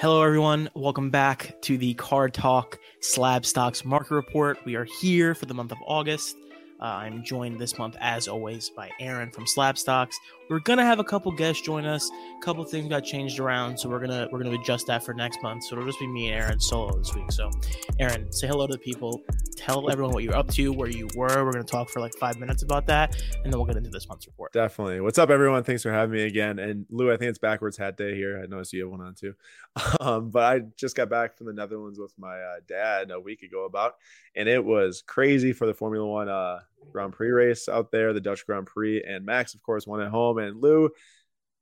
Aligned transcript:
Hello, 0.00 0.22
everyone. 0.22 0.70
Welcome 0.72 1.10
back 1.10 1.60
to 1.60 1.76
the 1.76 1.92
Card 1.92 2.32
Talk 2.32 2.78
Slabstox 3.02 3.84
Market 3.84 4.14
Report. 4.14 4.56
We 4.64 4.74
are 4.74 4.86
here 4.98 5.34
for 5.34 5.44
the 5.44 5.52
month 5.52 5.72
of 5.72 5.78
August. 5.86 6.38
Uh, 6.80 6.84
I'm 6.84 7.22
joined 7.22 7.58
this 7.58 7.76
month, 7.76 7.98
as 8.00 8.26
always, 8.26 8.70
by 8.70 8.90
Aaron 8.98 9.30
from 9.30 9.44
Slabstox. 9.44 10.12
We're 10.50 10.58
gonna 10.58 10.84
have 10.84 10.98
a 10.98 11.04
couple 11.04 11.30
guests 11.30 11.62
join 11.62 11.84
us. 11.84 12.10
A 12.36 12.44
couple 12.44 12.64
things 12.64 12.88
got 12.88 13.04
changed 13.04 13.38
around, 13.38 13.78
so 13.78 13.88
we're 13.88 14.00
gonna 14.00 14.26
we're 14.32 14.42
gonna 14.42 14.58
adjust 14.58 14.88
that 14.88 15.04
for 15.04 15.14
next 15.14 15.40
month. 15.44 15.62
So 15.62 15.76
it'll 15.76 15.86
just 15.86 16.00
be 16.00 16.08
me 16.08 16.26
and 16.26 16.42
Aaron 16.42 16.58
solo 16.58 16.98
this 16.98 17.14
week. 17.14 17.30
So, 17.30 17.52
Aaron, 18.00 18.32
say 18.32 18.48
hello 18.48 18.66
to 18.66 18.72
the 18.72 18.78
people. 18.80 19.22
Tell 19.56 19.88
everyone 19.88 20.12
what 20.12 20.24
you're 20.24 20.34
up 20.34 20.48
to, 20.54 20.72
where 20.72 20.88
you 20.88 21.06
were. 21.14 21.44
We're 21.44 21.52
gonna 21.52 21.62
talk 21.62 21.88
for 21.88 22.00
like 22.00 22.12
five 22.18 22.40
minutes 22.40 22.64
about 22.64 22.84
that, 22.88 23.14
and 23.44 23.52
then 23.52 23.60
we'll 23.60 23.66
get 23.66 23.76
into 23.76 23.90
this 23.90 24.08
month's 24.08 24.26
report. 24.26 24.52
Definitely. 24.52 25.00
What's 25.00 25.18
up, 25.18 25.30
everyone? 25.30 25.62
Thanks 25.62 25.84
for 25.84 25.92
having 25.92 26.16
me 26.16 26.24
again. 26.24 26.58
And 26.58 26.84
Lou, 26.90 27.12
I 27.12 27.16
think 27.16 27.28
it's 27.28 27.38
backwards 27.38 27.76
hat 27.76 27.96
day 27.96 28.16
here. 28.16 28.40
I 28.42 28.46
noticed 28.46 28.72
you 28.72 28.82
have 28.82 28.90
one 28.90 29.02
on 29.02 29.14
too. 29.14 29.34
Um, 30.00 30.30
but 30.30 30.42
I 30.42 30.60
just 30.76 30.96
got 30.96 31.08
back 31.10 31.36
from 31.36 31.46
the 31.46 31.52
Netherlands 31.52 31.98
with 31.98 32.12
my 32.18 32.40
uh, 32.40 32.56
dad 32.66 33.10
a 33.12 33.20
week 33.20 33.42
ago 33.42 33.66
about, 33.66 33.96
and 34.34 34.48
it 34.48 34.64
was 34.64 35.02
crazy 35.02 35.52
for 35.52 35.66
the 35.66 35.74
Formula 35.74 36.06
One 36.06 36.28
uh, 36.28 36.60
Grand 36.92 37.12
Prix 37.12 37.30
race 37.30 37.68
out 37.68 37.90
there, 37.90 38.12
the 38.12 38.20
Dutch 38.20 38.46
Grand 38.46 38.66
Prix, 38.66 39.02
and 39.02 39.24
Max, 39.24 39.54
of 39.54 39.62
course, 39.62 39.86
won 39.86 40.00
at 40.00 40.10
home. 40.10 40.38
And 40.38 40.60
Lou, 40.60 40.90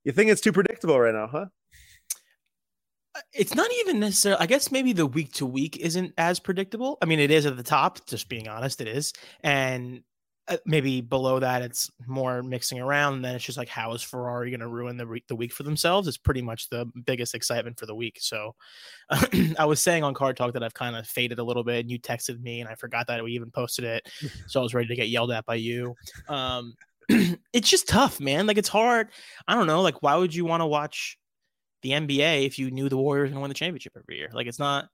you 0.04 0.12
think 0.12 0.30
it's 0.30 0.41
too 0.41 0.52
predictable 0.52 0.98
right 0.98 1.14
now, 1.14 1.27
huh? 1.27 1.46
It's 3.32 3.54
not 3.54 3.70
even 3.80 4.00
necessarily. 4.00 4.41
I 4.41 4.46
guess 4.46 4.70
maybe 4.70 4.92
the 4.92 5.06
week 5.06 5.32
to 5.34 5.46
week 5.46 5.77
isn't 5.77 6.14
as 6.16 6.38
predictable. 6.38 6.98
I 7.02 7.06
mean, 7.06 7.18
it 7.18 7.30
is 7.30 7.46
at 7.46 7.56
the 7.56 7.62
top. 7.62 8.06
Just 8.06 8.28
being 8.28 8.48
honest, 8.48 8.80
it 8.80 8.88
is, 8.88 9.12
and 9.42 9.98
uh, 9.98 10.00
maybe 10.64 11.00
below 11.00 11.38
that 11.38 11.62
it's 11.62 11.90
more 12.06 12.42
mixing 12.42 12.80
around 12.80 13.14
and 13.14 13.24
then 13.24 13.34
it's 13.34 13.44
just 13.44 13.58
like 13.58 13.68
how 13.68 13.92
is 13.92 14.02
ferrari 14.02 14.50
going 14.50 14.60
to 14.60 14.68
ruin 14.68 14.96
the, 14.96 15.06
re- 15.06 15.24
the 15.28 15.36
week 15.36 15.52
for 15.52 15.62
themselves? 15.62 16.08
It's 16.08 16.16
pretty 16.16 16.42
much 16.42 16.68
the 16.68 16.86
biggest 17.06 17.34
excitement 17.34 17.78
for 17.78 17.86
the 17.86 17.94
week 17.94 18.18
so 18.20 18.54
uh, 19.10 19.26
i 19.58 19.64
was 19.64 19.82
saying 19.82 20.04
on 20.04 20.14
card 20.14 20.36
talk 20.36 20.52
that 20.55 20.62
i've 20.62 20.74
kind 20.74 20.96
of 20.96 21.06
faded 21.06 21.38
a 21.38 21.44
little 21.44 21.64
bit 21.64 21.80
and 21.80 21.90
you 21.90 21.98
texted 21.98 22.40
me 22.40 22.60
and 22.60 22.68
i 22.68 22.74
forgot 22.74 23.06
that 23.06 23.22
we 23.22 23.32
even 23.32 23.50
posted 23.50 23.84
it 23.84 24.08
so 24.46 24.60
i 24.60 24.62
was 24.62 24.74
ready 24.74 24.88
to 24.88 24.96
get 24.96 25.08
yelled 25.08 25.30
at 25.30 25.44
by 25.46 25.55
you. 25.55 25.94
Um, 26.28 26.74
it's 27.52 27.68
just 27.68 27.88
tough 27.88 28.20
man 28.20 28.46
like 28.46 28.58
it's 28.58 28.68
hard. 28.68 29.08
I 29.46 29.55
don't 29.55 29.66
know 29.66 29.83
like 29.83 30.02
why 30.02 30.16
would 30.16 30.34
you 30.34 30.44
want 30.44 30.60
to 30.60 30.66
watch 30.66 31.18
the 31.83 31.90
nba 31.90 32.44
if 32.44 32.58
you 32.58 32.70
knew 32.70 32.88
the 32.88 32.96
warriors 32.96 33.30
going 33.30 33.36
to 33.36 33.40
win 33.40 33.48
the 33.48 33.55
championship 33.55 33.92
every 33.96 34.18
year? 34.18 34.28
Like 34.33 34.46
it's 34.46 34.58
not 34.58 34.88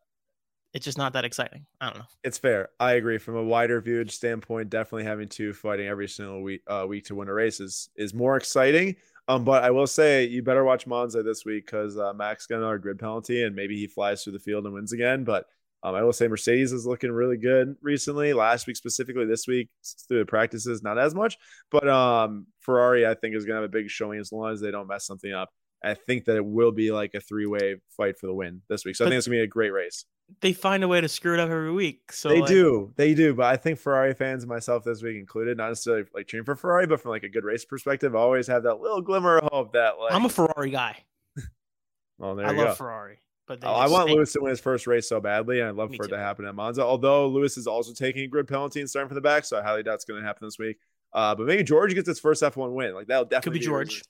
it's 0.75 0.84
just 0.84 0.98
not 0.98 1.12
that 1.12 1.25
exciting. 1.25 1.64
I 1.80 1.86
don't 1.86 1.98
know. 1.98 2.05
It's 2.25 2.36
fair. 2.36 2.70
I 2.80 2.94
agree. 2.94 3.19
From 3.19 3.36
a 3.36 3.42
wider 3.42 3.80
view 3.80 4.06
standpoint, 4.08 4.70
definitely 4.70 5.05
having 5.05 5.28
two 5.28 5.53
fighting 5.53 5.86
every 5.86 6.08
single 6.08 6.42
week 6.42 6.62
uh, 6.67 6.84
week 6.89 7.05
to 7.06 7.14
win 7.14 7.28
a 7.28 7.33
race 7.33 7.61
is 7.61 7.89
is 7.97 8.12
more 8.12 8.36
exciting. 8.36 8.97
Um, 9.28 9.45
but 9.45 9.62
I 9.62 9.70
will 9.70 9.86
say 9.86 10.25
you 10.27 10.42
better 10.42 10.64
watch 10.64 10.86
Monza 10.86 11.22
this 11.22 11.45
week 11.45 11.64
because 11.64 11.97
uh, 11.97 12.12
Max 12.12 12.47
got 12.47 12.58
another 12.58 12.78
grid 12.78 12.98
penalty 12.98 13.45
and 13.45 13.56
maybe 13.56 13.77
he 13.77 13.86
flies 13.86 14.22
through 14.22 14.34
the 14.34 14.39
field 14.41 14.67
and 14.67 14.75
wins 14.75 14.92
again. 14.92 15.25
But 15.25 15.47
um, 15.84 15.95
I 15.95 16.02
will 16.02 16.12
say 16.12 16.28
Mercedes 16.28 16.72
is 16.72 16.86
looking 16.86 17.12
really 17.12 17.36
good 17.36 17.77
recently. 17.80 18.33
Last 18.33 18.67
week 18.67 18.77
specifically, 18.77 19.27
this 19.27 19.47
week 19.47 19.70
through 20.08 20.19
the 20.19 20.27
practices, 20.27 20.83
not 20.83 20.98
as 20.98 21.14
much. 21.14 21.39
But 21.70 21.89
um, 21.89 22.47
Ferrari, 22.61 23.06
I 23.06 23.14
think, 23.14 23.36
is 23.36 23.45
going 23.45 23.56
to 23.56 23.62
have 23.62 23.70
a 23.70 23.72
big 23.72 23.89
showing 23.89 24.19
as 24.19 24.33
long 24.33 24.52
as 24.52 24.61
they 24.61 24.70
don't 24.70 24.89
mess 24.89 25.06
something 25.06 25.33
up. 25.33 25.50
I 25.84 25.94
think 25.94 26.24
that 26.27 26.36
it 26.36 26.44
will 26.44 26.72
be 26.72 26.90
like 26.90 27.14
a 27.14 27.20
three 27.20 27.46
way 27.46 27.77
fight 27.96 28.18
for 28.18 28.27
the 28.27 28.34
win 28.34 28.62
this 28.68 28.84
week. 28.84 28.96
So 28.96 29.04
but 29.04 29.08
I 29.08 29.10
think 29.10 29.18
it's 29.18 29.27
gonna 29.27 29.38
be 29.38 29.42
a 29.42 29.46
great 29.46 29.72
race. 29.72 30.04
They 30.40 30.54
find 30.54 30.82
a 30.82 30.88
way 30.88 31.00
to 31.02 31.08
screw 31.08 31.34
it 31.34 31.40
up 31.40 31.50
every 31.50 31.72
week. 31.72 32.10
So 32.10 32.30
they 32.30 32.40
like, 32.40 32.48
do, 32.48 32.92
they 32.96 33.14
do. 33.14 33.34
But 33.34 33.46
I 33.46 33.56
think 33.56 33.78
Ferrari 33.78 34.14
fans, 34.14 34.46
myself 34.46 34.82
this 34.82 35.02
week 35.02 35.16
included, 35.16 35.58
not 35.58 35.68
necessarily 35.68 36.05
like 36.14 36.27
cheering 36.27 36.46
for 36.46 36.56
Ferrari, 36.56 36.86
but 36.86 37.00
from 37.00 37.10
like 37.10 37.24
a 37.24 37.28
good 37.28 37.44
race 37.44 37.64
perspective, 37.64 38.14
always 38.14 38.46
have 38.46 38.62
that 38.62 38.80
little 38.80 39.02
glimmer 39.02 39.38
of 39.38 39.48
hope 39.52 39.72
that 39.74 39.98
like 39.98 40.12
I'm 40.12 40.24
a 40.24 40.30
Ferrari 40.30 40.70
guy. 40.70 41.05
well, 42.18 42.34
there 42.34 42.46
you 42.46 42.52
go. 42.52 42.60
I 42.60 42.64
love 42.64 42.72
go. 42.72 42.74
Ferrari. 42.74 43.18
But 43.46 43.58
oh, 43.62 43.72
I 43.72 43.88
want 43.88 44.08
Lewis 44.08 44.32
to 44.32 44.40
win 44.40 44.50
his 44.50 44.60
first 44.60 44.86
race 44.86 45.06
so 45.06 45.20
badly, 45.20 45.60
and 45.60 45.68
I'd 45.68 45.74
love 45.74 45.90
for 45.90 46.05
too. 46.05 46.05
it 46.05 46.16
to 46.16 46.18
happen 46.18 46.46
at 46.46 46.55
Monza. 46.55 46.82
Although 46.82 47.28
Lewis 47.28 47.58
is 47.58 47.66
also 47.66 47.92
taking 47.92 48.22
a 48.22 48.27
grid 48.27 48.48
penalty 48.48 48.80
and 48.80 48.88
starting 48.88 49.08
from 49.08 49.16
the 49.16 49.20
back, 49.20 49.44
so 49.44 49.58
I 49.58 49.62
highly 49.62 49.83
doubt 49.83 49.96
it's 49.96 50.06
going 50.06 50.18
to 50.18 50.27
happen 50.27 50.46
this 50.46 50.58
week. 50.58 50.78
Uh, 51.12 51.34
but 51.34 51.46
maybe 51.46 51.62
George 51.62 51.94
gets 51.94 52.08
his 52.08 52.18
first 52.18 52.42
F1 52.42 52.73
win. 52.73 52.94
Like 52.94 53.06
that'll 53.06 53.27
definitely 53.27 53.42
could 53.42 53.52
be, 53.52 53.58
be 53.58 53.67
George. 53.67 54.02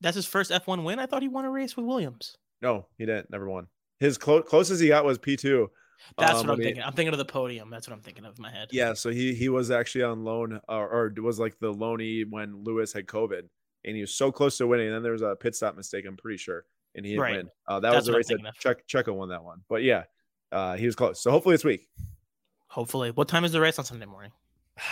That's 0.00 0.16
his 0.16 0.26
first 0.26 0.50
F1 0.50 0.84
win. 0.84 0.98
I 0.98 1.06
thought 1.06 1.22
he 1.22 1.28
won 1.28 1.44
a 1.44 1.50
race 1.50 1.76
with 1.76 1.86
Williams. 1.86 2.36
No, 2.62 2.86
he 2.98 3.06
didn't. 3.06 3.30
Never 3.30 3.48
won. 3.48 3.66
His 3.98 4.16
clo- 4.18 4.42
closest 4.42 4.80
he 4.80 4.88
got 4.88 5.04
was 5.04 5.18
P2. 5.18 5.68
That's 6.18 6.40
um, 6.40 6.46
what 6.46 6.52
I'm 6.54 6.58
he, 6.58 6.64
thinking. 6.64 6.82
I'm 6.82 6.92
thinking 6.92 7.12
of 7.12 7.18
the 7.18 7.24
podium. 7.24 7.70
That's 7.70 7.86
what 7.86 7.94
I'm 7.94 8.02
thinking 8.02 8.24
of 8.24 8.38
in 8.38 8.42
my 8.42 8.50
head. 8.50 8.68
Yeah, 8.72 8.94
so 8.94 9.10
he 9.10 9.34
he 9.34 9.48
was 9.48 9.70
actually 9.70 10.04
on 10.04 10.24
loan 10.24 10.58
or, 10.68 10.88
or 10.88 11.12
was 11.22 11.38
like 11.38 11.58
the 11.58 11.72
loanee 11.72 12.24
when 12.28 12.64
Lewis 12.64 12.92
had 12.92 13.06
COVID, 13.06 13.42
and 13.84 13.94
he 13.94 14.00
was 14.00 14.14
so 14.14 14.32
close 14.32 14.56
to 14.58 14.66
winning. 14.66 14.86
And 14.86 14.96
then 14.96 15.02
there 15.02 15.12
was 15.12 15.22
a 15.22 15.36
pit 15.36 15.54
stop 15.54 15.76
mistake. 15.76 16.06
I'm 16.06 16.16
pretty 16.16 16.38
sure, 16.38 16.64
and 16.94 17.04
he 17.04 17.12
didn't 17.12 17.22
right. 17.22 17.36
win. 17.36 17.50
Uh, 17.68 17.80
that 17.80 17.90
That's 17.90 17.96
was 17.96 18.06
the 18.06 18.12
race 18.14 18.28
that 18.28 18.54
Check 18.58 18.86
Checo 18.88 19.14
won 19.14 19.28
that 19.28 19.44
one. 19.44 19.60
But 19.68 19.82
yeah, 19.82 20.04
uh, 20.52 20.76
he 20.76 20.86
was 20.86 20.96
close. 20.96 21.22
So 21.22 21.30
hopefully 21.30 21.54
it's 21.54 21.64
week. 21.64 21.88
Hopefully, 22.68 23.10
what 23.10 23.28
time 23.28 23.44
is 23.44 23.52
the 23.52 23.60
race 23.60 23.78
on 23.78 23.84
Sunday 23.84 24.06
morning? 24.06 24.32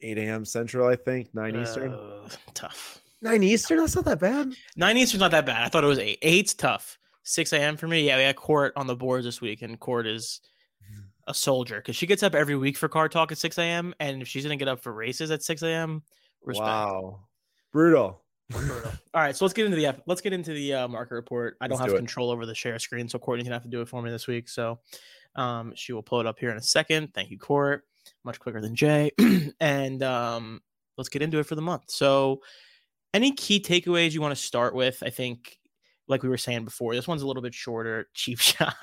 8 0.00 0.16
a.m. 0.18 0.44
Central, 0.44 0.86
I 0.86 0.94
think. 0.94 1.34
Nine 1.34 1.56
uh, 1.56 1.62
Eastern. 1.62 1.98
Tough. 2.54 3.00
Nine 3.20 3.42
Eastern. 3.42 3.78
That's 3.78 3.96
not 3.96 4.04
that 4.04 4.20
bad. 4.20 4.52
Nine 4.76 4.96
Eastern's 4.96 5.20
not 5.20 5.32
that 5.32 5.46
bad. 5.46 5.62
I 5.62 5.68
thought 5.68 5.84
it 5.84 5.88
was 5.88 5.98
eight. 5.98 6.18
Eight's 6.22 6.54
tough. 6.54 6.98
6 7.24 7.52
a.m. 7.52 7.76
for 7.76 7.86
me. 7.86 8.06
Yeah, 8.06 8.16
we 8.16 8.22
had 8.22 8.36
Court 8.36 8.72
on 8.74 8.86
the 8.86 8.96
boards 8.96 9.26
this 9.26 9.40
week, 9.40 9.60
and 9.62 9.78
Court 9.78 10.06
is 10.06 10.40
a 11.26 11.34
soldier 11.34 11.76
because 11.76 11.94
she 11.94 12.06
gets 12.06 12.22
up 12.22 12.34
every 12.34 12.56
week 12.56 12.76
for 12.76 12.88
car 12.88 13.08
talk 13.08 13.30
at 13.30 13.38
6 13.38 13.58
a.m. 13.58 13.94
And 14.00 14.22
if 14.22 14.28
she's 14.28 14.44
gonna 14.44 14.56
get 14.56 14.68
up 14.68 14.80
for 14.80 14.92
races 14.92 15.30
at 15.30 15.42
6 15.42 15.62
a.m., 15.62 16.02
respect. 16.42 16.66
Wow, 16.66 17.20
brutal. 17.70 18.22
brutal. 18.48 18.90
All 19.12 19.20
right, 19.20 19.36
so 19.36 19.44
let's 19.44 19.52
get 19.52 19.66
into 19.66 19.76
the 19.76 19.94
let's 20.06 20.22
get 20.22 20.32
into 20.32 20.52
the 20.52 20.72
uh, 20.72 20.88
market 20.88 21.14
report. 21.14 21.56
I 21.60 21.68
don't 21.68 21.78
let's 21.78 21.90
have 21.90 21.90
do 21.90 21.98
control 21.98 22.30
over 22.30 22.46
the 22.46 22.54
share 22.54 22.78
screen, 22.78 23.08
so 23.08 23.18
Courtney's 23.18 23.44
gonna 23.44 23.56
have 23.56 23.62
to 23.64 23.68
do 23.68 23.82
it 23.82 23.88
for 23.88 24.00
me 24.00 24.10
this 24.10 24.26
week. 24.26 24.48
So 24.48 24.78
um, 25.36 25.72
she 25.74 25.92
will 25.92 26.02
pull 26.02 26.20
it 26.20 26.26
up 26.26 26.38
here 26.38 26.50
in 26.50 26.56
a 26.56 26.62
second. 26.62 27.12
Thank 27.14 27.30
you, 27.30 27.38
Court. 27.38 27.84
Much 28.24 28.40
quicker 28.40 28.60
than 28.60 28.74
Jay. 28.74 29.12
and 29.60 30.02
um, 30.02 30.62
let's 30.96 31.10
get 31.10 31.22
into 31.22 31.38
it 31.38 31.46
for 31.46 31.54
the 31.54 31.62
month. 31.62 31.84
So, 31.90 32.40
any 33.14 33.32
key 33.32 33.60
takeaways 33.60 34.12
you 34.12 34.20
want 34.20 34.36
to 34.36 34.42
start 34.42 34.74
with? 34.74 35.02
I 35.02 35.10
think, 35.10 35.58
like 36.06 36.22
we 36.22 36.28
were 36.28 36.38
saying 36.38 36.64
before, 36.64 36.94
this 36.94 37.08
one's 37.08 37.22
a 37.22 37.26
little 37.26 37.42
bit 37.42 37.54
shorter. 37.54 38.08
Cheap 38.14 38.40
shot. 38.40 38.74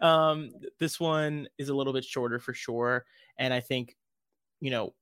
um, 0.00 0.50
this 0.78 0.98
one 0.98 1.48
is 1.58 1.68
a 1.68 1.74
little 1.74 1.92
bit 1.92 2.04
shorter 2.04 2.38
for 2.38 2.54
sure. 2.54 3.04
And 3.38 3.52
I 3.52 3.60
think, 3.60 3.96
you 4.60 4.70
know, 4.70 4.94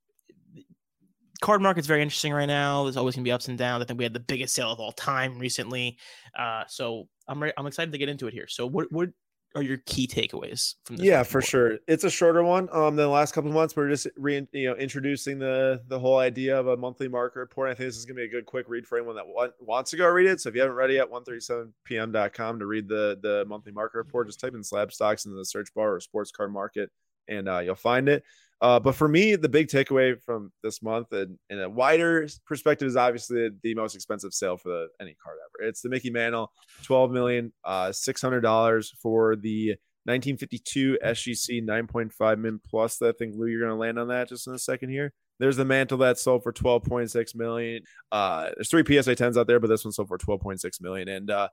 card 1.42 1.60
market's 1.60 1.86
very 1.86 2.00
interesting 2.00 2.32
right 2.32 2.46
now. 2.46 2.84
There's 2.84 2.96
always 2.96 3.14
gonna 3.14 3.24
be 3.24 3.32
ups 3.32 3.48
and 3.48 3.58
downs. 3.58 3.82
I 3.82 3.86
think 3.86 3.98
we 3.98 4.04
had 4.04 4.14
the 4.14 4.20
biggest 4.20 4.54
sale 4.54 4.70
of 4.70 4.80
all 4.80 4.92
time 4.92 5.38
recently. 5.38 5.98
Uh, 6.38 6.64
so 6.68 7.08
I'm 7.28 7.42
re- 7.42 7.52
I'm 7.58 7.66
excited 7.66 7.92
to 7.92 7.98
get 7.98 8.08
into 8.08 8.26
it 8.26 8.32
here. 8.32 8.46
So 8.48 8.66
what 8.66 8.90
what 8.90 9.10
are 9.54 9.62
your 9.62 9.78
key 9.86 10.06
takeaways 10.06 10.74
from 10.84 10.96
this? 10.96 11.06
Yeah, 11.06 11.22
for 11.22 11.42
sure. 11.42 11.78
It's 11.86 12.04
a 12.04 12.10
shorter 12.10 12.42
one. 12.42 12.68
Um, 12.72 12.96
the 12.96 13.08
last 13.08 13.32
couple 13.32 13.50
of 13.50 13.54
months 13.54 13.76
we're 13.76 13.88
just 13.88 14.06
re- 14.16 14.46
you 14.52 14.68
know 14.68 14.76
introducing 14.76 15.38
the 15.38 15.82
the 15.88 15.98
whole 15.98 16.18
idea 16.18 16.58
of 16.58 16.68
a 16.68 16.76
monthly 16.76 17.08
market 17.08 17.38
report. 17.38 17.68
I 17.68 17.74
think 17.74 17.88
this 17.88 17.96
is 17.96 18.04
gonna 18.04 18.16
be 18.16 18.24
a 18.24 18.28
good 18.28 18.46
quick 18.46 18.66
read 18.68 18.86
for 18.86 18.98
anyone 18.98 19.16
that 19.16 19.26
want, 19.26 19.52
wants 19.60 19.90
to 19.90 19.96
go 19.96 20.08
read 20.08 20.26
it. 20.26 20.40
So 20.40 20.48
if 20.48 20.54
you 20.54 20.60
haven't 20.60 20.76
read 20.76 20.90
it 20.90 20.94
yet, 20.94 21.10
137pm.com 21.10 22.58
to 22.58 22.66
read 22.66 22.88
the 22.88 23.18
the 23.22 23.44
monthly 23.46 23.72
market 23.72 23.98
report. 23.98 24.28
Just 24.28 24.40
type 24.40 24.54
in 24.54 24.62
Slabstox 24.62 25.26
in 25.26 25.34
the 25.36 25.44
search 25.44 25.72
bar 25.74 25.94
or 25.94 26.00
sports 26.00 26.30
card 26.30 26.52
market, 26.52 26.90
and 27.28 27.48
uh, 27.48 27.58
you'll 27.58 27.74
find 27.74 28.08
it. 28.08 28.24
Uh, 28.62 28.78
but 28.78 28.94
for 28.94 29.08
me, 29.08 29.34
the 29.34 29.48
big 29.48 29.66
takeaway 29.66 30.18
from 30.22 30.52
this 30.62 30.82
month 30.82 31.12
and 31.12 31.36
in 31.50 31.60
a 31.60 31.68
wider 31.68 32.28
perspective 32.46 32.86
is 32.86 32.96
obviously 32.96 33.50
the 33.64 33.74
most 33.74 33.96
expensive 33.96 34.32
sale 34.32 34.56
for 34.56 34.68
the, 34.68 34.88
any 35.00 35.16
card 35.22 35.36
ever. 35.44 35.68
It's 35.68 35.82
the 35.82 35.88
Mickey 35.88 36.10
Mantle, 36.10 36.52
twelve 36.84 37.10
million 37.10 37.52
uh, 37.64 37.90
six 37.90 38.22
hundred 38.22 38.42
dollars 38.42 38.94
for 39.02 39.34
the 39.34 39.74
1952 40.04 40.98
SGC 41.04 41.64
9.5 41.64 42.38
min 42.38 42.60
plus. 42.68 43.00
I 43.02 43.12
think 43.12 43.34
Lou, 43.36 43.46
you're 43.46 43.60
going 43.60 43.70
to 43.70 43.76
land 43.76 43.98
on 43.98 44.08
that 44.08 44.28
just 44.28 44.48
in 44.48 44.54
a 44.54 44.58
second 44.58 44.90
here. 44.90 45.12
There's 45.38 45.56
the 45.56 45.64
mantle 45.64 45.98
that 45.98 46.18
sold 46.18 46.42
for 46.42 46.52
12.6 46.52 47.34
million. 47.34 47.82
Uh, 48.10 48.50
there's 48.56 48.68
three 48.68 48.84
PSA 48.84 49.16
10s 49.16 49.36
out 49.36 49.46
there, 49.46 49.60
but 49.60 49.68
this 49.68 49.84
one 49.84 49.92
sold 49.92 50.08
for 50.08 50.18
12.6 50.18 50.80
million. 50.80 51.08
And 51.08 51.30
uh, 51.30 51.48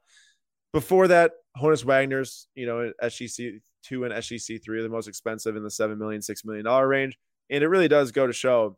before 0.74 1.08
that, 1.08 1.32
Honus 1.58 1.84
Wagner's, 1.84 2.48
you 2.56 2.66
know, 2.66 2.92
SGC 3.04 3.60
two 3.84 4.04
and 4.04 4.14
SGC 4.14 4.64
three 4.64 4.80
are 4.80 4.84
the 4.84 4.90
most 4.90 5.08
expensive 5.08 5.56
in 5.56 5.64
the 5.64 5.72
seven 5.72 5.98
million, 5.98 6.22
six 6.22 6.46
million 6.46 6.66
dollar 6.66 6.88
range. 6.88 7.18
And 7.50 7.64
it 7.64 7.68
really 7.68 7.88
does 7.88 8.12
go 8.12 8.28
to 8.28 8.34
show 8.34 8.78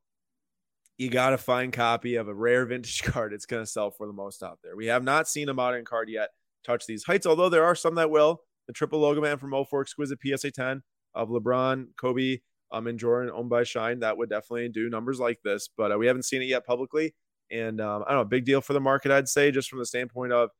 you 0.97 1.09
got 1.09 1.31
to 1.31 1.37
find 1.37 1.73
copy 1.73 2.15
of 2.15 2.27
a 2.27 2.33
rare 2.33 2.65
vintage 2.65 3.01
card. 3.03 3.33
It's 3.33 3.45
going 3.45 3.63
to 3.63 3.69
sell 3.69 3.89
for 3.91 4.05
the 4.05 4.13
most 4.13 4.43
out 4.43 4.59
there. 4.63 4.75
We 4.75 4.85
have 4.87 5.03
not 5.03 5.27
seen 5.27 5.49
a 5.49 5.53
modern 5.53 5.83
card 5.83 6.09
yet 6.09 6.29
touch 6.63 6.85
these 6.85 7.03
heights, 7.03 7.25
although 7.25 7.49
there 7.49 7.65
are 7.65 7.75
some 7.75 7.95
that 7.95 8.11
will. 8.11 8.41
The 8.67 8.73
triple 8.73 8.99
logo 8.99 9.19
man 9.19 9.37
from 9.37 9.51
04 9.51 9.81
exquisite 9.81 10.19
PSA 10.23 10.51
10 10.51 10.83
of 11.15 11.29
LeBron, 11.29 11.87
Kobe, 11.99 12.37
um, 12.71 12.87
and 12.87 12.99
Jordan 12.99 13.33
owned 13.35 13.49
by 13.49 13.63
Shine. 13.63 13.99
That 13.99 14.17
would 14.17 14.29
definitely 14.29 14.69
do 14.69 14.89
numbers 14.89 15.19
like 15.19 15.39
this, 15.43 15.69
but 15.75 15.91
uh, 15.91 15.97
we 15.97 16.05
haven't 16.05 16.23
seen 16.23 16.43
it 16.43 16.45
yet 16.45 16.65
publicly. 16.65 17.15
And 17.49 17.81
um, 17.81 18.03
I 18.07 18.11
don't 18.11 18.21
know, 18.21 18.25
big 18.25 18.45
deal 18.45 18.61
for 18.61 18.73
the 18.73 18.79
market, 18.79 19.11
I'd 19.11 19.27
say, 19.27 19.51
just 19.51 19.69
from 19.69 19.79
the 19.79 19.85
standpoint 19.85 20.31
of 20.31 20.51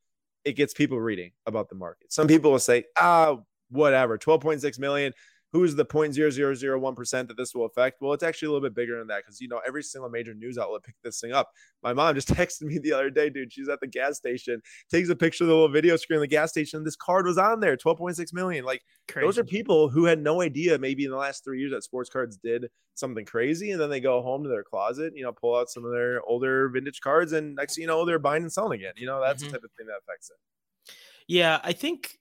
it 0.45 0.53
gets 0.53 0.73
people 0.73 0.99
reading 0.99 1.31
about 1.45 1.69
the 1.69 1.75
market. 1.75 2.11
Some 2.11 2.27
people 2.27 2.51
will 2.51 2.59
say, 2.59 2.85
ah, 2.99 3.37
whatever, 3.69 4.17
12.6 4.17 4.79
million. 4.79 5.13
Who's 5.51 5.75
the 5.75 5.85
0.0001% 5.85 7.27
that 7.27 7.37
this 7.37 7.53
will 7.53 7.65
affect? 7.65 8.01
Well, 8.01 8.13
it's 8.13 8.23
actually 8.23 8.47
a 8.47 8.51
little 8.51 8.67
bit 8.67 8.75
bigger 8.75 8.97
than 8.97 9.07
that 9.07 9.23
because, 9.25 9.41
you 9.41 9.47
know, 9.47 9.61
every 9.67 9.83
single 9.83 10.09
major 10.09 10.33
news 10.33 10.57
outlet 10.57 10.83
picked 10.83 11.03
this 11.03 11.19
thing 11.19 11.33
up. 11.33 11.49
My 11.83 11.93
mom 11.93 12.15
just 12.15 12.27
texted 12.33 12.63
me 12.63 12.79
the 12.79 12.93
other 12.93 13.09
day, 13.09 13.29
dude. 13.29 13.51
She's 13.51 13.69
at 13.69 13.79
the 13.81 13.87
gas 13.87 14.17
station, 14.17 14.61
takes 14.89 15.09
a 15.09 15.15
picture 15.15 15.43
of 15.43 15.49
the 15.49 15.53
little 15.53 15.69
video 15.69 15.97
screen 15.97 16.17
of 16.17 16.21
the 16.21 16.27
gas 16.27 16.51
station. 16.51 16.83
This 16.83 16.95
card 16.95 17.25
was 17.25 17.37
on 17.37 17.59
there, 17.59 17.75
12.6 17.75 18.33
million. 18.33 18.63
Like, 18.65 18.81
Crazy. 19.07 19.25
those 19.25 19.37
are 19.37 19.43
people 19.43 19.89
who 19.89 20.05
had 20.05 20.21
no 20.21 20.41
idea 20.41 20.77
maybe 20.77 21.05
in 21.05 21.11
the 21.11 21.17
last 21.17 21.43
three 21.43 21.59
years 21.59 21.71
that 21.71 21.83
sports 21.83 22.09
cards 22.09 22.37
did 22.37 22.67
something 22.95 23.25
crazy. 23.25 23.71
And 23.71 23.81
then 23.81 23.89
they 23.89 23.99
go 23.99 24.21
home 24.21 24.43
to 24.43 24.49
their 24.49 24.63
closet, 24.63 25.13
you 25.15 25.23
know, 25.23 25.33
pull 25.33 25.55
out 25.55 25.69
some 25.69 25.83
of 25.83 25.91
their 25.91 26.21
older 26.23 26.69
vintage 26.69 27.01
cards. 27.01 27.33
And 27.33 27.55
next 27.55 27.77
you 27.77 27.87
know, 27.87 28.05
they're 28.05 28.19
buying 28.19 28.43
and 28.43 28.51
selling 28.51 28.79
again. 28.79 28.93
You 28.95 29.07
know, 29.07 29.19
that's 29.21 29.43
mm-hmm. 29.43 29.51
the 29.51 29.57
type 29.57 29.63
of 29.65 29.71
thing 29.77 29.87
that 29.87 29.99
affects 30.07 30.29
it. 30.29 30.93
Yeah. 31.27 31.59
I 31.63 31.73
think 31.73 32.17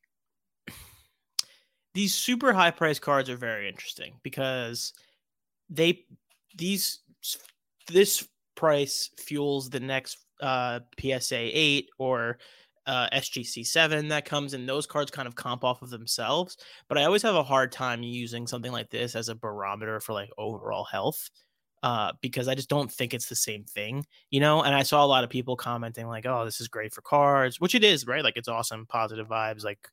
these 1.95 2.15
super 2.15 2.53
high 2.53 2.71
price 2.71 2.99
cards 2.99 3.29
are 3.29 3.37
very 3.37 3.69
interesting 3.69 4.15
because 4.23 4.93
they 5.69 6.05
these 6.57 7.01
this 7.89 8.27
price 8.55 9.11
fuels 9.19 9.71
the 9.71 9.81
next 9.81 10.19
uh, 10.41 10.81
PSA 10.99 11.37
8 11.59 11.89
or 11.99 12.39
uh, 12.87 13.09
SGC 13.13 13.67
7 13.67 14.09
that 14.09 14.25
comes 14.25 14.55
and 14.55 14.69
those 14.69 14.87
cards 14.87 15.11
kind 15.11 15.29
of 15.29 15.35
comp 15.35 15.65
off 15.65 15.83
of 15.83 15.91
themselves. 15.91 16.57
But 16.89 16.99
I 16.99 17.05
always 17.05 17.23
have 17.23 17.35
a 17.35 17.43
hard 17.43 17.73
time 17.73 18.03
using 18.03 18.47
something 18.47 18.73
like 18.73 18.91
this 18.91 19.15
as 19.15 19.29
a 19.29 19.35
barometer 19.35 20.01
for 20.01 20.13
like 20.13 20.31
overall 20.39 20.85
health 20.85 21.31
uh, 21.83 22.13
because 22.21 22.49
I 22.49 22.55
just 22.55 22.69
don't 22.69 22.91
think 22.91 23.15
it's 23.15 23.29
the 23.29 23.37
same 23.37 23.65
thing, 23.65 24.05
you 24.31 24.41
know. 24.41 24.63
And 24.63 24.75
I 24.75 24.83
saw 24.83 25.05
a 25.05 25.07
lot 25.07 25.25
of 25.25 25.31
people 25.31 25.57
commenting 25.57 26.07
like, 26.07 26.27
"Oh, 26.27 26.45
this 26.45 26.61
is 26.61 26.69
great 26.69 26.93
for 26.93 27.01
cards," 27.01 27.59
which 27.59 27.75
it 27.75 27.85
is, 27.85 28.07
right? 28.07 28.25
Like 28.25 28.37
it's 28.37 28.49
awesome, 28.49 28.87
positive 28.87 29.29
vibes. 29.29 29.65
Like 29.65 29.89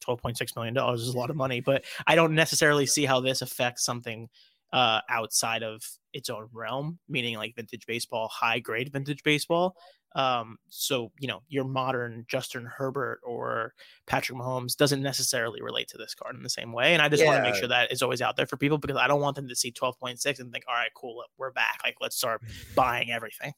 $12.6 0.00 0.56
million 0.56 0.76
is 0.94 1.08
a 1.08 1.16
lot 1.16 1.30
of 1.30 1.36
money, 1.36 1.60
but 1.60 1.84
I 2.06 2.14
don't 2.14 2.34
necessarily 2.34 2.86
see 2.86 3.04
how 3.04 3.20
this 3.20 3.42
affects 3.42 3.84
something 3.84 4.28
uh, 4.72 5.00
outside 5.08 5.62
of 5.62 5.82
its 6.12 6.30
own 6.30 6.48
realm, 6.52 6.98
meaning 7.08 7.36
like 7.36 7.56
vintage 7.56 7.86
baseball, 7.86 8.28
high 8.28 8.58
grade 8.58 8.92
vintage 8.92 9.22
baseball. 9.22 9.76
Um, 10.16 10.58
so, 10.68 11.12
you 11.20 11.28
know, 11.28 11.42
your 11.48 11.64
modern 11.64 12.24
Justin 12.28 12.64
Herbert 12.64 13.20
or 13.22 13.74
Patrick 14.06 14.38
Mahomes 14.38 14.76
doesn't 14.76 15.02
necessarily 15.02 15.62
relate 15.62 15.88
to 15.88 15.98
this 15.98 16.14
card 16.14 16.34
in 16.34 16.42
the 16.42 16.48
same 16.48 16.72
way. 16.72 16.94
And 16.94 17.02
I 17.02 17.08
just 17.08 17.22
yeah. 17.22 17.28
want 17.28 17.44
to 17.44 17.50
make 17.50 17.54
sure 17.54 17.68
that 17.68 17.92
is 17.92 18.02
always 18.02 18.20
out 18.20 18.36
there 18.36 18.46
for 18.46 18.56
people 18.56 18.78
because 18.78 18.96
I 18.96 19.06
don't 19.06 19.20
want 19.20 19.36
them 19.36 19.48
to 19.48 19.54
see 19.54 19.70
12.6 19.70 20.40
and 20.40 20.52
think, 20.52 20.64
all 20.68 20.74
right, 20.74 20.90
cool, 20.94 21.22
we're 21.38 21.52
back. 21.52 21.78
Like, 21.84 21.96
let's 22.00 22.16
start 22.16 22.42
buying 22.74 23.12
everything. 23.12 23.52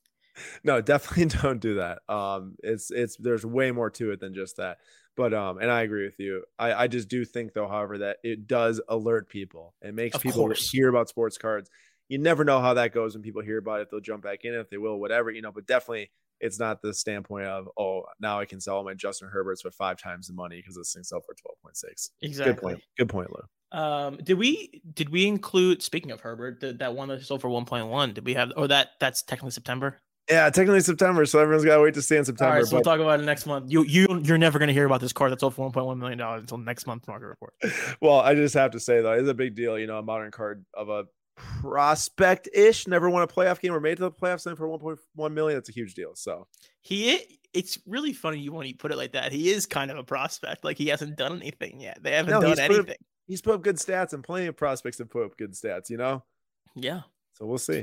No, 0.64 0.80
definitely 0.80 1.26
don't 1.42 1.60
do 1.60 1.76
that. 1.76 2.00
Um, 2.08 2.56
it's, 2.62 2.90
it's, 2.90 3.16
there's 3.16 3.44
way 3.44 3.70
more 3.70 3.90
to 3.90 4.12
it 4.12 4.20
than 4.20 4.34
just 4.34 4.56
that. 4.56 4.78
But 5.16 5.34
um, 5.34 5.58
and 5.58 5.70
I 5.70 5.82
agree 5.82 6.04
with 6.04 6.18
you. 6.18 6.44
I, 6.58 6.72
I 6.72 6.86
just 6.88 7.08
do 7.08 7.24
think 7.24 7.52
though, 7.52 7.68
however, 7.68 7.98
that 7.98 8.18
it 8.24 8.46
does 8.46 8.80
alert 8.88 9.28
people. 9.28 9.74
It 9.82 9.94
makes 9.94 10.16
of 10.16 10.22
people 10.22 10.46
course. 10.46 10.70
hear 10.70 10.88
about 10.88 11.08
sports 11.08 11.36
cards. 11.36 11.68
You 12.08 12.18
never 12.18 12.44
know 12.44 12.60
how 12.60 12.74
that 12.74 12.92
goes 12.92 13.14
when 13.14 13.22
people 13.22 13.42
hear 13.42 13.58
about 13.58 13.80
it. 13.80 13.88
They'll 13.90 14.00
jump 14.00 14.22
back 14.22 14.44
in 14.44 14.54
if 14.54 14.70
they 14.70 14.78
will, 14.78 14.98
whatever, 14.98 15.30
you 15.30 15.42
know, 15.42 15.52
but 15.52 15.66
definitely 15.66 16.10
it's 16.40 16.58
not 16.58 16.82
the 16.82 16.92
standpoint 16.92 17.46
of, 17.46 17.68
oh, 17.78 18.02
now 18.20 18.40
I 18.40 18.44
can 18.44 18.60
sell 18.60 18.82
my 18.82 18.94
Justin 18.94 19.28
Herberts 19.32 19.62
for 19.62 19.70
five 19.70 19.96
times 20.00 20.26
the 20.26 20.34
money 20.34 20.56
because 20.56 20.76
this 20.76 20.92
thing 20.92 21.04
sold 21.04 21.24
for 21.24 21.34
12.6. 21.34 22.10
Exactly. 22.20 22.52
Good 22.52 22.60
point. 22.60 22.82
Good 22.98 23.08
point, 23.08 23.30
Lou. 23.30 23.78
Um, 23.78 24.18
did 24.22 24.36
we 24.36 24.82
did 24.92 25.08
we 25.08 25.26
include 25.26 25.82
speaking 25.82 26.10
of 26.10 26.20
Herbert, 26.20 26.60
the, 26.60 26.74
that 26.74 26.94
one 26.94 27.08
that 27.08 27.22
sold 27.22 27.40
for 27.40 27.48
1.1? 27.48 28.14
Did 28.14 28.26
we 28.26 28.34
have 28.34 28.52
or 28.56 28.68
that 28.68 28.90
that's 29.00 29.22
technically 29.22 29.52
September? 29.52 30.00
Yeah, 30.30 30.48
technically 30.50 30.80
September, 30.80 31.26
so 31.26 31.40
everyone's 31.40 31.64
got 31.64 31.76
to 31.76 31.82
wait 31.82 31.94
to 31.94 32.02
see 32.02 32.16
in 32.16 32.24
September. 32.24 32.52
All 32.52 32.58
right, 32.58 32.64
so 32.64 32.70
but... 32.70 32.76
we'll 32.76 32.84
talk 32.84 33.00
about 33.00 33.20
it 33.20 33.24
next 33.24 33.44
month. 33.44 33.70
You 33.70 33.82
you 33.84 34.20
you're 34.22 34.38
never 34.38 34.58
going 34.58 34.68
to 34.68 34.72
hear 34.72 34.86
about 34.86 35.00
this 35.00 35.12
card 35.12 35.32
that's 35.32 35.40
sold 35.40 35.54
for 35.54 35.70
1.1 35.70 35.98
million 35.98 36.18
dollars 36.18 36.42
until 36.42 36.58
next 36.58 36.86
month's 36.86 37.08
market 37.08 37.26
report. 37.26 37.54
well, 38.00 38.20
I 38.20 38.34
just 38.34 38.54
have 38.54 38.70
to 38.72 38.80
say 38.80 39.02
though, 39.02 39.12
it's 39.12 39.28
a 39.28 39.34
big 39.34 39.56
deal. 39.56 39.78
You 39.78 39.86
know, 39.86 39.98
a 39.98 40.02
modern 40.02 40.30
card 40.30 40.64
of 40.74 40.88
a 40.88 41.06
prospect 41.36 42.48
ish, 42.54 42.86
never 42.86 43.10
won 43.10 43.22
a 43.22 43.26
playoff 43.26 43.60
game 43.60 43.72
or 43.72 43.80
made 43.80 43.96
to 43.96 44.02
the 44.02 44.10
playoffs 44.10 44.44
for 44.56 44.68
1.1 44.68 45.32
million. 45.32 45.56
That's 45.56 45.68
a 45.68 45.72
huge 45.72 45.94
deal. 45.94 46.12
So 46.14 46.46
he, 46.80 47.38
it's 47.52 47.78
really 47.86 48.12
funny 48.12 48.38
you 48.38 48.52
when 48.52 48.66
you 48.66 48.76
put 48.76 48.92
it 48.92 48.96
like 48.96 49.12
that. 49.12 49.32
He 49.32 49.50
is 49.50 49.66
kind 49.66 49.90
of 49.90 49.98
a 49.98 50.04
prospect. 50.04 50.64
Like 50.64 50.78
he 50.78 50.88
hasn't 50.88 51.16
done 51.16 51.40
anything 51.40 51.80
yet. 51.80 52.02
They 52.02 52.12
haven't 52.12 52.32
no, 52.32 52.40
done 52.42 52.58
anything. 52.58 52.90
Up, 52.90 52.96
he's 53.26 53.42
put 53.42 53.54
up 53.54 53.62
good 53.62 53.76
stats, 53.76 54.12
and 54.12 54.22
plenty 54.22 54.46
of 54.46 54.56
prospects 54.56 54.98
have 54.98 55.10
put 55.10 55.24
up 55.24 55.36
good 55.36 55.52
stats. 55.52 55.90
You 55.90 55.96
know. 55.96 56.22
Yeah. 56.74 57.00
So 57.34 57.46
we'll 57.46 57.58
see. 57.58 57.82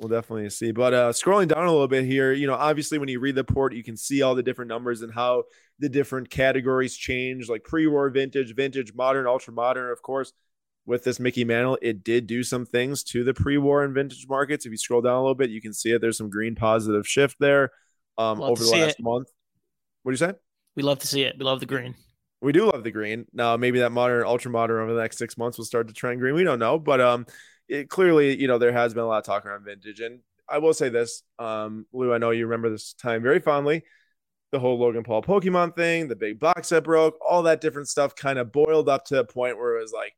We'll 0.00 0.08
definitely 0.08 0.48
see. 0.50 0.70
But 0.70 0.94
uh, 0.94 1.12
scrolling 1.12 1.48
down 1.48 1.66
a 1.66 1.72
little 1.72 1.88
bit 1.88 2.04
here, 2.04 2.32
you 2.32 2.46
know, 2.46 2.54
obviously 2.54 2.98
when 2.98 3.08
you 3.08 3.18
read 3.18 3.34
the 3.34 3.42
report, 3.42 3.74
you 3.74 3.82
can 3.82 3.96
see 3.96 4.22
all 4.22 4.36
the 4.36 4.44
different 4.44 4.68
numbers 4.68 5.02
and 5.02 5.12
how 5.12 5.44
the 5.80 5.88
different 5.88 6.30
categories 6.30 6.96
change, 6.96 7.48
like 7.48 7.64
pre-war 7.64 8.08
vintage, 8.10 8.54
vintage, 8.54 8.94
modern, 8.94 9.26
ultra 9.26 9.52
modern. 9.52 9.90
Of 9.90 10.00
course, 10.00 10.32
with 10.86 11.02
this 11.02 11.18
Mickey 11.18 11.44
Mantle, 11.44 11.78
it 11.82 12.04
did 12.04 12.28
do 12.28 12.44
some 12.44 12.64
things 12.64 13.02
to 13.04 13.24
the 13.24 13.34
pre-war 13.34 13.82
and 13.82 13.92
vintage 13.92 14.26
markets. 14.28 14.66
If 14.66 14.70
you 14.70 14.78
scroll 14.78 15.02
down 15.02 15.16
a 15.16 15.20
little 15.20 15.34
bit, 15.34 15.50
you 15.50 15.60
can 15.60 15.72
see 15.72 15.90
it. 15.90 16.00
There's 16.00 16.16
some 16.16 16.30
green 16.30 16.54
positive 16.54 17.06
shift 17.06 17.36
there 17.40 17.72
um, 18.16 18.40
over 18.40 18.62
the 18.62 18.70
last 18.70 19.00
it. 19.00 19.02
month. 19.02 19.28
What 20.04 20.12
do 20.12 20.14
you 20.14 20.16
say? 20.16 20.38
We 20.76 20.84
love 20.84 21.00
to 21.00 21.08
see 21.08 21.22
it. 21.22 21.36
We 21.38 21.44
love 21.44 21.58
the 21.58 21.66
green. 21.66 21.96
We 22.40 22.52
do 22.52 22.70
love 22.70 22.84
the 22.84 22.92
green. 22.92 23.26
Now, 23.32 23.56
maybe 23.56 23.80
that 23.80 23.90
modern, 23.90 24.24
ultra 24.24 24.50
modern 24.52 24.80
over 24.80 24.94
the 24.94 25.00
next 25.00 25.18
six 25.18 25.36
months 25.36 25.58
will 25.58 25.64
start 25.64 25.88
to 25.88 25.92
trend 25.94 26.20
green. 26.20 26.36
We 26.36 26.44
don't 26.44 26.60
know, 26.60 26.78
but 26.78 27.00
um, 27.00 27.26
it 27.68 27.88
clearly, 27.88 28.40
you 28.40 28.48
know, 28.48 28.58
there 28.58 28.72
has 28.72 28.94
been 28.94 29.04
a 29.04 29.06
lot 29.06 29.18
of 29.18 29.24
talk 29.24 29.44
around 29.46 29.64
vintage. 29.64 30.00
And 30.00 30.20
I 30.48 30.58
will 30.58 30.74
say 30.74 30.88
this, 30.88 31.22
um, 31.38 31.86
Lou, 31.92 32.12
I 32.12 32.18
know 32.18 32.30
you 32.30 32.46
remember 32.46 32.70
this 32.70 32.94
time 32.94 33.22
very 33.22 33.40
fondly. 33.40 33.84
The 34.50 34.58
whole 34.58 34.78
Logan 34.78 35.02
Paul 35.02 35.22
Pokemon 35.22 35.76
thing, 35.76 36.08
the 36.08 36.16
big 36.16 36.40
box 36.40 36.70
that 36.70 36.84
broke, 36.84 37.18
all 37.26 37.42
that 37.42 37.60
different 37.60 37.88
stuff 37.88 38.14
kind 38.16 38.38
of 38.38 38.50
boiled 38.50 38.88
up 38.88 39.04
to 39.06 39.20
a 39.20 39.24
point 39.24 39.58
where 39.58 39.76
it 39.76 39.82
was 39.82 39.92
like, 39.92 40.14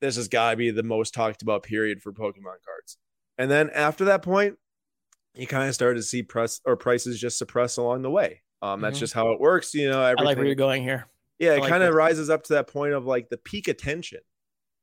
this 0.00 0.16
has 0.16 0.28
got 0.28 0.52
to 0.52 0.56
be 0.56 0.70
the 0.70 0.82
most 0.82 1.12
talked 1.12 1.42
about 1.42 1.64
period 1.64 2.00
for 2.00 2.12
Pokemon 2.12 2.62
cards. 2.64 2.96
And 3.36 3.50
then 3.50 3.68
after 3.70 4.06
that 4.06 4.22
point, 4.22 4.56
you 5.34 5.46
kind 5.46 5.68
of 5.68 5.74
started 5.74 6.00
to 6.00 6.02
see 6.02 6.22
press 6.22 6.60
or 6.64 6.76
prices 6.76 7.20
just 7.20 7.36
suppress 7.36 7.76
along 7.76 8.02
the 8.02 8.10
way. 8.10 8.42
Um, 8.62 8.80
that's 8.80 8.96
mm-hmm. 8.96 9.00
just 9.00 9.12
how 9.12 9.32
it 9.32 9.40
works. 9.40 9.74
You 9.74 9.90
know, 9.90 10.02
everything. 10.02 10.26
I 10.26 10.30
like 10.30 10.36
where 10.36 10.46
you're 10.46 10.54
going 10.54 10.82
here. 10.82 11.06
Yeah, 11.38 11.54
it 11.54 11.60
like 11.60 11.68
kind 11.68 11.82
of 11.82 11.94
rises 11.94 12.30
up 12.30 12.44
to 12.44 12.54
that 12.54 12.66
point 12.66 12.94
of 12.94 13.06
like 13.06 13.28
the 13.28 13.36
peak 13.36 13.68
attention. 13.68 14.20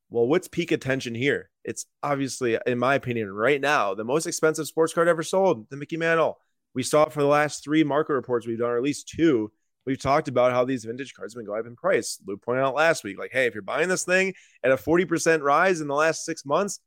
Well, 0.09 0.27
what's 0.27 0.47
peak 0.47 0.71
attention 0.71 1.15
here? 1.15 1.49
It's 1.63 1.85
obviously, 2.03 2.57
in 2.65 2.77
my 2.77 2.95
opinion, 2.95 3.31
right 3.31 3.59
now, 3.59 3.95
the 3.95 4.03
most 4.03 4.27
expensive 4.27 4.67
sports 4.67 4.93
card 4.93 5.07
ever 5.07 5.23
sold, 5.23 5.69
the 5.69 5.77
Mickey 5.77 5.97
Mantle. 5.97 6.39
We 6.73 6.83
saw 6.83 7.03
it 7.03 7.13
for 7.13 7.21
the 7.21 7.27
last 7.27 7.63
three 7.63 7.83
market 7.83 8.13
reports 8.13 8.45
we've 8.45 8.59
done, 8.59 8.69
or 8.69 8.77
at 8.77 8.83
least 8.83 9.07
two. 9.07 9.51
We've 9.85 10.01
talked 10.01 10.27
about 10.27 10.51
how 10.51 10.65
these 10.65 10.85
vintage 10.85 11.13
cards 11.13 11.33
have 11.33 11.39
been 11.39 11.45
going 11.45 11.59
up 11.59 11.67
in 11.67 11.75
price. 11.75 12.19
Luke 12.25 12.41
pointed 12.43 12.63
out 12.63 12.75
last 12.75 13.03
week, 13.03 13.17
like, 13.17 13.31
hey, 13.31 13.45
if 13.45 13.53
you're 13.53 13.63
buying 13.63 13.89
this 13.89 14.03
thing 14.03 14.33
at 14.63 14.71
a 14.71 14.77
40% 14.77 15.41
rise 15.41 15.79
in 15.79 15.87
the 15.87 15.95
last 15.95 16.25
six 16.25 16.45
months, 16.45 16.79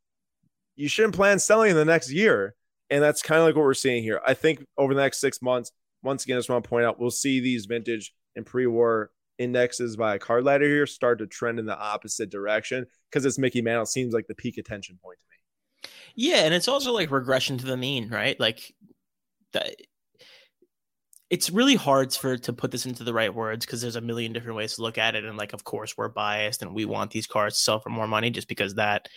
you 0.76 0.88
shouldn't 0.88 1.14
plan 1.14 1.38
selling 1.38 1.70
in 1.70 1.76
the 1.76 1.84
next 1.84 2.10
year. 2.10 2.54
And 2.90 3.02
that's 3.02 3.22
kind 3.22 3.40
of 3.40 3.46
like 3.46 3.54
what 3.54 3.64
we're 3.64 3.74
seeing 3.74 4.02
here. 4.02 4.20
I 4.26 4.34
think 4.34 4.64
over 4.76 4.94
the 4.94 5.00
next 5.00 5.20
six 5.20 5.42
months, 5.42 5.72
once 6.02 6.24
again, 6.24 6.36
I 6.36 6.40
just 6.40 6.48
want 6.48 6.64
to 6.64 6.70
point 6.70 6.86
out, 6.86 7.00
we'll 7.00 7.10
see 7.10 7.40
these 7.40 7.66
vintage 7.66 8.14
and 8.36 8.46
pre-war 8.46 9.10
indexes 9.38 9.96
by 9.96 10.14
a 10.14 10.18
card 10.18 10.44
ladder 10.44 10.66
here 10.66 10.86
start 10.86 11.18
to 11.18 11.26
trend 11.26 11.58
in 11.58 11.66
the 11.66 11.78
opposite 11.78 12.30
direction 12.30 12.86
because 13.10 13.24
it's 13.24 13.38
Mickey 13.38 13.62
Mantle 13.62 13.86
seems 13.86 14.12
like 14.12 14.26
the 14.26 14.34
peak 14.34 14.58
attention 14.58 14.98
point 15.02 15.18
to 15.18 15.88
me. 15.88 15.90
Yeah, 16.14 16.38
and 16.38 16.54
it's 16.54 16.68
also 16.68 16.92
like 16.92 17.10
regression 17.10 17.58
to 17.58 17.66
the 17.66 17.76
mean, 17.76 18.08
right? 18.08 18.38
Like 18.38 18.74
that 19.52 19.76
it's 21.30 21.50
really 21.50 21.74
hard 21.74 22.12
for 22.12 22.36
to 22.38 22.52
put 22.52 22.70
this 22.70 22.86
into 22.86 23.04
the 23.04 23.12
right 23.12 23.34
words 23.34 23.66
because 23.66 23.80
there's 23.82 23.96
a 23.96 24.00
million 24.00 24.32
different 24.32 24.56
ways 24.56 24.74
to 24.74 24.82
look 24.82 24.98
at 24.98 25.14
it 25.14 25.24
and 25.24 25.36
like 25.36 25.52
of 25.52 25.64
course 25.64 25.96
we're 25.96 26.08
biased 26.08 26.62
and 26.62 26.74
we 26.74 26.84
want 26.84 27.10
these 27.10 27.26
cards 27.26 27.56
to 27.56 27.62
sell 27.62 27.80
for 27.80 27.90
more 27.90 28.06
money 28.06 28.30
just 28.30 28.48
because 28.48 28.74
that 28.74 29.08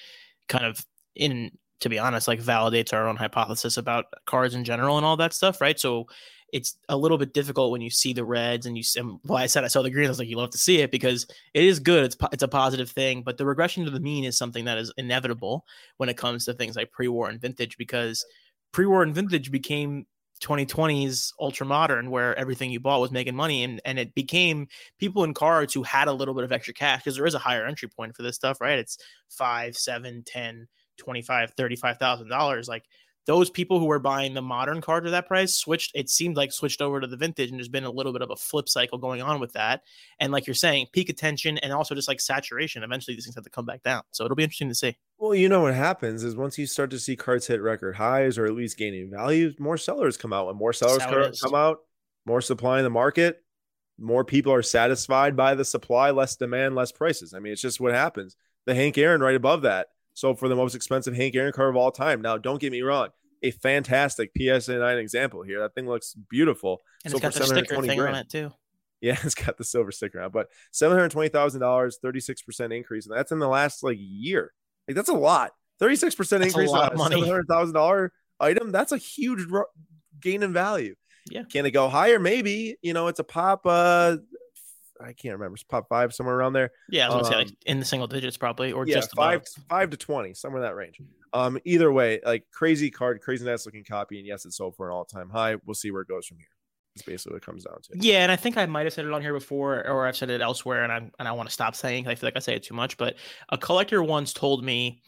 kind 0.50 0.66
of 0.66 0.86
in 1.16 1.51
to 1.80 1.90
be 1.90 2.00
honest 2.00 2.28
like 2.28 2.42
validates 2.42 2.94
our 2.94 3.08
own 3.08 3.16
hypothesis 3.16 3.78
about 3.78 4.06
cards 4.25 4.56
in 4.56 4.63
general 4.63 4.98
and 4.98 5.06
all 5.06 5.18
that 5.18 5.34
stuff 5.34 5.62
right 5.62 5.80
so 5.80 6.06
it's 6.51 6.77
a 6.89 6.98
little 6.98 7.17
bit 7.17 7.34
difficult 7.34 7.72
when 7.72 7.81
you 7.81 7.89
see 7.89 8.13
the 8.13 8.25
reds 8.25 8.65
and 8.65 8.75
you 8.75 8.84
see, 8.84 9.01
well, 9.24 9.38
I 9.38 9.48
said 9.48 9.63
I 9.63 9.67
saw 9.67 9.81
the 9.81 9.89
greens 9.89 10.08
I 10.08 10.12
was 10.12 10.20
like, 10.20 10.27
you 10.27 10.38
love 10.38 10.51
to 10.51 10.58
see 10.58 10.79
it 10.81 10.91
because 10.91 11.25
it 11.53 11.63
is 11.63 11.79
good. 11.79 12.03
It's 12.03 12.17
it's 12.31 12.43
a 12.43 12.48
positive 12.48 12.89
thing, 12.89 13.24
but 13.24 13.38
the 13.38 13.46
regression 13.46 13.86
to 13.86 13.91
the 13.91 14.00
mean 14.00 14.24
is 14.24 14.38
something 14.38 14.65
that 14.65 14.77
is 14.77 14.93
inevitable 14.98 15.65
when 15.98 16.10
it 16.10 16.17
comes 16.17 16.46
to 16.46 16.53
things 16.53 16.75
like 16.75 16.91
pre-war 16.91 17.29
and 17.29 17.39
vintage 17.39 17.77
because 17.77 18.25
pre-war 18.74 19.03
and 19.03 19.15
vintage 19.15 19.51
became 19.51 20.05
2020s 20.41 21.34
ultra 21.39 21.65
modern 21.65 22.10
where 22.10 22.38
everything 22.38 22.72
you 22.72 22.79
bought 22.79 23.00
was 23.00 23.12
making 23.12 23.36
money 23.36 23.63
and, 23.63 23.79
and 23.86 24.00
it 24.00 24.13
became 24.15 24.67
people 24.98 25.24
in 25.24 25.36
cards 25.36 25.72
who 25.72 25.84
had 25.84 26.08
a 26.08 26.13
little 26.13 26.34
bit 26.34 26.43
of 26.43 26.51
extra 26.51 26.74
cash 26.74 27.00
because 27.00 27.15
there 27.15 27.27
is 27.27 27.36
a 27.36 27.39
higher 27.39 27.65
entry 27.65 27.88
point 27.88 28.15
for 28.15 28.24
this 28.24 28.38
stuff 28.38 28.60
right 28.60 28.79
it's 28.79 28.98
five 29.29 29.77
seven 29.77 30.24
ten 30.25 30.67
25 30.98 31.51
35 31.51 31.98
thousand 31.98 32.27
dollars 32.27 32.67
like 32.67 32.86
those 33.28 33.50
people 33.50 33.80
who 33.80 33.86
were 33.86 34.00
buying 34.00 34.34
the 34.34 34.42
modern 34.42 34.82
card 34.82 35.06
at 35.06 35.12
that 35.12 35.28
price 35.28 35.56
switched 35.56 35.92
it 35.94 36.10
seemed 36.10 36.36
like 36.36 36.51
switched 36.51 36.82
over 36.82 37.00
to 37.00 37.08
the 37.08 37.18
vintage 37.18 37.50
and 37.50 37.60
there's 37.60 37.70
been 37.70 37.84
a 37.84 37.92
little 37.92 38.13
bit 38.13 38.22
of 38.22 38.32
a 38.32 38.36
flip 38.36 38.68
cycle 38.68 38.98
going 38.98 39.22
on 39.22 39.40
with 39.40 39.54
that. 39.54 39.82
And 40.20 40.32
like 40.32 40.48
you're 40.48 40.54
saying 40.54 40.88
peak 40.92 41.10
attention 41.10 41.58
and 41.60 41.72
also 41.72 41.94
just 41.96 42.08
like 42.08 42.20
saturation 42.20 42.84
eventually 42.84 43.16
these 43.16 43.25
things 43.25 43.36
have 43.36 43.44
to 43.44 43.50
come 43.50 43.66
back 43.66 43.84
down. 43.84 44.04
So 44.12 44.25
it'll 44.25 44.36
be 44.36 44.44
interesting 44.44 44.70
to 44.70 44.75
see. 44.75 44.98
Well 45.18 45.36
you 45.36 45.50
know 45.50 45.62
what 45.62 45.75
happens 45.75 46.24
is 46.24 46.36
once 46.36 46.58
you 46.58 46.66
start 46.66 46.90
to 46.92 47.00
see 47.00 47.16
cards 47.16 47.48
hit 47.48 47.62
record 47.62 47.96
highs 47.96 48.38
or 48.38 48.46
at 48.46 48.54
least 48.54 48.78
gaining 48.78 49.12
value 49.12 49.54
more 49.60 49.78
sellers 49.78 50.18
come 50.18 50.34
out. 50.34 50.48
When 50.48 50.56
more 50.56 50.74
sellers 50.74 51.04
come 51.42 51.56
out 51.56 51.80
more 52.25 52.42
supply 52.42 52.80
in 52.80 52.84
the 52.84 52.90
market 52.90 53.44
more 54.00 54.25
people 54.25 54.51
are 54.51 54.63
satisfied 54.63 55.36
by 55.36 55.54
the 55.54 55.66
supply 55.66 56.10
less 56.10 56.36
demand 56.36 56.75
less 56.75 56.92
prices. 56.92 57.34
I 57.34 57.40
mean 57.40 57.54
it's 57.54 57.62
just 57.62 57.80
what 57.80 57.94
happens. 57.94 58.36
The 58.66 58.75
Hank 58.75 58.98
Aaron 58.98 59.22
right 59.22 59.36
above 59.36 59.63
that. 59.63 59.88
So 60.22 60.36
for 60.36 60.48
the 60.48 60.56
most 60.56 60.75
expensive 60.75 61.16
Hank 61.16 61.36
Aaron 61.36 61.51
card 61.51 61.72
of 61.72 61.75
all 61.75 61.92
time. 61.92 62.22
Now, 62.22 62.38
don't 62.38 62.62
get 62.62 62.72
me 62.72 62.84
wrong, 62.84 63.08
a 63.42 63.50
fantastic 63.50 64.30
PSA 64.38 64.78
9 64.78 64.98
example 65.00 65.42
here. 65.42 65.60
That 65.62 65.74
thing 65.74 65.88
looks 65.88 66.13
beautiful. 66.30 66.80
And 67.04 67.10
so 67.10 67.18
it's 67.18 67.24
got 67.24 67.34
the 67.34 67.48
sticker 67.48 67.82
thing 67.82 67.98
grand, 67.98 68.16
on 68.16 68.22
it 68.22 68.30
too. 68.30 68.51
Yeah, 69.01 69.18
it's 69.24 69.34
got 69.34 69.58
the 69.58 69.63
silver 69.63 69.92
sticker 69.92 70.22
on, 70.22 70.30
but 70.30 70.50
seven 70.72 70.96
hundred 70.96 71.10
twenty 71.10 71.30
thousand 71.30 71.62
dollars, 71.62 71.98
thirty 72.04 72.20
six 72.20 72.44
percent 72.44 72.72
increase, 72.72 73.08
and 73.08 73.18
that's 73.18 73.32
in 73.32 73.40
the 73.40 73.48
last 73.48 73.82
like 73.82 73.98
year. 74.00 74.54
Like 74.88 74.94
that's 74.94 75.10
a 75.10 75.13
lot. 75.13 75.54
Thirty 75.80 75.96
six 75.96 76.13
percent 76.13 76.44
increase 76.44 76.70
on 76.70 76.94
a 76.94 76.98
seven 77.00 77.28
hundred 77.28 77.48
thousand 77.48 77.74
dollar 77.74 78.13
item. 78.40 78.72
That's 78.72 78.92
a 78.92 78.98
huge 78.98 79.48
gain 80.22 80.44
in 80.44 80.54
value. 80.54 80.94
Yeah. 81.32 81.46
Can 81.51 81.66
it 81.66 81.72
go 81.72 81.90
higher? 81.90 82.20
Maybe. 82.20 82.78
You 82.84 82.94
know, 82.94 83.08
it's 83.08 83.20
a 83.20 83.24
pop. 83.24 83.62
Uh, 83.66 84.18
I 85.01 85.13
can't 85.13 85.34
remember. 85.34 85.55
It's 85.55 85.63
pop 85.63 85.88
five 85.89 86.13
somewhere 86.13 86.36
around 86.36 86.53
there. 86.53 86.72
Yeah, 86.89 87.10
I 87.10 87.15
was 87.15 87.27
gonna 87.29 87.41
um, 87.41 87.48
say 87.48 87.51
like 87.51 87.58
in 87.65 87.79
the 87.79 87.86
single 87.86 88.08
digits 88.08 88.38
probably, 88.38 88.72
or 88.72 88.86
yeah, 88.86 88.96
just 88.96 89.15
five 89.15 89.41
above. 89.41 89.65
five 89.70 89.89
to 89.89 89.98
twenty, 89.98 90.34
somewhere 90.34 90.62
in 90.62 90.67
that 90.67 90.75
range. 90.75 91.00
Um, 91.34 91.58
either 91.65 91.91
way, 91.91 92.20
like 92.25 92.46
crazy 92.51 92.91
card, 92.91 93.22
crazy 93.22 93.46
nice 93.46 93.65
looking 93.65 93.84
copy, 93.84 94.17
and 94.17 94.27
yes, 94.27 94.46
it's 94.46 94.58
sold 94.58 94.75
for 94.75 94.88
an 94.88 94.93
all 94.93 95.05
time 95.05 95.29
high. 95.29 95.55
We'll 95.65 95.75
see 95.75 95.91
where 95.91 96.01
it 96.01 96.08
goes 96.08 96.27
from 96.27 96.38
here. 96.38 96.48
It's 96.96 97.03
basically 97.03 97.34
what 97.36 97.43
it 97.43 97.46
comes 97.46 97.63
down 97.63 97.81
to. 97.81 97.89
Yeah, 97.96 98.24
and 98.24 98.31
I 98.31 98.36
think 98.36 98.58
I 98.58 98.65
might 98.65 98.86
have 98.86 98.93
said 98.93 99.05
it 99.05 99.13
on 99.13 99.22
here 99.22 99.34
before, 99.34 99.88
or 99.88 100.05
I've 100.05 100.17
said 100.17 100.29
it 100.29 100.41
elsewhere, 100.41 100.84
and 100.84 100.91
I 100.91 100.98
and 101.20 101.27
I 101.27 101.31
want 101.31 101.48
to 101.48 101.53
stop 101.53 101.75
saying. 101.75 102.03
because 102.03 102.12
I 102.12 102.15
feel 102.20 102.27
like 102.27 102.36
I 102.38 102.39
say 102.39 102.55
it 102.55 102.63
too 102.63 102.74
much. 102.74 102.98
But 102.98 103.15
a 103.50 103.58
collector 103.58 104.03
once 104.03 104.34
told 104.34 104.63
me, 104.63 105.01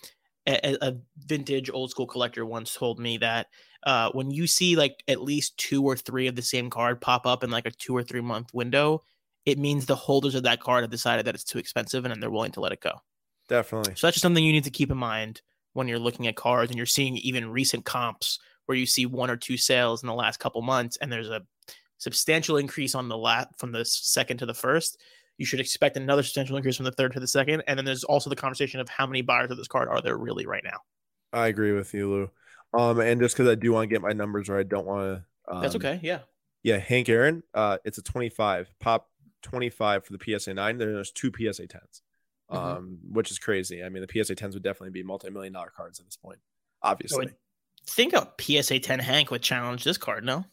a, 0.48 0.78
a 0.82 0.94
vintage 1.18 1.70
old 1.72 1.92
school 1.92 2.08
collector 2.08 2.46
once 2.46 2.74
told 2.74 3.00
me 3.00 3.18
that 3.18 3.48
uh, 3.86 4.12
when 4.12 4.32
you 4.32 4.48
see 4.48 4.76
like 4.76 5.04
at 5.08 5.22
least 5.22 5.58
two 5.58 5.84
or 5.84 5.96
three 5.96 6.28
of 6.28 6.36
the 6.36 6.42
same 6.42 6.70
card 6.70 7.02
pop 7.02 7.26
up 7.26 7.44
in 7.44 7.50
like 7.50 7.66
a 7.66 7.72
two 7.72 7.96
or 7.96 8.04
three 8.04 8.22
month 8.22 8.54
window, 8.54 9.04
it 9.46 9.58
means 9.58 9.86
the 9.86 9.96
holders 9.96 10.36
of 10.36 10.44
that 10.44 10.62
card 10.62 10.84
have 10.84 10.92
decided 10.92 11.26
that 11.26 11.36
it's 11.36 11.44
too 11.44 11.60
expensive 11.60 12.06
and 12.06 12.22
they're 12.22 12.32
willing 12.32 12.52
to 12.54 12.62
let 12.62 12.72
it 12.72 12.82
go. 12.82 12.94
Definitely. 13.50 13.96
So 13.96 14.08
that's 14.08 14.16
just 14.16 14.22
something 14.22 14.44
you 14.44 14.54
need 14.54 14.64
to 14.64 14.72
keep 14.72 14.92
in 14.92 14.98
mind 14.98 15.42
when 15.74 15.88
you're 15.88 16.00
looking 16.00 16.28
at 16.28 16.36
cards 16.36 16.72
and 16.72 16.78
you're 16.78 16.86
seeing 16.86 17.18
even 17.18 17.50
recent 17.50 17.84
comps 17.84 18.40
where 18.66 18.78
you 18.78 18.86
see 18.86 19.06
one 19.06 19.30
or 19.30 19.36
two 19.36 19.58
sales 19.58 20.02
in 20.02 20.08
the 20.08 20.14
last 20.14 20.40
couple 20.40 20.62
months 20.62 20.98
and 20.98 21.12
there's 21.12 21.30
a 21.30 21.42
substantial 21.98 22.58
increase 22.58 22.96
on 22.96 23.10
the 23.10 23.18
lat 23.18 23.50
from 23.58 23.72
the 23.72 23.84
second 23.86 24.38
to 24.38 24.46
the 24.46 24.54
first, 24.54 24.98
you 25.38 25.46
should 25.46 25.60
expect 25.60 25.98
another 25.98 26.22
substantial 26.24 26.58
increase 26.58 26.76
from 26.78 26.86
the 26.86 26.92
third 26.92 27.14
to 27.14 27.20
the 27.20 27.28
second. 27.28 27.64
And 27.68 27.78
then 27.78 27.86
there's 27.86 28.04
also 28.04 28.30
the 28.30 28.36
conversation 28.36 28.80
of 28.80 28.90
how 28.90 29.08
many 29.08 29.22
buyers 29.22 29.52
of 29.52 29.58
this 29.58 29.68
card 29.68 29.88
are 29.90 30.02
there 30.02 30.18
really 30.18 30.46
right 30.46 30.64
now. 30.64 30.80
I 31.32 31.48
agree 31.48 31.72
with 31.72 31.94
you, 31.94 32.10
Lou. 32.10 32.30
Um, 32.80 33.00
and 33.00 33.22
just 33.22 33.36
because 33.36 33.50
I 33.50 33.56
do 33.56 33.72
want 33.72 33.90
to 33.90 33.94
get 33.94 34.02
my 34.02 34.14
numbers 34.14 34.50
right, 34.50 34.60
I 34.60 34.64
don't 34.64 34.86
want 34.86 35.02
to. 35.48 35.54
Um, 35.54 35.62
That's 35.62 35.76
okay. 35.76 36.00
Yeah. 36.04 36.20
Yeah, 36.62 36.78
Hank 36.78 37.10
Aaron. 37.10 37.44
Uh, 37.54 37.78
it's 37.84 37.98
a 37.98 38.02
25 38.02 38.70
pop 38.80 39.10
25 39.44 40.06
for 40.06 40.14
the 40.14 40.40
PSA 40.40 40.54
nine. 40.54 40.78
There's 40.78 41.12
two 41.12 41.32
PSA 41.32 41.68
10s, 41.68 42.02
mm-hmm. 42.52 42.56
um, 42.56 42.98
which 43.12 43.32
is 43.32 43.40
crazy. 43.40 43.84
I 43.84 43.90
mean, 43.90 44.06
the 44.06 44.24
PSA 44.24 44.36
10s 44.36 44.54
would 44.54 44.64
definitely 44.64 44.92
be 44.92 45.04
multi-million 45.04 45.54
dollar 45.54 45.72
cards 45.76 46.00
at 46.00 46.06
this 46.06 46.18
point. 46.18 46.40
Obviously, 46.82 47.30
think 47.86 48.14
a 48.14 48.32
PSA 48.40 48.80
10 48.80 49.00
Hank 49.00 49.32
would 49.32 49.42
challenge 49.42 49.84
this 49.84 49.98
card. 49.98 50.26
No, 50.26 50.46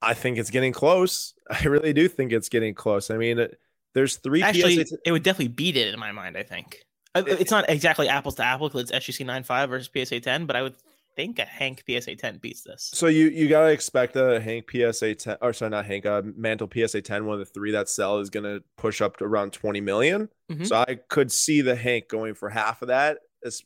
I 0.00 0.14
think 0.14 0.38
it's 0.38 0.50
getting 0.50 0.72
close. 0.72 1.34
I 1.50 1.64
really 1.64 1.92
do 1.92 2.08
think 2.08 2.32
it's 2.32 2.48
getting 2.48 2.74
close. 2.74 3.10
I 3.10 3.16
mean, 3.16 3.46
there's 3.94 4.16
three. 4.16 4.42
Actually, 4.42 4.84
PSA 4.84 4.96
it 5.04 5.12
would 5.12 5.22
definitely 5.22 5.48
beat 5.48 5.76
it 5.76 5.92
in 5.92 6.00
my 6.00 6.12
mind. 6.12 6.36
I 6.36 6.42
think 6.42 6.84
it's 7.14 7.50
not 7.50 7.68
exactly 7.68 8.08
apples 8.08 8.36
to 8.36 8.44
apples 8.44 8.72
because 8.72 8.90
it's 8.90 9.06
SGC 9.06 9.26
9.5 9.26 9.68
versus 9.68 10.08
PSA 10.08 10.20
10, 10.20 10.46
but 10.46 10.56
I 10.56 10.62
would 10.62 10.74
think 11.16 11.38
a 11.38 11.44
Hank 11.44 11.84
PSA 11.88 12.16
10 12.16 12.38
beats 12.38 12.62
this. 12.62 12.90
So 12.94 13.06
you 13.06 13.28
you 13.28 13.48
gotta 13.48 13.70
expect 13.70 14.16
a 14.16 14.40
Hank 14.40 14.70
PSA 14.70 15.14
10, 15.14 15.36
or 15.40 15.52
sorry, 15.52 15.70
not 15.70 15.86
Hank, 15.86 16.04
a 16.04 16.22
Mantle 16.36 16.68
PSA 16.72 17.02
10, 17.02 17.26
one 17.26 17.34
of 17.34 17.38
the 17.40 17.52
three 17.52 17.72
that 17.72 17.88
sell 17.88 18.18
is 18.18 18.30
gonna 18.30 18.60
push 18.76 19.00
up 19.00 19.16
to 19.18 19.24
around 19.24 19.52
20 19.52 19.80
million. 19.80 20.28
Mm-hmm. 20.50 20.64
So 20.64 20.76
I 20.76 20.98
could 21.08 21.30
see 21.30 21.60
the 21.60 21.76
Hank 21.76 22.08
going 22.08 22.34
for 22.34 22.48
half 22.48 22.82
of 22.82 22.88
that 22.88 23.18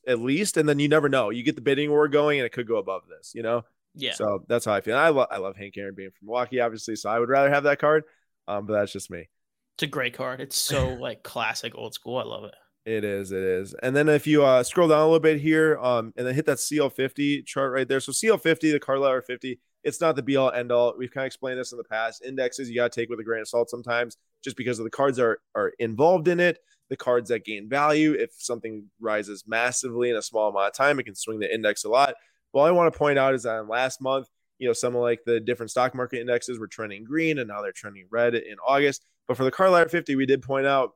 at 0.07 0.21
least, 0.21 0.57
and 0.57 0.69
then 0.69 0.79
you 0.79 0.89
never 0.89 1.09
know. 1.09 1.31
You 1.31 1.43
get 1.43 1.55
the 1.55 1.63
bidding 1.63 1.91
war 1.91 2.09
going, 2.09 2.39
and 2.39 2.47
it 2.47 2.53
could 2.53 2.67
go 2.67 2.77
above 2.77 3.03
this. 3.09 3.33
You 3.35 3.43
know. 3.43 3.65
Yeah. 3.95 4.15
So 4.15 4.45
that's 4.47 4.65
how 4.65 4.75
I 4.75 4.81
feel. 4.81 4.97
I 4.97 5.09
love 5.09 5.29
I 5.31 5.39
love 5.39 5.57
Hank 5.57 5.77
Aaron 5.77 5.95
being 5.95 6.11
from 6.11 6.27
Milwaukee, 6.27 6.61
obviously. 6.61 6.97
So 6.97 7.11
I 7.11 7.19
would 7.19 7.29
rather 7.29 7.51
have 7.51 7.65
that 7.65 7.79
card. 7.79 8.05
Um, 8.49 8.67
but 8.67 8.75
that's 8.75 8.93
just 8.93 9.11
me. 9.11 9.29
It's 9.77 9.83
a 9.83 9.87
great 9.87 10.15
card. 10.15 10.41
It's 10.41 10.57
so 10.57 10.95
like 10.95 11.23
classic 11.23 11.75
old 11.75 11.95
school. 11.95 12.19
I 12.19 12.25
love 12.25 12.45
it. 12.45 12.55
It 12.87 13.03
is, 13.03 13.33
it 13.33 13.43
is. 13.43 13.75
And 13.83 13.97
then 13.97 14.09
if 14.09 14.29
you 14.29 14.45
uh, 14.45 14.63
scroll 14.63 14.87
down 14.87 15.01
a 15.01 15.05
little 15.05 15.19
bit 15.19 15.41
here, 15.41 15.77
um, 15.79 16.15
and 16.17 16.25
then 16.25 16.37
hit 16.37 16.47
that 16.47 16.59
CL50 16.59 17.45
chart 17.45 17.73
right 17.73 17.89
there. 17.89 17.99
So 17.99 18.13
CL50, 18.13 18.71
the 18.71 18.79
Card 18.79 19.01
Ladder 19.01 19.23
50, 19.23 19.59
it's 19.83 20.01
not 20.01 20.15
the 20.15 20.23
be 20.23 20.37
all 20.37 20.53
end 20.53 20.71
all. 20.71 20.95
We've 20.97 21.11
kind 21.11 21.25
of 21.25 21.27
explained 21.27 21.59
this 21.59 21.73
in 21.73 21.79
the 21.79 21.85
past. 21.85 22.25
Indexes 22.25 22.71
you 22.71 22.77
got 22.77 22.93
to 22.93 23.01
take 23.01 23.11
with 23.11 23.19
a 23.19 23.25
grain 23.25 23.41
of 23.41 23.49
salt 23.49 23.71
sometimes, 23.71 24.17
just 24.43 24.57
because 24.57 24.79
of 24.79 24.85
the 24.85 24.91
cards 24.91 25.19
are 25.19 25.41
are 25.57 25.73
involved 25.81 26.29
in 26.29 26.39
it. 26.39 26.59
The 26.89 26.97
cards 26.97 27.31
that 27.31 27.45
gain 27.45 27.69
value. 27.69 28.13
If 28.13 28.31
something 28.39 28.85
rises 29.01 29.43
massively 29.49 30.11
in 30.11 30.17
a 30.17 30.23
small 30.23 30.51
amount 30.51 30.69
of 30.69 30.75
time, 30.75 31.01
it 31.01 31.05
can 31.05 31.17
swing 31.17 31.41
the 31.41 31.53
index 31.53 31.85
a 31.85 31.89
lot. 31.89 32.15
Well, 32.53 32.65
I 32.65 32.71
want 32.71 32.93
to 32.93 32.97
point 32.97 33.19
out 33.19 33.35
is 33.35 33.43
that 33.43 33.69
last 33.69 34.01
month, 34.01 34.29
you 34.59 34.69
know, 34.69 34.73
some 34.73 34.95
of 34.95 35.03
like 35.03 35.21
the 35.27 35.41
different 35.41 35.71
stock 35.71 35.93
market 35.95 36.21
indexes 36.21 36.61
were 36.61 36.69
trending 36.69 37.03
green, 37.03 37.39
and 37.39 37.49
now 37.49 37.63
they're 37.63 37.73
trending 37.73 38.07
red 38.11 38.37
in 38.37 38.57
August. 38.67 39.05
But 39.27 39.37
for 39.37 39.43
the 39.43 39.51
Card 39.51 39.73
Ladder 39.73 39.89
50, 39.89 40.15
we 40.15 40.27
did 40.27 40.43
point 40.43 40.67
out 40.67 40.93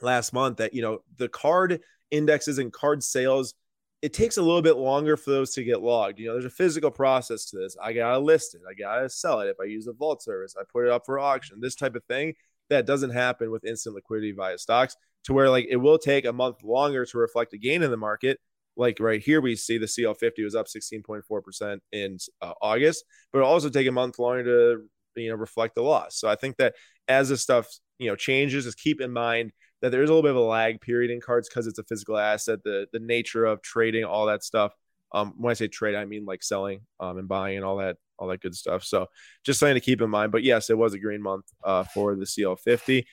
last 0.00 0.32
month 0.32 0.58
that 0.58 0.74
you 0.74 0.82
know 0.82 1.00
the 1.16 1.28
card 1.28 1.80
indexes 2.10 2.58
and 2.58 2.72
card 2.72 3.02
sales 3.02 3.54
it 4.00 4.12
takes 4.12 4.36
a 4.36 4.42
little 4.42 4.62
bit 4.62 4.76
longer 4.76 5.16
for 5.16 5.30
those 5.30 5.52
to 5.54 5.64
get 5.64 5.82
logged. 5.82 6.20
You 6.20 6.26
know, 6.26 6.34
there's 6.34 6.44
a 6.44 6.50
physical 6.50 6.90
process 6.90 7.46
to 7.46 7.58
this. 7.58 7.76
I 7.82 7.92
gotta 7.92 8.18
list 8.18 8.54
it. 8.54 8.60
I 8.68 8.74
gotta 8.74 9.08
sell 9.08 9.40
it. 9.40 9.48
If 9.48 9.56
I 9.60 9.64
use 9.64 9.86
a 9.86 9.92
vault 9.92 10.22
service, 10.22 10.54
I 10.58 10.62
put 10.72 10.84
it 10.84 10.90
up 10.90 11.04
for 11.04 11.18
auction. 11.18 11.60
This 11.60 11.74
type 11.74 11.96
of 11.96 12.04
thing 12.04 12.34
that 12.70 12.86
doesn't 12.86 13.10
happen 13.10 13.50
with 13.50 13.64
instant 13.64 13.94
liquidity 13.94 14.32
via 14.32 14.58
stocks. 14.58 14.96
To 15.24 15.32
where 15.32 15.50
like 15.50 15.66
it 15.68 15.76
will 15.76 15.98
take 15.98 16.24
a 16.24 16.32
month 16.32 16.62
longer 16.62 17.04
to 17.04 17.18
reflect 17.18 17.52
a 17.52 17.58
gain 17.58 17.82
in 17.82 17.90
the 17.90 17.96
market. 17.96 18.38
Like 18.76 18.98
right 19.00 19.20
here, 19.20 19.40
we 19.40 19.56
see 19.56 19.78
the 19.78 19.86
CL50 19.86 20.44
was 20.44 20.54
up 20.54 20.66
16.4 20.66 21.42
percent 21.42 21.82
in 21.90 22.18
uh, 22.40 22.52
August, 22.62 23.04
but 23.32 23.42
also 23.42 23.68
take 23.68 23.88
a 23.88 23.92
month 23.92 24.20
longer 24.20 24.44
to 24.44 25.20
you 25.20 25.30
know 25.30 25.34
reflect 25.34 25.74
the 25.74 25.82
loss. 25.82 26.16
So 26.16 26.28
I 26.28 26.36
think 26.36 26.56
that 26.58 26.74
as 27.08 27.30
this 27.30 27.42
stuff 27.42 27.68
you 27.98 28.08
know 28.08 28.16
changes, 28.16 28.64
just 28.64 28.78
keep 28.78 29.00
in 29.00 29.12
mind 29.12 29.50
that 29.80 29.90
there's 29.90 30.10
a 30.10 30.12
little 30.12 30.22
bit 30.22 30.32
of 30.32 30.36
a 30.36 30.40
lag 30.40 30.80
period 30.80 31.10
in 31.10 31.20
cards 31.20 31.48
because 31.48 31.66
it's 31.66 31.78
a 31.78 31.84
physical 31.84 32.16
asset, 32.16 32.62
the 32.64 32.86
the 32.92 32.98
nature 32.98 33.44
of 33.44 33.62
trading, 33.62 34.04
all 34.04 34.26
that 34.26 34.42
stuff. 34.42 34.72
Um, 35.12 35.34
when 35.38 35.50
I 35.50 35.54
say 35.54 35.68
trade, 35.68 35.94
I 35.94 36.04
mean 36.04 36.24
like 36.24 36.42
selling 36.42 36.80
um, 37.00 37.18
and 37.18 37.28
buying 37.28 37.56
and 37.56 37.64
all 37.64 37.78
that 37.78 37.96
all 38.18 38.28
that 38.28 38.40
good 38.40 38.54
stuff. 38.54 38.84
So 38.84 39.06
just 39.44 39.60
something 39.60 39.74
to 39.74 39.80
keep 39.80 40.00
in 40.02 40.10
mind. 40.10 40.32
But 40.32 40.42
yes, 40.42 40.70
it 40.70 40.78
was 40.78 40.94
a 40.94 40.98
green 40.98 41.22
month 41.22 41.44
uh, 41.64 41.84
for 41.84 42.14
the 42.14 42.24
CL50. 42.24 43.04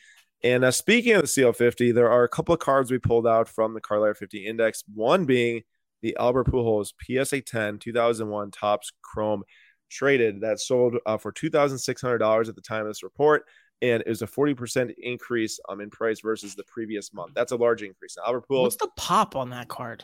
And 0.43 0.65
uh, 0.65 0.71
speaking 0.71 1.13
of 1.13 1.21
the 1.21 1.27
CL50, 1.27 1.93
there 1.93 2.09
are 2.11 2.23
a 2.23 2.29
couple 2.29 2.53
of 2.53 2.59
cards 2.59 2.91
we 2.91 2.99
pulled 2.99 3.27
out 3.27 3.47
from 3.47 3.73
the 3.73 3.81
Card 3.81 4.01
Ladder 4.01 4.15
50 4.15 4.45
Index. 4.45 4.83
One 4.93 5.25
being 5.25 5.63
the 6.01 6.15
Albert 6.19 6.47
Pujols 6.47 6.93
PSA 7.01 7.41
10 7.41 7.79
2001 7.79 8.51
Topps 8.51 8.91
Chrome 9.01 9.43
traded 9.89 10.41
that 10.41 10.59
sold 10.59 10.97
uh, 11.05 11.17
for 11.17 11.31
$2,600 11.31 12.49
at 12.49 12.55
the 12.55 12.61
time 12.61 12.81
of 12.81 12.87
this 12.87 13.03
report 13.03 13.45
and 13.91 14.03
it 14.05 14.09
was 14.09 14.21
a 14.21 14.27
40% 14.27 14.93
increase 14.97 15.59
um, 15.69 15.81
in 15.81 15.89
price 15.89 16.19
versus 16.21 16.55
the 16.55 16.63
previous 16.63 17.13
month. 17.13 17.33
That's 17.35 17.51
a 17.51 17.55
large 17.55 17.83
increase. 17.83 18.17
Now, 18.17 18.23
Albert 18.27 18.47
Pujols. 18.49 18.61
What's 18.61 18.75
the 18.77 18.89
pop 18.95 19.35
on 19.35 19.49
that 19.51 19.67
card? 19.67 20.03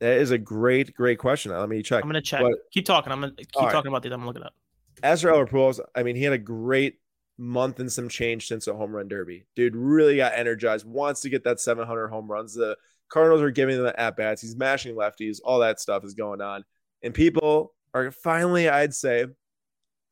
That 0.00 0.18
is 0.18 0.30
a 0.30 0.38
great, 0.38 0.94
great 0.94 1.18
question. 1.18 1.52
Let 1.52 1.68
me 1.68 1.82
check. 1.82 2.02
I'm 2.02 2.08
gonna 2.08 2.20
check. 2.20 2.42
But, 2.42 2.52
keep 2.72 2.84
talking. 2.84 3.12
I'm 3.12 3.20
gonna 3.20 3.32
keep 3.36 3.52
talking 3.52 3.74
right. 3.74 3.86
about 3.86 4.02
these. 4.02 4.12
I'm 4.12 4.20
gonna 4.20 4.28
look 4.28 4.36
it 4.36 4.44
up. 4.44 4.54
As 5.02 5.22
for 5.22 5.30
Albert 5.30 5.50
Pujols, 5.50 5.80
I 5.94 6.02
mean, 6.02 6.16
he 6.16 6.22
had 6.22 6.32
a 6.32 6.38
great 6.38 6.98
month 7.38 7.80
and 7.80 7.90
some 7.90 8.08
change 8.08 8.46
since 8.46 8.66
the 8.66 8.74
home 8.74 8.94
run 8.94 9.08
derby. 9.08 9.46
Dude 9.56 9.76
really 9.76 10.16
got 10.16 10.32
energized. 10.34 10.86
Wants 10.86 11.20
to 11.22 11.30
get 11.30 11.44
that 11.44 11.60
700 11.60 12.08
home 12.08 12.30
runs. 12.30 12.54
The 12.54 12.76
Cardinals 13.08 13.42
are 13.42 13.50
giving 13.50 13.76
him 13.76 13.84
the 13.84 13.98
at 13.98 14.16
bats. 14.16 14.42
He's 14.42 14.56
mashing 14.56 14.94
lefties. 14.94 15.38
All 15.44 15.60
that 15.60 15.80
stuff 15.80 16.04
is 16.04 16.14
going 16.14 16.40
on, 16.40 16.64
and 17.02 17.14
people 17.14 17.74
are 17.92 18.10
finally, 18.10 18.68
I'd 18.68 18.94
say, 18.94 19.26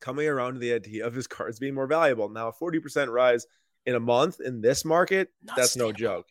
coming 0.03 0.27
around 0.27 0.53
to 0.53 0.59
the 0.59 0.73
idea 0.73 1.07
of 1.07 1.13
his 1.13 1.27
cards 1.27 1.59
being 1.59 1.73
more 1.73 1.87
valuable. 1.87 2.29
Now, 2.29 2.49
a 2.49 2.53
40% 2.53 3.07
rise 3.07 3.47
in 3.85 3.95
a 3.95 3.99
month 3.99 4.41
in 4.41 4.61
this 4.61 4.83
market, 4.83 5.29
not 5.43 5.55
that's 5.55 5.77
no 5.77 5.91
joke. 5.91 6.27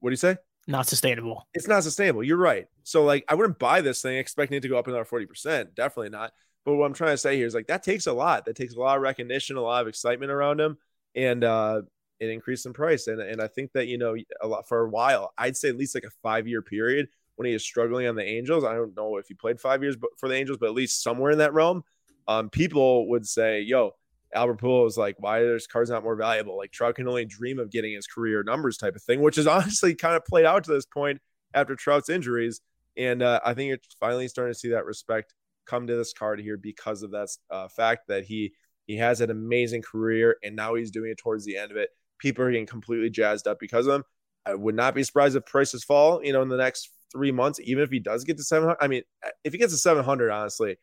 What 0.00 0.10
do 0.10 0.12
you 0.12 0.18
say? 0.18 0.36
Not 0.66 0.88
sustainable. 0.88 1.46
It's 1.54 1.68
not 1.68 1.84
sustainable. 1.84 2.24
You're 2.24 2.36
right. 2.36 2.66
So, 2.82 3.04
like, 3.04 3.24
I 3.28 3.34
wouldn't 3.34 3.60
buy 3.60 3.80
this 3.80 4.02
thing 4.02 4.16
expecting 4.18 4.58
it 4.58 4.60
to 4.62 4.68
go 4.68 4.78
up 4.78 4.88
another 4.88 5.04
40%. 5.04 5.74
Definitely 5.76 6.10
not. 6.10 6.32
But 6.64 6.74
what 6.74 6.86
I'm 6.86 6.94
trying 6.94 7.12
to 7.12 7.18
say 7.18 7.36
here 7.36 7.46
is 7.46 7.54
like 7.54 7.68
that 7.68 7.84
takes 7.84 8.08
a 8.08 8.12
lot. 8.12 8.44
That 8.44 8.56
takes 8.56 8.74
a 8.74 8.80
lot 8.80 8.96
of 8.96 9.02
recognition, 9.02 9.56
a 9.56 9.60
lot 9.60 9.82
of 9.82 9.88
excitement 9.88 10.32
around 10.32 10.60
him, 10.60 10.76
and 11.14 11.44
uh, 11.44 11.82
it 12.18 12.28
increased 12.28 12.66
in 12.66 12.72
price. 12.72 13.06
And 13.06 13.20
and 13.20 13.40
I 13.40 13.46
think 13.46 13.70
that 13.74 13.86
you 13.86 13.98
know 13.98 14.16
a 14.40 14.48
lot 14.48 14.66
for 14.66 14.80
a 14.80 14.88
while, 14.88 15.32
I'd 15.38 15.56
say 15.56 15.68
at 15.68 15.76
least 15.76 15.94
like 15.94 16.02
a 16.02 16.10
five 16.24 16.48
year 16.48 16.62
period 16.62 17.06
when 17.36 17.46
he 17.46 17.54
is 17.54 17.62
struggling 17.62 18.08
on 18.08 18.16
the 18.16 18.24
Angels. 18.24 18.64
I 18.64 18.74
don't 18.74 18.96
know 18.96 19.16
if 19.16 19.28
he 19.28 19.34
played 19.34 19.60
five 19.60 19.80
years 19.80 19.94
for 20.18 20.28
the 20.28 20.34
Angels, 20.34 20.58
but 20.58 20.66
at 20.66 20.74
least 20.74 21.04
somewhere 21.04 21.30
in 21.30 21.38
that 21.38 21.54
realm 21.54 21.84
um, 22.28 22.50
people 22.50 23.08
would 23.08 23.26
say, 23.26 23.60
yo, 23.60 23.92
Albert 24.34 24.60
Pujols 24.60 24.96
like, 24.96 25.16
why 25.18 25.38
are 25.38 25.54
his 25.54 25.66
cards 25.66 25.90
not 25.90 26.02
more 26.02 26.16
valuable? 26.16 26.56
Like 26.56 26.72
Trout 26.72 26.96
can 26.96 27.08
only 27.08 27.24
dream 27.24 27.58
of 27.58 27.70
getting 27.70 27.94
his 27.94 28.06
career 28.06 28.42
numbers 28.42 28.76
type 28.76 28.96
of 28.96 29.02
thing, 29.02 29.20
which 29.20 29.38
is 29.38 29.46
honestly 29.46 29.94
kind 29.94 30.16
of 30.16 30.24
played 30.24 30.44
out 30.44 30.64
to 30.64 30.72
this 30.72 30.86
point 30.86 31.20
after 31.54 31.74
Trout's 31.74 32.08
injuries. 32.08 32.60
And 32.96 33.22
uh, 33.22 33.40
I 33.44 33.54
think 33.54 33.72
it's 33.72 33.94
finally 34.00 34.28
starting 34.28 34.54
to 34.54 34.58
see 34.58 34.70
that 34.70 34.84
respect 34.84 35.34
come 35.66 35.86
to 35.86 35.96
this 35.96 36.12
card 36.12 36.40
here 36.40 36.56
because 36.56 37.02
of 37.02 37.10
that 37.10 37.28
uh, 37.50 37.68
fact 37.68 38.08
that 38.08 38.24
he 38.24 38.52
he 38.86 38.96
has 38.96 39.20
an 39.20 39.30
amazing 39.30 39.82
career 39.82 40.36
and 40.44 40.54
now 40.54 40.74
he's 40.74 40.92
doing 40.92 41.10
it 41.10 41.18
towards 41.18 41.44
the 41.44 41.56
end 41.56 41.72
of 41.72 41.76
it. 41.76 41.90
People 42.18 42.44
are 42.44 42.50
getting 42.52 42.66
completely 42.66 43.10
jazzed 43.10 43.48
up 43.48 43.58
because 43.58 43.88
of 43.88 43.96
him. 43.96 44.04
I 44.46 44.54
would 44.54 44.76
not 44.76 44.94
be 44.94 45.02
surprised 45.02 45.34
if 45.34 45.44
prices 45.44 45.82
fall, 45.82 46.24
you 46.24 46.32
know, 46.32 46.40
in 46.40 46.48
the 46.48 46.56
next 46.56 46.90
three 47.12 47.32
months, 47.32 47.58
even 47.64 47.82
if 47.82 47.90
he 47.90 47.98
does 47.98 48.22
get 48.22 48.36
to 48.36 48.44
700. 48.44 48.76
I 48.80 48.86
mean, 48.86 49.02
if 49.42 49.52
he 49.52 49.58
gets 49.58 49.72
to 49.72 49.78
700, 49.78 50.30
honestly, 50.30 50.76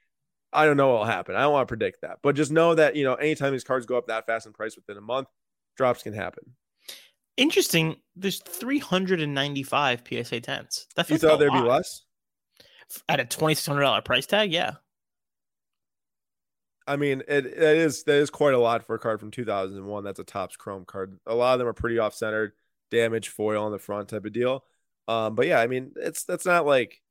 I 0.54 0.66
don't 0.66 0.78
know 0.78 0.90
what 0.90 1.00
will 1.00 1.06
happen. 1.06 1.36
I 1.36 1.42
don't 1.42 1.54
want 1.54 1.68
to 1.68 1.72
predict 1.72 2.02
that, 2.02 2.20
but 2.22 2.36
just 2.36 2.52
know 2.52 2.76
that, 2.76 2.96
you 2.96 3.04
know, 3.04 3.16
anytime 3.16 3.52
these 3.52 3.64
cards 3.64 3.86
go 3.86 3.98
up 3.98 4.08
that 4.08 4.26
fast 4.26 4.46
in 4.46 4.54
price 4.54 4.76
within 4.76 4.98
a 4.98 5.02
month, 5.02 5.28
drops 5.78 6.04
can 6.04 6.14
happen. 6.14 6.56
Interesting. 7.38 7.96
There's 8.16 8.42
395 8.42 10.00
PSA 10.00 10.42
10s. 10.42 10.86
That 10.96 11.10
you 11.10 11.18
thought 11.18 11.40
there'd 11.40 11.52
lot. 11.52 11.64
be 11.64 11.70
less 11.70 12.04
at 13.10 13.20
a 13.20 13.26
$2,600 13.26 14.06
price 14.06 14.26
tag. 14.26 14.52
Yeah. 14.52 14.74
I 16.86 16.98
mean, 16.98 17.24
it, 17.28 17.46
it 17.46 17.78
is 17.78 18.04
that 18.04 18.16
is 18.16 18.30
quite 18.30 18.54
a 18.54 18.60
lot 18.60 18.86
for 18.86 18.96
a 18.96 19.00
card 19.00 19.20
from 19.20 19.32
2001. 19.32 20.04
That's 20.04 20.20
a 20.20 20.24
Topps 20.24 20.58
Chrome 20.58 20.86
card. 20.86 21.18
A 21.26 21.34
lot 21.34 21.54
of 21.54 21.60
them 21.60 21.68
are 21.68 21.74
pretty 21.74 21.98
off 21.98 22.14
centered, 22.14 22.52
damaged 22.92 23.30
foil 23.30 23.64
on 23.64 23.72
the 23.72 23.80
front 23.80 24.10
type 24.10 24.26
of 24.26 24.34
deal. 24.34 24.66
Um, 25.08 25.36
but 25.36 25.48
yeah, 25.48 25.60
I 25.60 25.68
mean, 25.68 25.94
it's 25.96 26.26
that's 26.26 26.46
not 26.46 26.66
like 26.66 27.02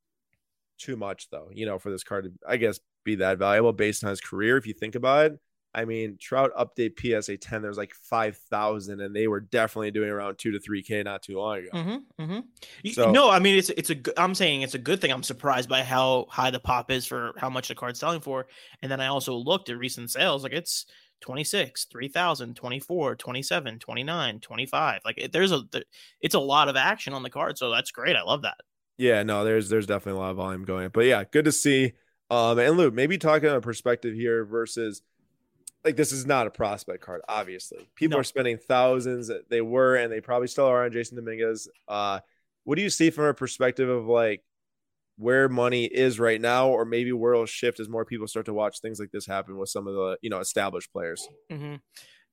too 0.79 0.97
much 0.97 1.31
though, 1.31 1.49
you 1.53 1.65
know, 1.65 1.79
for 1.79 1.91
this 1.91 2.05
card 2.05 2.25
to, 2.25 2.33
I 2.47 2.59
guess, 2.59 2.81
be 3.05 3.17
that 3.17 3.39
valuable 3.39 3.73
based 3.73 4.05
on 4.05 4.11
his 4.11 4.21
career. 4.21 4.57
If 4.57 4.67
you 4.67 4.75
think 4.75 4.95
about 4.95 5.27
it, 5.27 5.41
I 5.75 5.87
mean, 5.87 6.19
Trout 6.21 6.51
update 6.59 6.99
PSA 7.01 7.39
10, 7.39 7.63
there's 7.63 7.79
like 7.79 7.95
5,000, 7.95 9.01
and 9.01 9.17
they 9.17 9.27
were 9.27 9.41
definitely 9.41 9.91
doing 9.91 10.11
around 10.11 10.37
two 10.37 10.51
to 10.53 10.59
3K 10.59 11.05
not 11.05 11.23
too 11.23 11.39
long 11.39 11.59
ago. 11.59 11.69
Mm-hmm, 11.73 12.23
mm-hmm. 12.23 12.91
So, 12.91 13.11
no, 13.11 13.31
I 13.31 13.39
mean, 13.39 13.57
it's, 13.57 13.71
it's 13.71 13.89
a, 13.89 13.97
I'm 14.21 14.35
saying 14.35 14.63
it's 14.63 14.75
a 14.75 14.79
good 14.79 15.01
thing. 15.01 15.11
I'm 15.11 15.23
surprised 15.23 15.71
by 15.71 15.83
how 15.83 16.27
high 16.29 16.51
the 16.51 16.61
pop 16.61 16.91
is 16.91 17.07
for 17.07 17.33
how 17.39 17.49
much 17.49 17.69
the 17.69 17.75
card's 17.75 18.01
selling 18.01 18.21
for. 18.21 18.47
And 18.83 18.93
then 18.93 19.01
I 19.01 19.07
also 19.07 19.35
looked 19.35 19.71
at 19.71 19.79
recent 19.79 20.11
sales, 20.11 20.43
like 20.43 20.53
it's 20.53 20.85
26, 21.23 21.87
3,000, 21.87 22.55
24, 22.55 23.17
27, 23.17 23.79
29, 23.79 24.41
25. 24.41 25.01
Like 25.07 25.31
there's 25.33 25.53
a, 25.53 25.63
it's 26.21 26.35
a 26.35 26.41
lot 26.41 26.69
of 26.69 26.77
action 26.77 27.15
on 27.15 27.23
the 27.23 27.31
card. 27.31 27.57
So 27.57 27.71
that's 27.71 27.93
great. 27.93 28.17
I 28.17 28.23
love 28.23 28.43
that. 28.43 28.59
Yeah, 28.99 29.23
no, 29.23 29.43
there's, 29.43 29.71
there's 29.71 29.87
definitely 29.87 30.21
a 30.21 30.23
lot 30.23 30.33
of 30.33 30.37
volume 30.37 30.65
going. 30.65 30.91
But 30.93 31.07
yeah, 31.07 31.25
good 31.25 31.47
to 31.47 31.53
see. 31.53 31.95
Um, 32.31 32.59
and 32.59 32.77
Lou, 32.77 32.91
maybe 32.91 33.19
talking 33.19 33.49
on 33.49 33.57
a 33.57 33.61
perspective 33.61 34.15
here 34.15 34.45
versus 34.45 35.03
like 35.85 35.97
this 35.97 36.13
is 36.13 36.27
not 36.27 36.47
a 36.47 36.51
prospect 36.51 37.05
card, 37.05 37.23
obviously. 37.29 37.89
People 37.95 38.17
no. 38.17 38.21
are 38.21 38.25
spending 38.25 38.57
thousands. 38.57 39.31
They 39.51 39.61
were, 39.61 39.97
and 39.97 40.13
they 40.13 40.21
probably 40.21 40.49
still 40.49 40.67
are 40.67 40.85
on 40.85 40.93
Jasson 40.93 41.17
Dominguez. 41.17 41.69
Uh, 41.89 42.21
what 42.65 42.77
do 42.77 42.83
you 42.83 42.91
see 42.91 43.11
from 43.11 43.25
a 43.25 43.35
perspective 43.35 43.89
of 43.89 44.07
like 44.07 44.43
where 45.17 45.49
money 45.49 45.85
is 45.85 46.21
right 46.21 46.41
now, 46.41 46.69
or 46.69 46.85
maybe 46.85 47.13
where 47.13 47.33
it'll 47.33 47.47
shift 47.47 47.81
as 47.81 47.89
more 47.89 48.05
people 48.05 48.29
start 48.29 48.47
to 48.47 48.55
watch 48.55 48.81
things 48.81 49.01
like 49.01 49.11
this 49.11 49.27
happen 49.27 49.59
with 49.59 49.69
some 49.69 49.87
of 49.87 49.95
the 49.95 50.19
you 50.23 50.31
know 50.31 50.39
established 50.39 50.93
players? 50.93 51.27
Mm-hmm. 51.51 51.77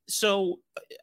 So 0.07 0.59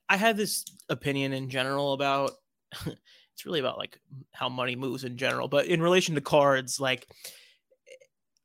I 0.09 0.17
had 0.17 0.37
this 0.37 0.65
opinion 0.89 1.33
in 1.33 1.49
general 1.49 1.93
about 1.93 2.33
it's 2.87 3.45
really 3.45 3.61
about 3.61 3.79
like 3.79 3.99
how 4.33 4.49
money 4.49 4.77
moves 4.77 5.05
in 5.05 5.17
general, 5.17 5.49
but 5.49 5.67
in 5.67 5.83
relation 5.83 6.15
to 6.15 6.21
cards, 6.21 6.81
like 6.81 7.07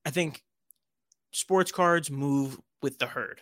I 0.06 0.10
think 0.10 0.44
sports 1.32 1.72
cards 1.72 2.10
move 2.10 2.60
with 2.82 2.98
the 3.00 3.08
herd 3.08 3.42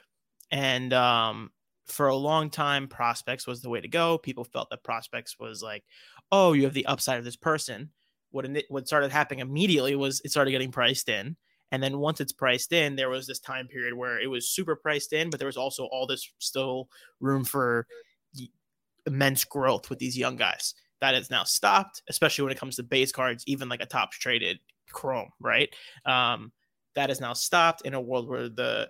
and 0.51 0.94
um, 0.94 1.51
for 1.86 2.08
a 2.08 2.16
long 2.16 2.50
time, 2.50 2.88
prospects 2.88 3.48
was 3.48 3.62
the 3.62 3.70
way 3.70 3.82
to 3.82 3.88
go. 3.88 4.18
People 4.18 4.44
felt 4.44 4.70
that 4.70 4.84
prospects 4.84 5.38
was 5.39 5.62
like, 5.62 5.84
oh, 6.32 6.54
you 6.54 6.63
have 6.63 6.74
the 6.74 6.86
upside 6.86 7.20
of 7.20 7.25
this 7.25 7.36
person. 7.36 7.92
What 8.32 8.48
what 8.70 8.88
started 8.88 9.12
happening 9.12 9.39
immediately 9.39 9.96
was 9.96 10.22
it 10.24 10.32
started 10.32 10.51
getting 10.51 10.72
priced 10.72 11.10
in, 11.10 11.36
and 11.72 11.82
then 11.82 11.98
once 11.98 12.22
it's 12.22 12.32
priced 12.32 12.74
in, 12.74 12.96
there 12.96 13.10
was 13.10 13.25
this 13.25 13.39
time 13.39 13.68
period 13.68 13.96
where 13.96 14.20
it 14.20 14.28
was 14.28 14.50
super 14.50 14.75
priced 14.75 15.13
in, 15.13 15.30
but 15.30 15.39
there 15.39 15.48
was 15.48 15.58
also 15.58 15.86
all 15.86 16.06
this 16.06 16.32
still 16.38 16.89
room 17.20 17.44
for 17.44 17.88
immense 19.08 19.44
growth 19.46 19.89
with 19.89 19.98
these 19.98 20.18
young 20.18 20.36
guys. 20.36 20.75
That 21.01 21.16
has 21.16 21.32
now 21.32 21.44
stopped, 21.44 22.04
especially 22.10 22.44
when 22.44 22.51
it 22.51 22.60
comes 22.60 22.75
to 22.75 22.84
base 22.84 23.12
cards, 23.12 23.44
even 23.48 23.70
like 23.70 23.82
a 23.82 23.86
Topps 23.86 24.20
traded 24.20 24.60
Chrome, 24.91 25.29
right? 25.39 25.74
Um, 26.05 26.51
that 26.96 27.10
has 27.10 27.22
now 27.22 27.34
stopped 27.34 27.86
in 27.86 27.93
a 27.93 28.01
world 28.01 28.27
where 28.27 28.50
the 28.50 28.89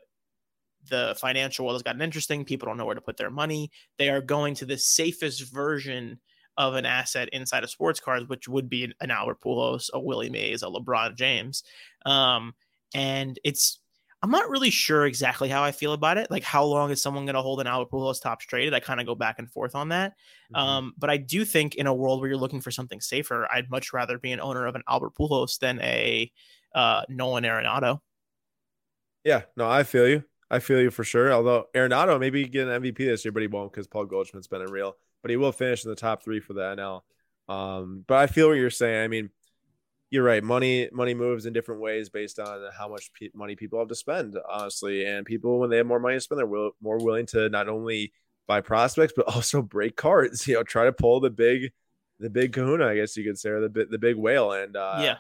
the 0.90 1.16
financial 1.20 1.66
world 1.66 1.76
has 1.76 1.84
gotten 1.84 2.02
interesting. 2.02 2.46
People 2.46 2.68
don't 2.68 2.78
know 2.78 2.86
where 2.86 2.96
to 2.96 3.02
put 3.02 3.18
their 3.18 3.30
money. 3.30 3.70
They 3.98 4.10
are 4.10 4.22
going 4.22 4.56
to 4.56 4.66
the 4.66 4.78
safest 4.78 5.52
version 5.54 6.20
of 6.58 6.76
an 6.76 6.86
asset 6.86 7.30
inside 7.32 7.64
of 7.64 7.70
sports 7.70 8.00
cards, 8.00 8.28
which 8.28 8.48
would 8.48 8.70
be 8.70 8.92
an 9.00 9.12
Albert 9.12 9.42
Pujols, 9.42 9.90
a 9.94 10.00
Willie 10.00 10.30
Mays, 10.30 10.64
a 10.64 10.68
LeBron 10.68 11.16
James. 11.16 11.64
Um, 12.06 12.54
and 12.94 13.40
it's 13.44 13.80
I'm 14.22 14.32
not 14.32 14.50
really 14.50 14.70
sure 14.70 15.06
exactly 15.06 15.48
how 15.48 15.64
I 15.64 15.72
feel 15.72 15.94
about 15.94 16.18
it. 16.18 16.30
Like, 16.30 16.44
how 16.44 16.66
long 16.66 16.92
is 16.92 17.02
someone 17.02 17.26
going 17.26 17.36
to 17.36 17.42
hold 17.42 17.62
an 17.62 17.68
Albert 17.68 17.90
Pujols 17.90 18.22
top 18.22 18.42
traded? 18.42 18.74
I 18.74 18.82
kind 18.82 19.00
of 19.00 19.06
go 19.06 19.16
back 19.16 19.40
and 19.40 19.50
forth 19.50 19.76
on 19.76 19.90
that. 19.90 20.12
Mm-hmm. 20.54 20.56
Um, 20.56 20.94
but 20.98 21.10
I 21.10 21.18
do 21.18 21.46
think 21.46 21.76
in 21.76 21.88
a 21.88 21.94
world 21.94 22.20
where 22.20 22.30
you're 22.30 22.38
looking 22.38 22.60
for 22.60 22.72
something 22.72 23.00
safer, 23.00 23.48
I'd 23.50 23.70
much 23.70 23.94
rather 23.94 24.18
be 24.18 24.34
an 24.34 24.42
owner 24.42 24.68
of 24.68 24.76
an 24.76 24.84
Albert 24.90 25.14
Pujols 25.16 25.58
than 25.60 25.80
a 25.82 26.30
uh, 26.76 27.04
Nolan 27.08 27.46
Arenado. 27.46 28.00
Yeah, 29.24 29.44
no, 29.56 29.70
I 29.70 29.84
feel 29.84 30.08
you. 30.08 30.24
I 30.52 30.60
feel 30.60 30.82
you 30.82 30.92
for 30.92 31.04
sure. 31.04 31.32
Although 31.32 31.68
Arenado 31.74 32.20
maybe 32.20 32.46
get 32.46 32.68
an 32.68 32.82
MVP 32.82 32.98
this 32.98 33.24
year, 33.24 33.32
but 33.32 33.42
he 33.42 33.48
won't 33.48 33.72
because 33.72 33.88
Paul 33.88 34.06
Goldschmidt's 34.06 34.48
been 34.48 34.62
unreal. 34.62 34.98
But 35.22 35.32
he 35.32 35.38
will 35.38 35.52
finish 35.52 35.86
in 35.86 35.90
the 35.90 35.96
top 35.96 36.24
three 36.24 36.40
for 36.40 36.54
the 36.54 36.62
NL. 36.62 37.02
Um, 37.54 38.04
but 38.08 38.18
I 38.18 38.28
feel 38.28 38.48
what 38.48 38.54
you're 38.54 38.70
saying. 38.70 39.04
I 39.04 39.08
mean, 39.08 39.30
you're 40.12 40.24
right. 40.24 40.44
Money 40.44 40.90
money 40.92 41.14
moves 41.14 41.46
in 41.46 41.54
different 41.54 41.82
ways 41.82 42.10
based 42.10 42.40
on 42.40 42.62
how 42.78 42.88
much 42.88 43.12
pe- 43.14 43.30
money 43.34 43.56
people 43.56 43.80
have 43.80 43.90
to 43.90 43.96
spend, 43.96 44.38
honestly. 44.50 45.06
And 45.06 45.26
people, 45.26 45.60
when 45.60 45.70
they 45.70 45.78
have 45.78 45.86
more 45.86 46.00
money 46.00 46.16
to 46.16 46.22
spend, 46.22 46.40
they're 46.40 46.48
will- 46.48 46.76
more 46.82 46.98
willing 46.98 47.28
to 47.28 47.50
not 47.50 47.70
only 47.70 48.12
buy 48.48 48.62
prospects 48.62 49.14
but 49.16 49.28
also 49.34 49.62
break 49.62 49.96
cards. 49.96 50.48
You 50.48 50.56
know, 50.56 50.64
try 50.64 50.86
to 50.86 50.92
pull 50.92 51.20
the 51.20 51.30
big, 51.30 51.72
the 52.20 52.30
big 52.30 52.54
Kahuna, 52.54 52.88
I 52.88 52.96
guess 52.96 53.16
you 53.16 53.24
could 53.24 53.38
say, 53.38 53.50
or 53.50 53.68
the 53.68 53.88
the 53.90 54.00
big 54.00 54.16
whale. 54.16 54.52
And 54.52 54.76
uh, 54.76 55.00
yeah, 55.02 55.18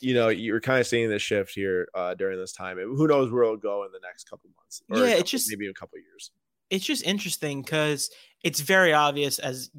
you 0.00 0.14
know, 0.14 0.28
you're 0.28 0.60
kind 0.60 0.80
of 0.80 0.86
seeing 0.86 1.10
this 1.10 1.22
shift 1.22 1.54
here 1.54 1.88
uh, 1.94 2.14
during 2.14 2.38
this 2.38 2.52
time. 2.52 2.78
Who 2.78 3.06
knows 3.08 3.30
where 3.30 3.42
it'll 3.42 3.56
go 3.56 3.84
in 3.84 3.92
the 3.92 4.00
next 4.02 4.30
couple 4.30 4.50
months? 4.56 4.82
yeah, 4.88 4.96
couple, 4.96 5.20
it's 5.20 5.30
just 5.30 5.50
maybe 5.50 5.68
a 5.68 5.74
couple 5.74 5.98
years. 5.98 6.30
It's 6.70 6.84
just 6.84 7.02
interesting 7.02 7.62
because 7.62 8.10
it's 8.44 8.60
very 8.60 8.92
obvious 8.92 9.40
as 9.40 9.70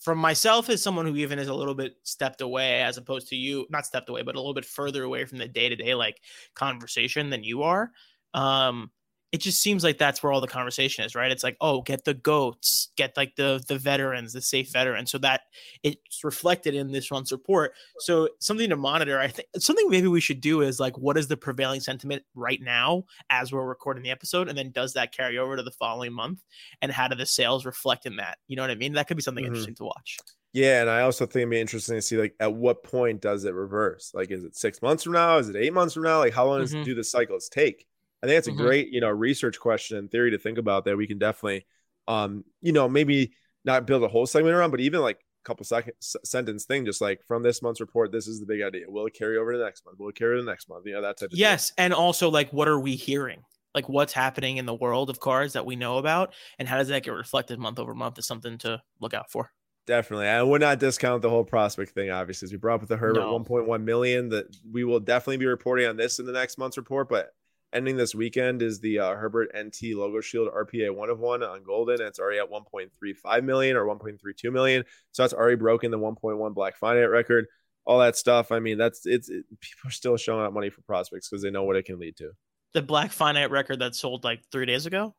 from 0.00 0.18
myself 0.18 0.68
as 0.68 0.82
someone 0.82 1.06
who 1.06 1.16
even 1.16 1.38
is 1.38 1.48
a 1.48 1.54
little 1.54 1.74
bit 1.74 1.96
stepped 2.02 2.40
away 2.40 2.82
as 2.82 2.96
opposed 2.96 3.28
to 3.28 3.36
you, 3.36 3.66
not 3.70 3.86
stepped 3.86 4.08
away, 4.08 4.22
but 4.22 4.34
a 4.34 4.38
little 4.38 4.54
bit 4.54 4.64
further 4.64 5.04
away 5.04 5.24
from 5.24 5.38
the 5.38 5.48
day 5.48 5.68
to 5.68 5.76
day 5.76 5.94
like 5.94 6.20
conversation 6.54 7.30
than 7.30 7.44
you 7.44 7.62
are. 7.62 7.90
Um, 8.34 8.90
it 9.30 9.38
just 9.38 9.60
seems 9.60 9.84
like 9.84 9.98
that's 9.98 10.22
where 10.22 10.32
all 10.32 10.40
the 10.40 10.46
conversation 10.46 11.04
is, 11.04 11.14
right? 11.14 11.30
It's 11.30 11.44
like, 11.44 11.56
oh, 11.60 11.82
get 11.82 12.04
the 12.04 12.14
goats, 12.14 12.88
get 12.96 13.16
like 13.16 13.36
the 13.36 13.62
the 13.68 13.78
veterans, 13.78 14.32
the 14.32 14.40
safe 14.40 14.72
veterans, 14.72 15.10
so 15.10 15.18
that 15.18 15.42
it's 15.82 16.24
reflected 16.24 16.74
in 16.74 16.92
this 16.92 17.10
runs 17.10 17.30
report. 17.30 17.72
So 17.98 18.28
something 18.40 18.70
to 18.70 18.76
monitor. 18.76 19.18
I 19.18 19.28
think 19.28 19.48
something 19.58 19.90
maybe 19.90 20.08
we 20.08 20.20
should 20.20 20.40
do 20.40 20.62
is 20.62 20.80
like, 20.80 20.96
what 20.96 21.18
is 21.18 21.28
the 21.28 21.36
prevailing 21.36 21.80
sentiment 21.80 22.22
right 22.34 22.60
now 22.62 23.04
as 23.28 23.52
we're 23.52 23.66
recording 23.66 24.02
the 24.02 24.10
episode, 24.10 24.48
and 24.48 24.56
then 24.56 24.70
does 24.70 24.94
that 24.94 25.14
carry 25.14 25.36
over 25.36 25.56
to 25.56 25.62
the 25.62 25.72
following 25.72 26.12
month, 26.12 26.42
and 26.80 26.90
how 26.90 27.06
do 27.06 27.14
the 27.14 27.26
sales 27.26 27.66
reflect 27.66 28.06
in 28.06 28.16
that? 28.16 28.38
You 28.46 28.56
know 28.56 28.62
what 28.62 28.70
I 28.70 28.76
mean? 28.76 28.94
That 28.94 29.08
could 29.08 29.18
be 29.18 29.22
something 29.22 29.44
mm-hmm. 29.44 29.52
interesting 29.52 29.74
to 29.76 29.84
watch. 29.84 30.18
Yeah, 30.54 30.80
and 30.80 30.88
I 30.88 31.02
also 31.02 31.26
think 31.26 31.42
it'd 31.42 31.50
be 31.50 31.60
interesting 31.60 31.96
to 31.96 32.02
see 32.02 32.16
like 32.16 32.34
at 32.40 32.54
what 32.54 32.82
point 32.82 33.20
does 33.20 33.44
it 33.44 33.52
reverse? 33.52 34.10
Like, 34.14 34.30
is 34.30 34.44
it 34.44 34.56
six 34.56 34.80
months 34.80 35.04
from 35.04 35.12
now? 35.12 35.36
Is 35.36 35.50
it 35.50 35.56
eight 35.56 35.74
months 35.74 35.92
from 35.92 36.04
now? 36.04 36.18
Like, 36.18 36.32
how 36.32 36.46
long 36.46 36.62
mm-hmm. 36.62 36.78
does 36.78 36.86
do 36.86 36.94
the 36.94 37.04
cycles 37.04 37.50
take? 37.50 37.86
I 38.22 38.26
think 38.26 38.36
that's 38.36 38.48
a 38.48 38.50
mm-hmm. 38.50 38.62
great, 38.62 38.88
you 38.88 39.00
know, 39.00 39.10
research 39.10 39.58
question 39.60 39.96
and 39.96 40.10
theory 40.10 40.32
to 40.32 40.38
think 40.38 40.58
about 40.58 40.84
that 40.84 40.96
we 40.96 41.06
can 41.06 41.18
definitely, 41.18 41.66
um, 42.08 42.44
you 42.60 42.72
know, 42.72 42.88
maybe 42.88 43.32
not 43.64 43.86
build 43.86 44.02
a 44.02 44.08
whole 44.08 44.26
segment 44.26 44.54
around, 44.54 44.70
but 44.70 44.80
even 44.80 45.00
like 45.00 45.16
a 45.16 45.44
couple 45.44 45.64
second 45.64 45.92
sentence 46.00 46.64
thing, 46.64 46.84
just 46.84 47.00
like 47.00 47.20
from 47.26 47.42
this 47.42 47.62
month's 47.62 47.80
report, 47.80 48.10
this 48.10 48.26
is 48.26 48.40
the 48.40 48.46
big 48.46 48.62
idea. 48.62 48.86
Will 48.88 49.06
it 49.06 49.14
carry 49.14 49.38
over 49.38 49.52
to 49.52 49.58
the 49.58 49.64
next 49.64 49.84
month? 49.84 49.98
Will 49.98 50.08
it 50.08 50.16
carry 50.16 50.36
to 50.36 50.42
the 50.42 50.50
next 50.50 50.68
month? 50.68 50.86
You 50.86 50.94
know, 50.94 51.02
that 51.02 51.18
type 51.18 51.32
of 51.32 51.38
Yes. 51.38 51.70
Thing. 51.70 51.84
And 51.84 51.94
also 51.94 52.28
like, 52.30 52.52
what 52.52 52.66
are 52.66 52.80
we 52.80 52.96
hearing? 52.96 53.42
Like 53.74 53.88
what's 53.88 54.12
happening 54.12 54.56
in 54.56 54.66
the 54.66 54.74
world 54.74 55.10
of 55.10 55.20
cards 55.20 55.52
that 55.52 55.64
we 55.64 55.76
know 55.76 55.98
about 55.98 56.34
and 56.58 56.66
how 56.66 56.78
does 56.78 56.88
that 56.88 57.04
get 57.04 57.12
reflected 57.12 57.58
month 57.58 57.78
over 57.78 57.94
month 57.94 58.18
is 58.18 58.26
something 58.26 58.58
to 58.58 58.82
look 59.00 59.14
out 59.14 59.30
for. 59.30 59.52
Definitely. 59.86 60.26
I 60.26 60.42
would 60.42 60.60
not 60.60 60.80
discount 60.80 61.22
the 61.22 61.30
whole 61.30 61.44
prospect 61.44 61.92
thing, 61.92 62.10
obviously. 62.10 62.46
As 62.46 62.52
we 62.52 62.58
brought 62.58 62.74
up 62.74 62.80
with 62.80 62.90
the 62.90 62.96
Herbert 62.96 63.20
no. 63.20 63.38
1.1 63.38 63.84
million, 63.84 64.28
that 64.30 64.54
we 64.70 64.84
will 64.84 65.00
definitely 65.00 65.38
be 65.38 65.46
reporting 65.46 65.86
on 65.86 65.96
this 65.96 66.18
in 66.18 66.26
the 66.26 66.32
next 66.32 66.58
month's 66.58 66.76
report. 66.76 67.08
But 67.08 67.30
ending 67.72 67.96
this 67.96 68.14
weekend 68.14 68.62
is 68.62 68.80
the 68.80 68.98
uh, 68.98 69.14
Herbert 69.14 69.50
NT 69.56 69.94
Logo 69.94 70.20
Shield 70.20 70.48
RPA 70.48 70.94
one 70.94 71.10
of 71.10 71.18
one 71.18 71.42
on 71.42 71.62
Goldin. 71.62 72.00
It's 72.00 72.18
already 72.18 72.38
at 72.38 72.50
1.35 72.50 73.44
million 73.44 73.76
or 73.76 73.84
1.32 73.84 74.52
million. 74.52 74.84
So 75.12 75.22
that's 75.22 75.34
already 75.34 75.56
broken 75.56 75.90
the 75.90 75.98
1.1 75.98 76.54
Black 76.54 76.76
Finite 76.76 77.10
record. 77.10 77.46
All 77.84 78.00
that 78.00 78.16
stuff. 78.16 78.52
I 78.52 78.58
mean, 78.58 78.76
that's 78.78 79.06
it's 79.06 79.28
it, 79.28 79.44
people 79.60 79.88
are 79.88 79.92
still 79.92 80.16
showing 80.16 80.44
out 80.44 80.52
money 80.52 80.70
for 80.70 80.82
prospects 80.82 81.28
because 81.28 81.42
they 81.42 81.50
know 81.50 81.64
what 81.64 81.76
it 81.76 81.84
can 81.84 81.98
lead 81.98 82.16
to. 82.18 82.32
The 82.74 82.82
Black 82.82 83.12
Finite 83.12 83.50
record 83.50 83.78
that 83.78 83.94
sold 83.94 84.24
like 84.24 84.42
three 84.52 84.66
days 84.66 84.86
ago. 84.86 85.14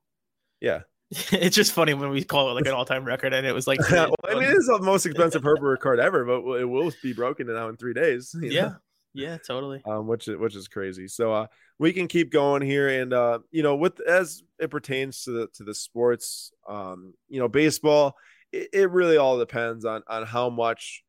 Yeah. 0.61 0.81
it's 1.11 1.55
just 1.55 1.71
funny 1.71 1.95
when 1.95 2.11
we 2.11 2.23
call 2.23 2.51
it 2.51 2.53
like 2.53 2.67
an 2.67 2.73
all-time 2.73 3.03
record, 3.03 3.33
and 3.33 3.45
it 3.45 3.51
was 3.51 3.65
like. 3.65 3.79
well, 3.91 4.13
I 4.27 4.35
mean, 4.35 4.43
it's 4.43 4.67
the 4.67 4.79
most 4.79 5.07
expensive 5.07 5.41
Herbert 5.41 5.81
card 5.81 5.99
ever, 5.99 6.23
but 6.23 6.41
it 6.59 6.65
will 6.65 6.91
be 7.01 7.13
broken 7.13 7.47
now 7.47 7.67
in 7.69 7.77
three 7.77 7.93
days. 7.93 8.35
Yeah, 8.39 8.61
know? 8.61 8.75
Yeah, 9.13 9.37
totally. 9.37 9.81
Um, 9.85 10.07
which 10.07 10.27
is 10.27 10.37
which 10.37 10.55
is 10.55 10.67
crazy. 10.67 11.07
So, 11.07 11.33
uh, 11.33 11.47
we 11.79 11.93
can 11.93 12.07
keep 12.07 12.31
going 12.31 12.61
here 12.61 12.89
and 12.89 13.13
uh 13.13 13.39
you 13.51 13.63
know 13.63 13.75
with 13.75 13.99
as 14.01 14.43
it 14.59 14.69
pertains 14.69 15.23
to 15.23 15.31
the 15.31 15.47
to 15.55 15.63
the 15.63 15.73
sports 15.73 16.51
um 16.67 17.13
you 17.29 17.39
know 17.39 17.47
baseball 17.47 18.17
it, 18.51 18.69
it 18.73 18.91
really 18.91 19.17
all 19.17 19.39
depends 19.39 19.85
on 19.85 20.03
on 20.07 20.25
how 20.25 20.49
much 20.49 21.03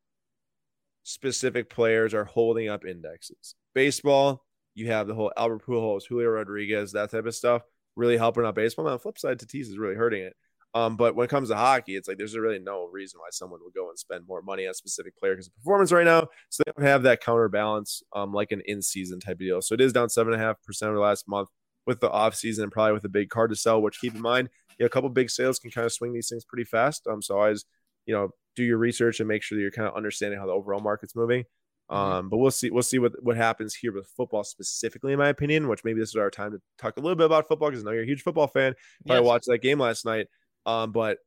specific 1.03 1.69
players 1.69 2.13
are 2.13 2.25
holding 2.25 2.69
up 2.69 2.85
indexes. 2.85 3.55
Baseball, 3.73 4.45
you 4.75 4.87
have 4.87 5.07
the 5.07 5.15
whole 5.15 5.31
Albert 5.35 5.65
Pujols, 5.65 6.07
Julio 6.07 6.29
Rodriguez, 6.29 6.91
that 6.93 7.11
type 7.11 7.25
of 7.25 7.35
stuff, 7.35 7.63
really 7.95 8.17
helping 8.17 8.45
out 8.45 8.55
baseball. 8.55 8.87
On 8.87 8.93
the 8.93 8.99
flip 8.99 9.17
side, 9.17 9.39
Tatis 9.39 9.61
is 9.61 9.77
really 9.77 9.95
hurting 9.95 10.23
it. 10.23 10.35
Um, 10.73 10.95
but 10.95 11.15
when 11.15 11.25
it 11.25 11.29
comes 11.29 11.49
to 11.49 11.55
hockey, 11.55 11.95
it's 11.95 12.07
like 12.07 12.17
there's 12.17 12.37
really 12.37 12.59
no 12.59 12.87
reason 12.91 13.19
why 13.19 13.27
someone 13.31 13.59
would 13.63 13.73
go 13.73 13.89
and 13.89 13.99
spend 13.99 14.25
more 14.27 14.41
money 14.41 14.65
on 14.65 14.71
a 14.71 14.73
specific 14.73 15.17
player 15.17 15.33
because 15.33 15.47
of 15.47 15.55
performance 15.55 15.91
right 15.91 16.05
now. 16.05 16.27
So 16.49 16.63
they 16.65 16.71
don't 16.71 16.87
have 16.87 17.03
that 17.03 17.21
counterbalance, 17.21 18.01
um, 18.15 18.33
like 18.33 18.51
an 18.51 18.61
in-season 18.65 19.19
type 19.19 19.33
of 19.33 19.39
deal. 19.39 19.61
So 19.61 19.73
it 19.73 19.81
is 19.81 19.91
down 19.91 20.09
seven 20.09 20.33
and 20.33 20.41
a 20.41 20.45
half 20.45 20.61
percent 20.63 20.89
over 20.89 20.97
the 20.97 21.03
last 21.03 21.27
month 21.27 21.49
with 21.85 21.99
the 21.99 22.09
off 22.09 22.35
season 22.35 22.63
and 22.63 22.71
probably 22.71 22.93
with 22.93 23.03
a 23.03 23.09
big 23.09 23.29
card 23.29 23.49
to 23.49 23.55
sell. 23.55 23.81
Which 23.81 23.99
keep 23.99 24.15
in 24.15 24.21
mind, 24.21 24.49
you 24.77 24.83
know, 24.83 24.85
a 24.85 24.89
couple 24.89 25.09
big 25.09 25.29
sales 25.29 25.59
can 25.59 25.71
kind 25.71 25.85
of 25.85 25.91
swing 25.91 26.13
these 26.13 26.29
things 26.29 26.45
pretty 26.45 26.63
fast. 26.63 27.05
Um, 27.05 27.21
so 27.21 27.37
always, 27.37 27.65
you 28.05 28.13
know, 28.13 28.29
do 28.55 28.63
your 28.63 28.77
research 28.77 29.19
and 29.19 29.27
make 29.27 29.43
sure 29.43 29.57
that 29.57 29.61
you're 29.61 29.71
kind 29.71 29.87
of 29.87 29.95
understanding 29.95 30.39
how 30.39 30.45
the 30.45 30.53
overall 30.53 30.81
market's 30.81 31.15
moving. 31.15 31.43
Mm-hmm. 31.91 31.95
Um, 31.95 32.29
but 32.29 32.37
we'll 32.37 32.51
see. 32.51 32.69
We'll 32.69 32.83
see 32.83 32.99
what 32.99 33.11
what 33.21 33.35
happens 33.35 33.75
here 33.75 33.91
with 33.91 34.07
football 34.15 34.45
specifically, 34.45 35.11
in 35.11 35.19
my 35.19 35.27
opinion. 35.27 35.67
Which 35.67 35.83
maybe 35.83 35.99
this 35.99 36.09
is 36.09 36.15
our 36.15 36.31
time 36.31 36.51
to 36.51 36.61
talk 36.77 36.95
a 36.95 37.01
little 37.01 37.17
bit 37.17 37.25
about 37.25 37.49
football 37.49 37.69
because 37.69 37.83
I 37.83 37.85
know 37.87 37.91
you're 37.91 38.03
a 38.03 38.07
huge 38.07 38.21
football 38.21 38.47
fan. 38.47 38.75
Probably 39.05 39.23
yes. 39.23 39.27
watched 39.27 39.47
that 39.47 39.61
game 39.61 39.79
last 39.79 40.05
night. 40.05 40.27
Um, 40.65 40.91
but 40.91 41.17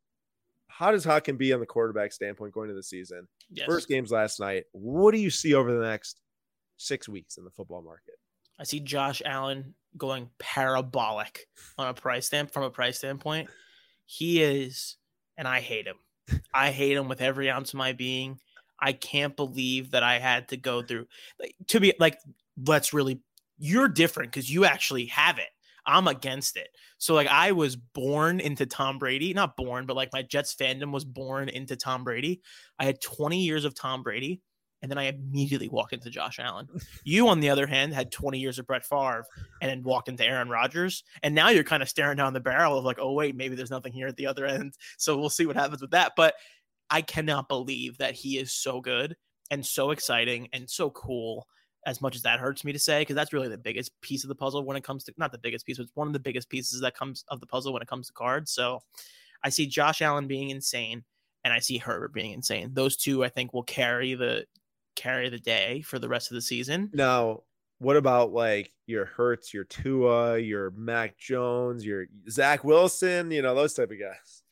how 0.69 0.91
does 0.91 1.05
Hawkin 1.05 1.39
be 1.39 1.53
on 1.53 1.61
the 1.61 1.67
quarterback 1.67 2.13
standpoint 2.13 2.53
going 2.53 2.69
into 2.69 2.77
the 2.77 2.83
season? 2.83 3.29
Yes. 3.51 3.67
First 3.67 3.89
games 3.89 4.11
last 4.11 4.41
night. 4.41 4.65
What 4.73 5.13
do 5.13 5.19
you 5.19 5.31
see 5.31 5.55
over 5.55 5.73
the 5.73 5.87
next 5.87 6.21
six 6.77 7.09
weeks 7.09 7.37
in 7.37 7.45
the 7.45 7.51
football 7.51 7.83
market? 7.83 8.15
I 8.59 8.65
see 8.65 8.81
Josh 8.81 9.23
Allen 9.25 9.75
going 9.97 10.31
parabolic 10.39 11.47
on 11.79 11.89
a 11.89 11.95
price 11.95 12.27
stamp 12.27 12.53
from 12.53 12.63
a 12.65 12.71
price 12.71 12.99
standpoint. 12.99 13.49
He 14.07 14.43
is, 14.43 14.97
and 15.37 15.49
I 15.49 15.61
hate 15.61 15.87
him. 15.87 15.97
I 16.53 16.71
hate 16.71 16.97
him 16.97 17.09
with 17.09 17.21
every 17.21 17.51
ounce 17.51 17.73
of 17.73 17.79
my 17.79 17.93
being. 17.93 18.39
I 18.81 18.93
can't 18.93 19.37
believe 19.37 19.93
that 19.93 20.03
I 20.03 20.19
had 20.19 20.49
to 20.49 20.57
go 20.57 20.83
through 20.83 21.07
like, 21.41 21.55
to 21.69 21.81
be 21.81 21.95
like, 21.99 22.19
let's 22.67 22.93
really, 22.93 23.21
you're 23.59 23.89
different 23.89 24.33
because 24.33 24.51
you 24.51 24.65
actually 24.65 25.07
have 25.07 25.39
it. 25.39 25.49
I'm 25.87 26.09
against 26.09 26.57
it. 26.57 26.69
So 27.05 27.13
like 27.13 27.29
I 27.29 27.53
was 27.53 27.77
born 27.77 28.41
into 28.41 28.65
Tom 28.65 28.97
Brady, 28.97 29.35
not 29.35 29.59
born, 29.59 29.85
but 29.85 29.95
like 29.95 30.09
my 30.15 30.23
Jets 30.23 30.55
fandom 30.55 30.91
was 30.91 31.05
born 31.05 31.51
into 31.51 31.77
Tom 31.77 32.03
Brady. 32.03 32.41
I 32.79 32.87
had 32.87 32.99
20 33.03 33.43
years 33.43 33.67
of 33.67 33.75
Tom 33.75 34.03
Brady 34.03 34.41
and 34.81 34.91
then 34.91 34.97
I 34.97 35.09
immediately 35.09 35.69
walked 35.69 35.93
into 35.93 36.09
Josh 36.09 36.39
Allen. 36.39 36.67
You, 37.05 37.29
on 37.29 37.41
the 37.41 37.51
other 37.51 37.67
hand, 37.67 37.93
had 37.93 38.11
20 38.11 38.39
years 38.39 38.59
of 38.59 38.67
Brett 38.67 38.87
Favre 38.87 39.27
and 39.61 39.71
then 39.71 39.83
walked 39.83 40.09
into 40.09 40.25
Aaron 40.25 40.49
Rodgers. 40.49 41.05
And 41.23 41.35
now 41.35 41.51
you're 41.51 41.63
kind 41.63 41.83
of 41.83 41.91
staring 41.91 42.17
down 42.17 42.33
the 42.33 42.41
barrel 42.41 42.79
of 42.79 42.87
like, 42.87 42.99
oh, 42.99 43.13
wait, 43.13 43.37
maybe 43.37 43.55
there's 43.55 43.71
nothing 43.71 43.93
here 43.93 44.07
at 44.07 44.17
the 44.17 44.27
other 44.27 44.47
end. 44.47 44.73
So 44.97 45.19
we'll 45.19 45.29
see 45.29 45.45
what 45.45 45.57
happens 45.57 45.83
with 45.83 45.91
that. 45.91 46.13
But 46.17 46.33
I 46.89 47.03
cannot 47.03 47.51
believe 47.51 47.99
that 47.99 48.15
he 48.15 48.39
is 48.39 48.51
so 48.51 48.81
good 48.81 49.15
and 49.51 49.65
so 49.65 49.91
exciting 49.91 50.49
and 50.55 50.71
so 50.71 50.89
cool 50.89 51.47
as 51.87 52.01
much 52.01 52.17
as 52.17 52.23
that 52.23 52.41
hurts 52.41 52.65
me 52.65 52.73
to 52.73 52.79
say, 52.79 53.03
because 53.03 53.17
that's 53.17 53.33
really 53.33 53.49
the 53.49 53.59
biggest 53.59 53.93
piece 54.01 54.25
of 54.25 54.29
the 54.29 54.35
puzzle 54.35 54.65
when 54.65 54.77
it 54.77 54.85
comes 54.85 55.05
to 55.05 55.15
not 55.17 55.33
the 55.33 55.39
biggest 55.39 55.67
piece, 55.67 55.77
but 55.77 55.85
it's 55.85 55.97
one 55.97 56.07
of 56.07 56.13
the 56.13 56.19
biggest 56.19 56.49
pieces 56.49 56.81
that 56.81 56.97
comes 56.97 57.25
of 57.29 57.41
the 57.41 57.47
puzzle 57.47 57.73
when 57.73 57.83
it 57.83 57.89
comes 57.89 58.07
to 58.07 58.13
cards. 58.13 58.53
So 58.53 58.81
I 59.43 59.51
see 59.51 59.67
Josh 59.67 60.03
Allen 60.03 60.27
being 60.27 60.51
insane 60.51 61.05
and 61.45 61.53
I 61.53 61.59
see 61.59 61.79
Herbert 61.79 62.13
being 62.13 62.33
insane. 62.33 62.71
Those 62.73 62.97
two 62.97 63.25
I 63.25 63.29
think 63.29 63.53
will 63.53 63.63
carry 63.63 64.15
the 64.15 64.47
carry 64.97 65.29
the 65.29 65.39
day 65.39 65.83
for 65.83 65.99
the 65.99 66.09
rest 66.09 66.31
of 66.31 66.37
the 66.37 66.43
season. 66.43 66.91
Now, 66.93 67.43
what 67.79 67.97
about 67.97 68.33
like 68.33 68.73
your 68.87 69.05
Hurts, 69.05 69.53
your 69.53 69.65
Tua, 69.65 70.39
your 70.39 70.71
Mac 70.71 71.19
Jones, 71.19 71.85
your 71.85 72.07
Zach 72.31 72.65
Wilson, 72.65 73.31
you 73.31 73.43
know, 73.43 73.55
those 73.55 73.75
type 73.75 73.91
of 73.91 74.01
guys? 74.01 74.43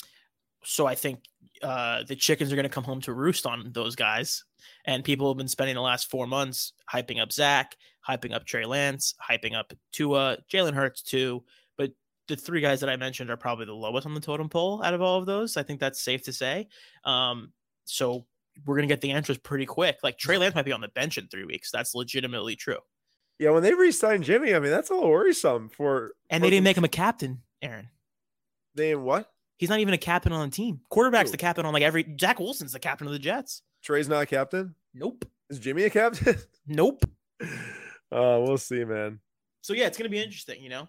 So 0.64 0.86
I 0.86 0.94
think 0.94 1.20
uh, 1.62 2.02
the 2.06 2.16
chickens 2.16 2.52
are 2.52 2.56
going 2.56 2.64
to 2.64 2.68
come 2.68 2.84
home 2.84 3.00
to 3.02 3.12
roost 3.12 3.46
on 3.46 3.70
those 3.72 3.94
guys. 3.94 4.44
And 4.84 5.04
people 5.04 5.28
have 5.28 5.38
been 5.38 5.48
spending 5.48 5.76
the 5.76 5.82
last 5.82 6.10
four 6.10 6.26
months 6.26 6.72
hyping 6.92 7.20
up 7.20 7.32
Zach, 7.32 7.76
hyping 8.06 8.34
up 8.34 8.44
Trey 8.44 8.64
Lance, 8.64 9.14
hyping 9.22 9.54
up 9.54 9.72
Tua, 9.92 10.38
Jalen 10.52 10.74
Hurts 10.74 11.02
too. 11.02 11.44
But 11.76 11.92
the 12.28 12.36
three 12.36 12.60
guys 12.60 12.80
that 12.80 12.90
I 12.90 12.96
mentioned 12.96 13.30
are 13.30 13.36
probably 13.36 13.66
the 13.66 13.74
lowest 13.74 14.06
on 14.06 14.14
the 14.14 14.20
totem 14.20 14.48
pole 14.48 14.82
out 14.82 14.94
of 14.94 15.02
all 15.02 15.18
of 15.18 15.26
those. 15.26 15.56
I 15.56 15.62
think 15.62 15.80
that's 15.80 16.02
safe 16.02 16.22
to 16.24 16.32
say. 16.32 16.68
Um, 17.04 17.52
so 17.84 18.26
we're 18.66 18.76
gonna 18.76 18.86
get 18.86 19.00
the 19.00 19.12
answers 19.12 19.38
pretty 19.38 19.66
quick. 19.66 19.98
Like 20.02 20.18
Trey 20.18 20.38
Lance 20.38 20.54
might 20.54 20.64
be 20.64 20.72
on 20.72 20.80
the 20.80 20.88
bench 20.88 21.18
in 21.18 21.28
three 21.28 21.44
weeks. 21.44 21.70
That's 21.70 21.94
legitimately 21.94 22.56
true. 22.56 22.78
Yeah, 23.38 23.50
when 23.50 23.62
they 23.62 23.74
re-signed 23.74 24.24
Jimmy, 24.24 24.54
I 24.54 24.60
mean 24.60 24.70
that's 24.70 24.90
a 24.90 24.94
little 24.94 25.10
worrisome 25.10 25.68
for. 25.68 26.12
And 26.30 26.40
for 26.40 26.46
they 26.46 26.50
didn't 26.50 26.64
make 26.64 26.76
him 26.76 26.84
a 26.84 26.88
captain, 26.88 27.42
Aaron. 27.60 27.88
They 28.74 28.94
what? 28.94 29.30
He's 29.62 29.70
not 29.70 29.78
even 29.78 29.94
a 29.94 29.98
captain 29.98 30.32
on 30.32 30.50
the 30.50 30.52
team. 30.52 30.80
Quarterback's 30.90 31.28
Ooh. 31.28 31.30
the 31.30 31.36
captain 31.36 31.64
on 31.64 31.72
like 31.72 31.84
every. 31.84 32.16
Zach 32.20 32.40
Wilson's 32.40 32.72
the 32.72 32.80
captain 32.80 33.06
of 33.06 33.12
the 33.12 33.18
Jets. 33.20 33.62
Trey's 33.84 34.08
not 34.08 34.22
a 34.22 34.26
captain. 34.26 34.74
Nope. 34.92 35.24
Is 35.50 35.60
Jimmy 35.60 35.84
a 35.84 35.90
captain? 35.90 36.34
nope. 36.66 37.04
Uh, 37.40 38.42
we'll 38.42 38.58
see, 38.58 38.84
man. 38.84 39.20
So 39.60 39.72
yeah, 39.72 39.86
it's 39.86 39.96
gonna 39.96 40.10
be 40.10 40.20
interesting. 40.20 40.60
You 40.60 40.68
know. 40.68 40.88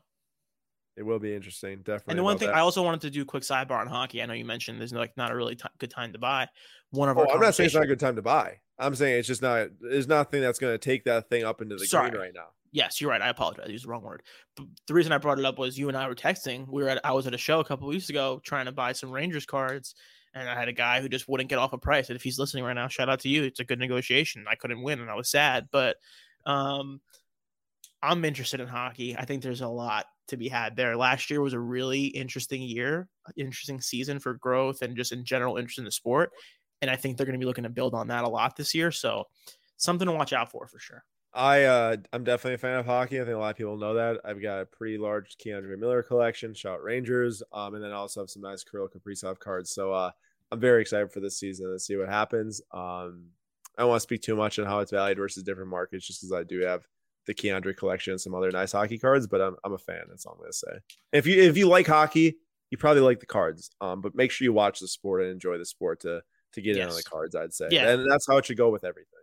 It 0.97 1.03
will 1.03 1.19
be 1.19 1.35
interesting, 1.35 1.83
definitely. 1.83 2.13
And 2.13 2.19
the 2.19 2.23
one 2.23 2.39
thing 2.39 2.47
that. 2.47 2.57
I 2.57 2.61
also 2.61 2.81
wanted 2.81 3.01
to 3.01 3.11
do 3.11 3.21
a 3.21 3.25
quick 3.25 3.43
sidebar 3.43 3.79
on 3.79 3.85
hockey. 3.85 4.23
I 4.23 4.25
know 4.25 4.33
you 4.33 4.43
mentioned 4.43 4.79
there's 4.79 4.91
like 4.91 5.15
not 5.17 5.31
a 5.31 5.35
really 5.35 5.55
t- 5.55 5.69
good 5.77 5.91
time 5.91 6.11
to 6.13 6.17
buy. 6.17 6.47
One 6.89 7.09
of 7.09 7.17
oh, 7.19 7.27
I'm 7.31 7.39
not 7.39 7.53
saying 7.53 7.67
it's 7.67 7.75
not 7.75 7.83
a 7.83 7.87
good 7.87 7.99
time 7.99 8.15
to 8.15 8.23
buy. 8.23 8.57
I'm 8.79 8.95
saying 8.95 9.19
it's 9.19 9.27
just 9.27 9.43
not. 9.43 9.67
There's 9.81 10.07
nothing 10.07 10.41
that's 10.41 10.57
going 10.57 10.73
to 10.73 10.79
take 10.79 11.03
that 11.03 11.29
thing 11.29 11.43
up 11.43 11.61
into 11.61 11.75
the 11.75 11.85
Sorry. 11.85 12.09
green 12.09 12.21
right 12.23 12.33
now. 12.33 12.47
Yes, 12.73 12.99
you're 12.99 13.11
right. 13.11 13.21
I 13.21 13.29
apologize. 13.29 13.67
I 13.67 13.71
used 13.71 13.85
the 13.85 13.89
wrong 13.89 14.01
word. 14.01 14.23
But 14.57 14.65
the 14.87 14.95
reason 14.95 15.11
I 15.11 15.19
brought 15.19 15.37
it 15.37 15.45
up 15.45 15.59
was 15.59 15.77
you 15.77 15.89
and 15.89 15.95
I 15.95 16.07
were 16.07 16.15
texting. 16.15 16.67
We 16.67 16.81
were 16.83 16.89
at. 16.89 17.05
I 17.05 17.13
was 17.13 17.27
at 17.27 17.33
a 17.33 17.37
show 17.37 17.59
a 17.59 17.63
couple 17.63 17.87
weeks 17.87 18.09
ago 18.09 18.41
trying 18.43 18.65
to 18.65 18.71
buy 18.71 18.93
some 18.93 19.11
Rangers 19.11 19.45
cards, 19.45 19.93
and 20.33 20.49
I 20.49 20.55
had 20.55 20.67
a 20.67 20.73
guy 20.73 20.99
who 20.99 21.07
just 21.07 21.29
wouldn't 21.29 21.49
get 21.49 21.59
off 21.59 21.73
a 21.73 21.77
price. 21.77 22.09
And 22.09 22.15
if 22.15 22.23
he's 22.23 22.39
listening 22.39 22.63
right 22.63 22.73
now, 22.73 22.87
shout 22.87 23.09
out 23.09 23.19
to 23.21 23.29
you. 23.29 23.43
It's 23.43 23.59
a 23.59 23.63
good 23.63 23.77
negotiation. 23.77 24.45
I 24.49 24.55
couldn't 24.55 24.81
win, 24.81 24.99
and 24.99 25.09
I 25.09 25.13
was 25.13 25.29
sad, 25.29 25.67
but 25.71 25.97
um, 26.47 26.99
I'm 28.01 28.25
interested 28.25 28.59
in 28.59 28.67
hockey. 28.67 29.15
I 29.15 29.25
think 29.25 29.43
there's 29.43 29.61
a 29.61 29.67
lot 29.67 30.07
to 30.29 30.37
be 30.37 30.49
had 30.49 30.75
there. 30.75 30.97
Last 30.97 31.29
year 31.29 31.41
was 31.41 31.53
a 31.53 31.59
really 31.59 32.05
interesting 32.05 32.63
year, 32.63 33.07
interesting 33.37 33.81
season 33.81 34.19
for 34.19 34.33
growth 34.33 34.81
and 34.81 34.95
just 34.97 35.11
in 35.11 35.23
general 35.25 35.57
interest 35.57 35.77
in 35.77 35.85
the 35.85 35.91
sport. 35.91 36.31
And 36.81 36.89
I 36.89 36.95
think 36.95 37.17
they're 37.17 37.25
going 37.25 37.39
to 37.39 37.43
be 37.43 37.45
looking 37.45 37.65
to 37.65 37.69
build 37.69 37.93
on 37.93 38.07
that 38.07 38.23
a 38.23 38.29
lot 38.29 38.55
this 38.55 38.73
year. 38.73 38.91
So 38.91 39.25
something 39.77 40.07
to 40.07 40.11
watch 40.11 40.33
out 40.33 40.51
for 40.51 40.67
for 40.67 40.79
sure. 40.79 41.03
I 41.33 41.63
uh, 41.63 41.97
I'm 42.11 42.23
definitely 42.23 42.55
a 42.55 42.57
fan 42.59 42.79
of 42.79 42.85
hockey. 42.85 43.19
I 43.19 43.23
think 43.23 43.35
a 43.35 43.39
lot 43.39 43.51
of 43.51 43.57
people 43.57 43.77
know 43.77 43.95
that. 43.95 44.21
I've 44.23 44.41
got 44.41 44.61
a 44.61 44.65
pretty 44.65 44.97
large 44.97 45.35
K'Andre 45.37 45.77
Miller 45.79 46.03
collection, 46.03 46.53
Shout 46.53 46.83
Rangers, 46.83 47.41
um, 47.51 47.73
and 47.73 47.83
then 47.83 47.91
I 47.91 47.95
also 47.95 48.21
have 48.21 48.29
some 48.29 48.43
nice 48.43 48.63
Kirill 48.63 48.87
Kaprizov 48.87 49.39
cards. 49.39 49.71
So 49.71 49.91
uh, 49.91 50.11
I'm 50.51 50.59
very 50.59 50.81
excited 50.81 51.11
for 51.11 51.19
this 51.19 51.39
season 51.39 51.71
to 51.71 51.79
see 51.79 51.95
what 51.95 52.09
happens. 52.09 52.61
Um, 52.71 53.29
I 53.77 53.81
don't 53.81 53.89
want 53.89 54.01
to 54.01 54.03
speak 54.03 54.21
too 54.21 54.35
much 54.35 54.59
on 54.59 54.65
how 54.65 54.79
it's 54.79 54.91
valued 54.91 55.17
versus 55.17 55.41
different 55.41 55.69
markets, 55.71 56.05
just 56.05 56.21
because 56.21 56.33
I 56.33 56.43
do 56.43 56.59
have 56.61 56.87
the 57.25 57.33
K'Andre 57.33 57.75
collection 57.75 58.11
and 58.11 58.21
some 58.21 58.35
other 58.35 58.51
nice 58.51 58.73
hockey 58.73 58.99
cards, 58.99 59.25
but 59.25 59.41
I'm, 59.41 59.55
I'm 59.63 59.73
a 59.73 59.77
fan. 59.77 60.03
That's 60.09 60.25
all 60.25 60.33
I'm 60.33 60.39
gonna 60.39 60.53
say. 60.53 60.77
If 61.11 61.25
you 61.25 61.41
if 61.41 61.57
you 61.57 61.67
like 61.67 61.87
hockey, 61.87 62.37
you 62.69 62.77
probably 62.77 63.01
like 63.01 63.19
the 63.19 63.25
cards. 63.25 63.71
Um, 63.81 64.01
but 64.01 64.13
make 64.13 64.29
sure 64.29 64.45
you 64.45 64.53
watch 64.53 64.79
the 64.79 64.87
sport 64.87 65.21
and 65.21 65.31
enjoy 65.31 65.57
the 65.57 65.65
sport 65.65 66.01
to 66.01 66.21
to 66.53 66.61
get 66.61 66.75
yes. 66.75 66.83
in 66.83 66.89
on 66.89 66.95
the 66.95 67.03
cards. 67.03 67.35
I'd 67.35 67.53
say, 67.53 67.69
yeah, 67.71 67.89
and 67.89 68.09
that's 68.09 68.27
how 68.27 68.37
it 68.37 68.45
should 68.45 68.57
go 68.57 68.69
with 68.69 68.83
everything. 68.83 69.22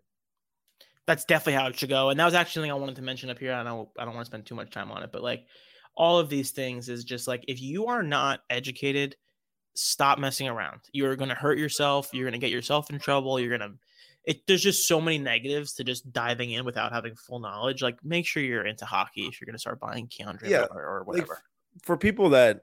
That's 1.10 1.24
definitely 1.24 1.54
how 1.54 1.66
it 1.66 1.76
should 1.76 1.88
go, 1.88 2.10
and 2.10 2.20
that 2.20 2.24
was 2.24 2.34
actually 2.34 2.60
something 2.60 2.70
I 2.70 2.74
wanted 2.74 2.94
to 2.94 3.02
mention 3.02 3.30
up 3.30 3.38
here. 3.40 3.52
I 3.52 3.64
know 3.64 3.90
I 3.98 4.04
don't 4.04 4.14
want 4.14 4.26
to 4.26 4.30
spend 4.30 4.46
too 4.46 4.54
much 4.54 4.70
time 4.70 4.92
on 4.92 5.02
it, 5.02 5.10
but 5.10 5.24
like 5.24 5.44
all 5.96 6.20
of 6.20 6.28
these 6.28 6.52
things 6.52 6.88
is 6.88 7.02
just 7.02 7.26
like 7.26 7.44
if 7.48 7.60
you 7.60 7.86
are 7.86 8.04
not 8.04 8.42
educated, 8.48 9.16
stop 9.74 10.20
messing 10.20 10.46
around. 10.46 10.82
You're 10.92 11.16
gonna 11.16 11.34
hurt 11.34 11.58
yourself. 11.58 12.10
You're 12.12 12.28
gonna 12.28 12.38
get 12.38 12.52
yourself 12.52 12.90
in 12.90 13.00
trouble. 13.00 13.40
You're 13.40 13.58
gonna 13.58 13.74
it 14.24 14.46
there's 14.46 14.62
just 14.62 14.86
so 14.86 15.00
many 15.00 15.18
negatives 15.18 15.72
to 15.74 15.82
just 15.82 16.12
diving 16.12 16.52
in 16.52 16.64
without 16.64 16.92
having 16.92 17.16
full 17.16 17.40
knowledge. 17.40 17.82
Like 17.82 17.96
make 18.04 18.24
sure 18.24 18.40
you're 18.40 18.64
into 18.64 18.84
hockey 18.84 19.22
if 19.22 19.40
you're 19.40 19.46
going 19.46 19.56
to 19.56 19.60
start 19.60 19.80
buying 19.80 20.06
K'Andre 20.06 20.48
yeah, 20.48 20.66
or, 20.70 20.80
or 20.80 21.02
whatever. 21.02 21.42
Like, 21.74 21.82
for 21.82 21.96
people 21.96 22.28
that 22.30 22.60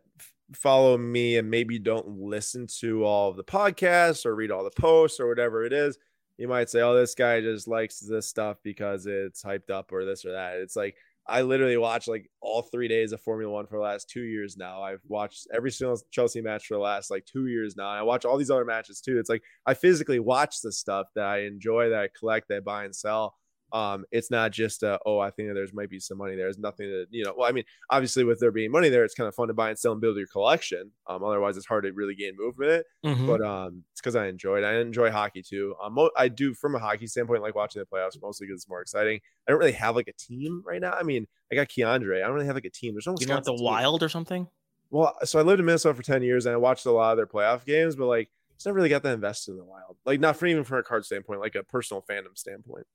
follow 0.53 0.97
me 0.97 1.36
and 1.36 1.49
maybe 1.49 1.79
don't 1.79 2.07
listen 2.07 2.67
to 2.79 3.03
all 3.03 3.29
of 3.29 3.36
the 3.36 3.43
podcasts 3.43 4.25
or 4.25 4.36
read 4.36 4.51
all 4.51 4.63
the 4.63 4.71
posts 4.71 5.19
or 5.19 5.27
whatever 5.27 5.65
it 5.65 5.73
is, 5.73 5.97
you 6.38 6.47
might 6.47 6.69
say, 6.69 6.82
"Oh, 6.82 6.95
this 6.95 7.15
guy 7.15 7.41
just 7.41 7.67
likes 7.67 8.00
this 8.00 8.28
stuff 8.28 8.58
because 8.63 9.06
it's 9.06 9.43
hyped 9.43 9.69
up 9.69 9.91
or 9.91 10.06
this 10.06 10.26
or 10.26 10.34
that." 10.34 10.58
It's 10.58 10.76
like 10.76 10.95
I 11.28 11.41
literally 11.41 11.78
watch 11.78 12.08
like 12.08 12.30
all 12.39 12.62
three 12.62 12.88
days 12.88 13.12
of 13.12 13.21
Formula 13.21 13.52
One 13.52 13.67
for 13.67 13.78
the 13.78 13.84
last 13.84 14.10
two 14.10 14.21
years 14.21 14.56
now. 14.56 14.82
I've 14.82 15.02
watched 15.08 15.47
every 15.54 15.71
single 15.71 16.00
Chelsea 16.12 16.41
match 16.41 16.67
for 16.67 16.76
the 16.76 16.80
last 16.80 17.12
like 17.12 17.26
two 17.26 17.47
years 17.47 17.76
now. 17.76 17.89
And 17.89 18.00
I 18.00 18.04
watch 18.04 18.23
all 18.23 18.38
these 18.38 18.50
other 18.50 18.63
matches 18.65 19.02
too. 19.02 19.19
It's 19.19 19.30
like 19.30 19.43
I 19.65 19.73
physically 19.73 20.19
watch 20.19 20.62
the 20.62 20.71
stuff 20.71 21.08
that 21.15 21.26
I 21.26 21.39
enjoy, 21.39 21.89
that 21.89 22.02
I 22.02 22.10
collect, 22.17 22.47
that 22.47 22.58
I 22.58 22.60
buy 22.62 22.86
and 22.86 22.95
sell 22.95 23.36
um, 23.71 24.06
it's 24.12 24.32
not 24.32 24.51
just 24.51 24.84
uh, 24.84 24.97
oh, 25.06 25.19
I 25.19 25.30
think 25.30 25.53
there's 25.53 25.73
might 25.73 25.89
be 25.89 25.99
some 25.99 26.17
money 26.17 26.36
there. 26.36 26.45
There's 26.45 26.58
nothing 26.58 26.88
to 26.88 27.06
you 27.10 27.25
know. 27.25 27.34
Well, 27.38 27.49
I 27.49 27.51
mean, 27.51 27.65
obviously 27.89 28.23
with 28.23 28.39
there 28.39 28.51
being 28.51 28.71
money 28.71 28.89
there, 28.89 29.03
it's 29.03 29.13
kind 29.13 29.27
of 29.27 29.36
fun 29.36 29.49
to 29.49 29.53
buy 29.53 29.69
and 29.69 29.77
sell 29.77 29.91
and 29.91 30.01
build 30.01 30.17
your 30.17 30.27
collection. 30.27 30.91
Um, 31.08 31.23
otherwise, 31.23 31.58
it's 31.58 31.65
hard 31.65 31.84
to 31.84 31.91
really 31.91 32.15
gain 32.15 32.34
movement. 32.38 32.86
Mm-hmm. 33.06 33.27
But 33.27 33.41
um, 33.41 33.84
it's 33.91 34.01
because 34.01 34.15
I 34.15 34.27
enjoy 34.27 34.60
it. 34.60 34.63
I 34.63 34.80
enjoy 34.80 35.12
hockey 35.12 35.41
too. 35.41 35.75
Um, 35.84 35.97
I 36.17 36.30
do 36.30 36.53
from 36.53 36.75
a 36.75 36.80
hockey 36.80 37.08
standpoint, 37.08 37.41
like 37.41 37.56
watching 37.56 37.82
the 37.82 37.86
playoffs 37.86 38.21
mostly 38.21 38.47
because 38.47 38.62
it's 38.62 38.69
more 38.69 38.82
exciting. 38.82 39.19
I 39.47 39.51
don't 39.51 39.60
really 39.60 39.71
have 39.73 39.95
like 39.95 40.08
a 40.08 40.13
team 40.13 40.63
right 40.65 40.82
now. 40.82 40.93
I 40.93 41.03
mean, 41.03 41.27
I 41.51 41.56
got 41.56 41.67
K'Andre. 41.67 42.23
I 42.23 42.27
don't 42.27 42.36
really 42.36 42.47
have 42.47 42.56
like 42.56 42.65
a 42.65 42.69
team. 42.69 42.93
There's 42.93 43.08
no 43.08 43.15
you 43.19 43.27
want 43.27 43.45
the 43.45 43.56
team. 43.56 43.65
Wild 43.65 44.03
or 44.03 44.10
something. 44.10 44.47
Well, 44.89 45.17
so 45.25 45.39
I 45.39 45.41
lived 45.41 45.60
in 45.60 45.65
Minnesota 45.65 45.95
for 45.95 46.03
ten 46.03 46.23
years 46.23 46.45
and 46.45 46.53
I 46.53 46.58
watched 46.58 46.86
a 46.86 46.91
lot 46.91 47.12
of 47.12 47.17
their 47.17 47.27
playoff 47.27 47.65
games, 47.65 47.97
but 47.97 48.06
like 48.06 48.30
it's 48.56 48.65
never 48.65 48.75
really 48.77 48.89
got 48.89 49.03
that 49.03 49.13
invested 49.13 49.51
in 49.51 49.58
the 49.58 49.63
wild. 49.63 49.97
Like 50.06 50.19
not 50.19 50.36
from 50.36 50.47
even 50.47 50.63
from 50.63 50.80
a 50.80 50.84
card 50.84 51.06
standpoint, 51.06 51.39
like 51.39 51.56
a 51.56 51.63
personal 51.63 52.03
fandom 52.10 52.36
standpoint. 52.36 52.88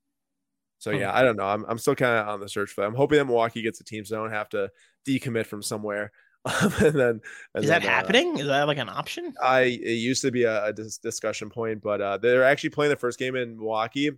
So 0.83 0.90
yeah, 0.90 1.16
I 1.16 1.23
don't 1.23 1.37
know. 1.37 1.45
I'm 1.45 1.64
I'm 1.68 1.79
still 1.79 1.95
kind 1.95 2.18
of 2.18 2.27
on 2.27 2.40
the 2.40 2.49
search 2.49 2.73
for 2.73 2.81
that. 2.81 2.88
I'm 2.88 2.97
hoping 2.97 3.18
that 3.18 3.27
Milwaukee 3.27 3.62
gets 3.62 3.81
a 3.81 3.85
team 3.85 4.05
so 4.05 4.18
I 4.18 4.23
don't 4.25 4.33
have 4.33 4.49
to 4.49 4.68
decommit 5.07 5.47
from 5.47 5.62
somewhere. 5.62 6.11
Um, 6.45 6.73
and 6.81 6.95
then 6.95 7.21
and 7.55 7.62
is 7.62 7.68
that 7.68 7.83
then, 7.83 7.88
uh, 7.88 7.92
happening? 7.92 8.35
Uh, 8.35 8.40
is 8.40 8.47
that 8.49 8.66
like 8.66 8.79
an 8.79 8.88
option? 8.88 9.33
I 9.40 9.61
it 9.61 9.92
used 9.92 10.23
to 10.23 10.33
be 10.33 10.42
a, 10.42 10.64
a 10.64 10.73
dis- 10.73 10.99
discussion 10.99 11.51
point, 11.51 11.83
but 11.83 12.01
uh, 12.01 12.18
they're 12.18 12.42
actually 12.42 12.71
playing 12.71 12.90
the 12.90 12.97
first 12.97 13.16
game 13.16 13.37
in 13.37 13.59
Milwaukee 13.59 14.11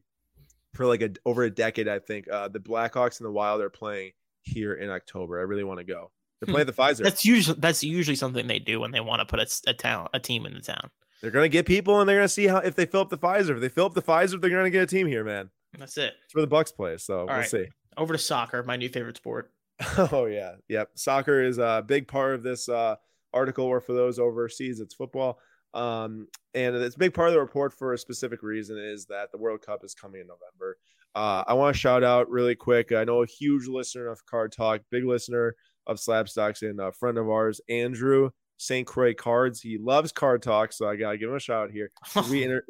for 0.72 0.87
like 0.87 1.03
a 1.03 1.11
over 1.27 1.42
a 1.42 1.50
decade. 1.50 1.87
I 1.87 1.98
think 1.98 2.31
uh, 2.31 2.48
the 2.48 2.61
Blackhawks 2.61 3.20
and 3.20 3.27
the 3.27 3.33
Wild 3.33 3.61
are 3.61 3.68
playing 3.68 4.12
here 4.40 4.72
in 4.72 4.88
October. 4.88 5.38
I 5.40 5.42
really 5.42 5.64
want 5.64 5.81
to 5.81 5.85
go. 5.85 6.12
They're 6.40 6.50
playing 6.50 6.66
hmm. 6.66 6.74
the 6.74 6.83
Fiserv. 6.83 7.05
That's 7.05 7.27
usually 7.27 7.59
that's 7.61 7.85
usually 7.85 8.16
something 8.16 8.46
they 8.46 8.59
do 8.59 8.81
when 8.81 8.90
they 8.90 9.00
want 9.00 9.20
to 9.20 9.27
put 9.27 9.38
a, 9.38 9.70
a 9.70 9.74
town 9.74 10.09
a 10.14 10.18
team 10.18 10.46
in 10.46 10.55
the 10.55 10.62
town. 10.62 10.88
They're 11.20 11.31
gonna 11.31 11.50
get 11.50 11.66
people 11.66 12.00
and 12.00 12.09
they're 12.09 12.16
gonna 12.16 12.29
see 12.29 12.46
how 12.46 12.57
if 12.57 12.74
they 12.74 12.87
fill 12.87 13.03
up 13.03 13.11
the 13.11 13.18
Fiserv. 13.18 13.57
If 13.57 13.61
they 13.61 13.68
fill 13.68 13.85
up 13.85 13.92
the 13.92 14.00
Fiserv, 14.00 14.40
they're 14.40 14.48
gonna 14.48 14.70
get 14.70 14.83
a 14.83 14.87
team 14.87 15.07
here, 15.07 15.24
man. 15.24 15.50
That's 15.78 15.96
it. 15.98 16.14
It's 16.24 16.34
where 16.34 16.42
the 16.42 16.48
Bucks 16.48 16.72
play. 16.72 16.96
So 16.98 17.20
All 17.20 17.26
we'll 17.26 17.37
right. 17.37 17.48
see. 17.48 17.66
Over 17.96 18.14
to 18.14 18.18
soccer, 18.18 18.62
my 18.62 18.76
new 18.76 18.88
favorite 18.88 19.16
sport. 19.16 19.52
oh 20.12 20.26
yeah, 20.26 20.52
yep. 20.68 20.90
Soccer 20.94 21.42
is 21.42 21.58
a 21.58 21.84
big 21.87 22.06
part 22.06 22.34
of 22.34 22.42
this 22.42 22.68
uh, 22.68 22.96
article, 23.32 23.64
or 23.64 23.80
for 23.80 23.92
those 23.92 24.18
overseas, 24.18 24.80
it's 24.80 24.94
football. 24.94 25.38
Um, 25.74 26.28
and 26.54 26.76
it's 26.76 26.94
a 26.94 26.98
big 26.98 27.14
part 27.14 27.28
of 27.28 27.34
the 27.34 27.40
report 27.40 27.72
for 27.72 27.92
a 27.92 27.98
specific 27.98 28.42
reason 28.42 28.78
is 28.78 29.06
that 29.06 29.32
the 29.32 29.38
World 29.38 29.62
Cup 29.62 29.84
is 29.84 29.94
coming 29.94 30.20
in 30.20 30.28
November. 30.28 30.78
Uh, 31.16 31.42
I 31.46 31.54
want 31.54 31.74
to 31.74 31.80
shout 31.80 32.04
out 32.04 32.30
really 32.30 32.54
quick. 32.54 32.92
I 32.92 33.04
know 33.04 33.22
a 33.22 33.26
huge 33.26 33.66
listener 33.66 34.08
of 34.08 34.24
Card 34.26 34.52
Talk, 34.52 34.82
big 34.90 35.04
listener 35.04 35.56
of 35.87 35.98
Slabstox, 35.98 36.62
and 36.62 36.80
a 36.80 36.92
friend 36.92 37.18
of 37.18 37.28
ours, 37.28 37.60
Andrew 37.68 38.30
St. 38.56 38.87
Croix 38.87 39.14
Cards. 39.14 39.60
He 39.60 39.78
loves 39.78 40.12
Card 40.12 40.42
Talk, 40.42 40.72
so 40.72 40.88
I 40.88 40.96
gotta 40.96 41.18
give 41.18 41.28
him 41.28 41.37
a 41.37 41.40
shout 41.40 41.64
out 41.64 41.70
here. 41.70 41.90
we 42.30 42.44
inter- 42.44 42.64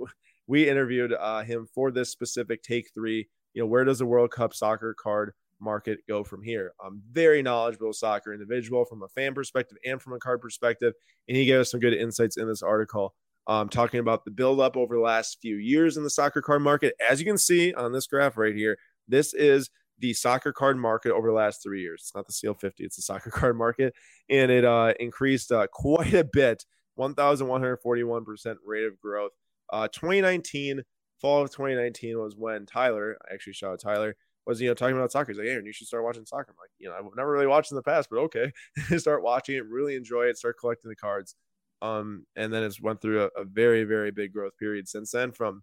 we 0.47 0.69
interviewed 0.69 1.13
uh, 1.13 1.43
him 1.43 1.67
for 1.75 1.91
this 1.91 2.11
specific 2.11 2.63
take 2.63 2.91
three. 2.95 3.29
You 3.55 3.63
know, 3.63 3.67
where 3.67 3.85
does 3.85 3.99
the 3.99 4.07
World 4.07 4.31
Cup 4.31 4.55
soccer 4.55 4.95
card 4.99 5.33
market 5.61 6.01
go 6.09 6.25
from 6.25 6.43
here? 6.43 6.73
I'm 6.85 7.03
very 7.11 7.43
knowledgeable 7.43 7.93
soccer 7.93 8.33
individual 8.33 8.85
from 8.85 9.03
a 9.03 9.09
fan 9.09 9.35
perspective 9.35 9.79
and 9.85 10.01
from 10.01 10.13
a 10.13 10.19
card 10.19 10.41
perspective, 10.41 10.93
and 11.29 11.37
he 11.37 11.47
gave 11.47 11.61
us 11.61 11.71
some 11.71 11.81
good 11.81 11.95
insights 11.95 12.37
in 12.37 12.49
this 12.49 12.63
article. 12.63 13.15
Um, 13.47 13.69
talking 13.69 14.01
about 14.01 14.25
the 14.25 14.31
buildup 14.31 14.75
over 14.75 14.97
the 14.97 15.03
last 15.03 15.37
few 15.43 15.57
years 15.57 15.99
in 15.99 16.03
the 16.03 16.09
soccer 16.09 16.41
card 16.41 16.63
market. 16.63 16.95
As 17.11 17.21
you 17.21 17.27
can 17.27 17.37
see 17.37 17.75
on 17.75 17.93
this 17.93 18.07
graph 18.07 18.39
right 18.39 18.55
here, 18.55 18.79
this 19.07 19.35
is 19.35 19.69
the 19.99 20.15
soccer 20.15 20.51
card 20.51 20.79
market 20.79 21.13
over 21.13 21.29
the 21.29 21.35
last 21.35 21.63
three 21.63 21.83
years. 21.83 22.05
It's 22.05 22.15
not 22.15 22.27
the 22.27 22.33
CL 22.33 22.55
50, 22.55 22.85
it's 22.85 22.97
the 22.97 23.03
soccer 23.03 23.31
card 23.33 23.59
market. 23.59 23.93
And 24.31 24.51
it 24.51 24.65
uh, 24.65 24.95
increased 24.99 25.53
uh, 25.53 25.67
quite 25.71 26.15
a 26.15 26.25
bit 26.25 26.65
1,141% 26.99 28.57
rate 28.65 28.85
of 28.85 28.99
growth 29.01 29.33
uh, 29.72 29.88
2019, 29.88 30.83
fall 31.20 31.42
of 31.42 31.50
2019 31.50 32.18
was 32.18 32.37
when 32.37 32.66
Tyler, 32.66 33.16
I 33.29 33.35
actually 33.35 33.55
shout 33.55 33.72
out 33.72 33.81
Tyler, 33.81 34.16
was 34.46 34.61
you 34.61 34.68
know 34.68 34.74
talking 34.74 34.96
about 34.96 35.12
soccer. 35.12 35.33
He's 35.33 35.38
like, 35.38 35.48
Aaron, 35.48 35.66
you 35.66 35.72
should 35.72 35.87
start 35.87 36.05
watching 36.05 36.27
soccer. 36.27 36.50
I'm 36.50 36.57
like, 36.61 36.70
you 36.79 36.88
know, 36.88 36.94
I've 36.94 37.16
never 37.16 37.31
really 37.31 37.46
watched 37.46 37.72
in 37.72 37.77
the 37.77 37.83
past, 37.83 38.09
but 38.11 38.18
okay, 38.20 38.53
start 38.98 39.22
watching 39.22 39.57
it, 39.57 39.66
really 39.66 39.96
enjoy 39.96 40.24
it, 40.24 40.37
start 40.37 40.57
collecting 40.59 40.90
the 40.90 40.96
cards. 40.96 41.35
Um, 41.83 42.27
and 42.37 42.53
then 42.53 42.62
it's 42.62 42.81
went 42.81 43.00
through 43.00 43.24
a, 43.24 43.40
a 43.40 43.44
very, 43.44 43.85
very 43.85 44.11
big 44.11 44.33
growth 44.33 44.57
period 44.59 44.88
since 44.88 45.11
then. 45.11 45.33
From 45.33 45.62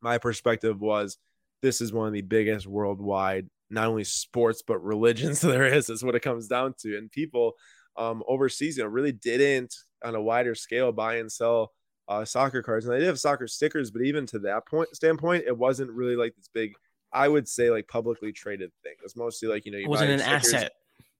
my 0.00 0.18
perspective, 0.18 0.80
was 0.80 1.18
this 1.62 1.80
is 1.80 1.92
one 1.92 2.06
of 2.06 2.12
the 2.12 2.22
biggest 2.22 2.66
worldwide, 2.66 3.48
not 3.70 3.88
only 3.88 4.04
sports 4.04 4.62
but 4.66 4.82
religions 4.82 5.40
there 5.42 5.66
is. 5.66 5.90
Is 5.90 6.04
what 6.04 6.14
it 6.14 6.22
comes 6.22 6.48
down 6.48 6.74
to, 6.80 6.96
and 6.96 7.10
people 7.10 7.52
um, 7.96 8.22
overseas, 8.28 8.76
you 8.76 8.84
know, 8.84 8.88
really 8.88 9.12
didn't 9.12 9.74
on 10.04 10.14
a 10.14 10.22
wider 10.22 10.54
scale 10.54 10.92
buy 10.92 11.16
and 11.16 11.30
sell 11.30 11.72
uh, 12.08 12.24
soccer 12.24 12.62
cards, 12.62 12.86
and 12.86 12.94
they 12.94 13.00
did 13.00 13.06
have 13.06 13.20
soccer 13.20 13.46
stickers, 13.46 13.90
but 13.90 14.02
even 14.02 14.26
to 14.26 14.38
that 14.40 14.66
point 14.66 14.94
standpoint, 14.94 15.44
it 15.46 15.56
wasn't 15.56 15.90
really 15.90 16.16
like 16.16 16.34
this 16.36 16.48
big. 16.52 16.72
I 17.12 17.28
would 17.28 17.48
say 17.48 17.70
like 17.70 17.88
publicly 17.88 18.32
traded 18.32 18.70
thing. 18.82 18.94
It 18.98 19.02
was 19.02 19.16
mostly 19.16 19.48
like 19.48 19.66
you 19.66 19.72
know, 19.72 19.78
you 19.78 19.84
it 19.84 19.90
wasn't 19.90 20.10
an 20.10 20.20
stickers. 20.20 20.54
asset. 20.54 20.72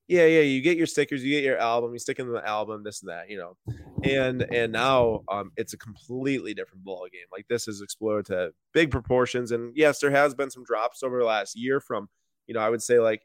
Yeah, 0.07 0.25
yeah. 0.25 0.41
You 0.41 0.61
get 0.61 0.75
your 0.75 0.87
stickers, 0.87 1.23
you 1.23 1.29
get 1.29 1.43
your 1.43 1.59
album, 1.59 1.93
you 1.93 1.99
stick 1.99 2.17
in 2.17 2.31
the 2.31 2.45
album, 2.45 2.83
this 2.83 3.03
and 3.03 3.09
that, 3.09 3.29
you 3.29 3.37
know. 3.37 3.55
And 4.03 4.41
and 4.51 4.71
now 4.71 5.21
um, 5.29 5.51
it's 5.55 5.73
a 5.73 5.77
completely 5.77 6.55
different 6.55 6.83
ball 6.83 7.07
game. 7.11 7.27
Like 7.31 7.47
this 7.47 7.67
has 7.67 7.81
exploded 7.81 8.25
to 8.27 8.51
big 8.73 8.89
proportions, 8.89 9.51
and 9.51 9.71
yes, 9.75 9.99
there 9.99 10.09
has 10.09 10.33
been 10.33 10.49
some 10.49 10.63
drops 10.63 11.03
over 11.03 11.19
the 11.19 11.25
last 11.25 11.55
year 11.55 11.79
from, 11.79 12.09
you 12.47 12.55
know, 12.55 12.59
I 12.59 12.69
would 12.69 12.81
say 12.81 12.99
like 12.99 13.21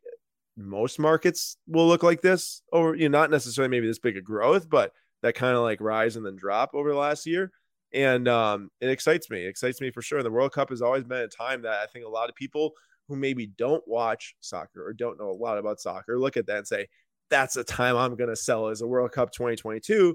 most 0.59 0.99
markets 0.99 1.57
will 1.67 1.89
look 1.89 2.03
like 2.03 2.21
this, 2.21 2.61
or 2.71 2.95
you 2.95 3.09
know, 3.09 3.19
not 3.19 3.31
necessarily 3.31 3.71
maybe 3.71 3.87
this 3.87 3.99
big 3.99 4.19
a 4.19 4.21
growth, 4.21 4.69
but 4.69 4.93
that 5.25 5.35
kind 5.35 5.57
of 5.57 5.63
like 5.63 5.81
rise 5.81 6.17
and 6.17 6.27
then 6.27 6.37
drop 6.37 6.73
over 6.75 6.91
the 6.91 6.99
last 6.99 7.25
year. 7.25 7.51
And 7.95 8.29
um, 8.29 8.69
it 8.83 8.91
excites 8.91 9.31
me. 9.31 9.47
It 9.47 9.49
excites 9.49 9.81
me 9.81 9.91
for 9.91 10.03
sure. 10.03 10.23
The 10.23 10.31
World 10.31 10.53
Cup 10.53 10.69
has 10.69 10.83
always 10.83 11.05
been 11.05 11.23
a 11.23 11.29
time 11.29 11.63
that 11.63 11.81
I 11.83 11.87
think 11.87 12.05
a 12.05 12.11
lot 12.11 12.29
of 12.29 12.35
people 12.35 12.73
who 13.09 13.17
maybe 13.17 13.47
don't 13.47 13.83
watch 13.87 14.35
soccer 14.41 14.87
or 14.87 14.93
don't 14.93 15.19
know 15.19 15.31
a 15.31 15.33
lot 15.33 15.57
about 15.57 15.81
soccer 15.81 16.19
look 16.19 16.37
at 16.37 16.47
that 16.47 16.59
and 16.59 16.67
say, 16.67 16.89
that's 17.31 17.57
a 17.57 17.65
time 17.65 17.97
I'm 17.97 18.17
going 18.17 18.29
to 18.29 18.37
sell 18.37 18.69
as 18.69 18.83
a 18.83 18.87
World 18.87 19.13
Cup 19.13 19.33
2022. 19.33 20.15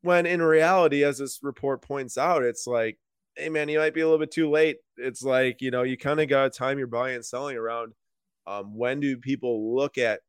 When 0.00 0.24
in 0.24 0.40
reality, 0.40 1.04
as 1.04 1.18
this 1.18 1.40
report 1.42 1.82
points 1.82 2.16
out, 2.16 2.42
it's 2.42 2.66
like, 2.66 2.98
hey, 3.36 3.50
man, 3.50 3.68
you 3.68 3.78
might 3.78 3.92
be 3.92 4.00
a 4.00 4.06
little 4.06 4.18
bit 4.18 4.30
too 4.30 4.48
late. 4.48 4.78
It's 4.96 5.22
like, 5.22 5.60
you 5.60 5.70
know, 5.70 5.82
you 5.82 5.98
kind 5.98 6.18
of 6.18 6.30
got 6.30 6.50
to 6.50 6.58
time 6.58 6.78
your 6.78 6.86
buying 6.86 7.16
and 7.16 7.24
selling 7.24 7.58
around 7.58 7.92
um, 8.46 8.74
when 8.74 9.00
do 9.00 9.18
people 9.18 9.76
look 9.76 9.98
at 9.98 10.20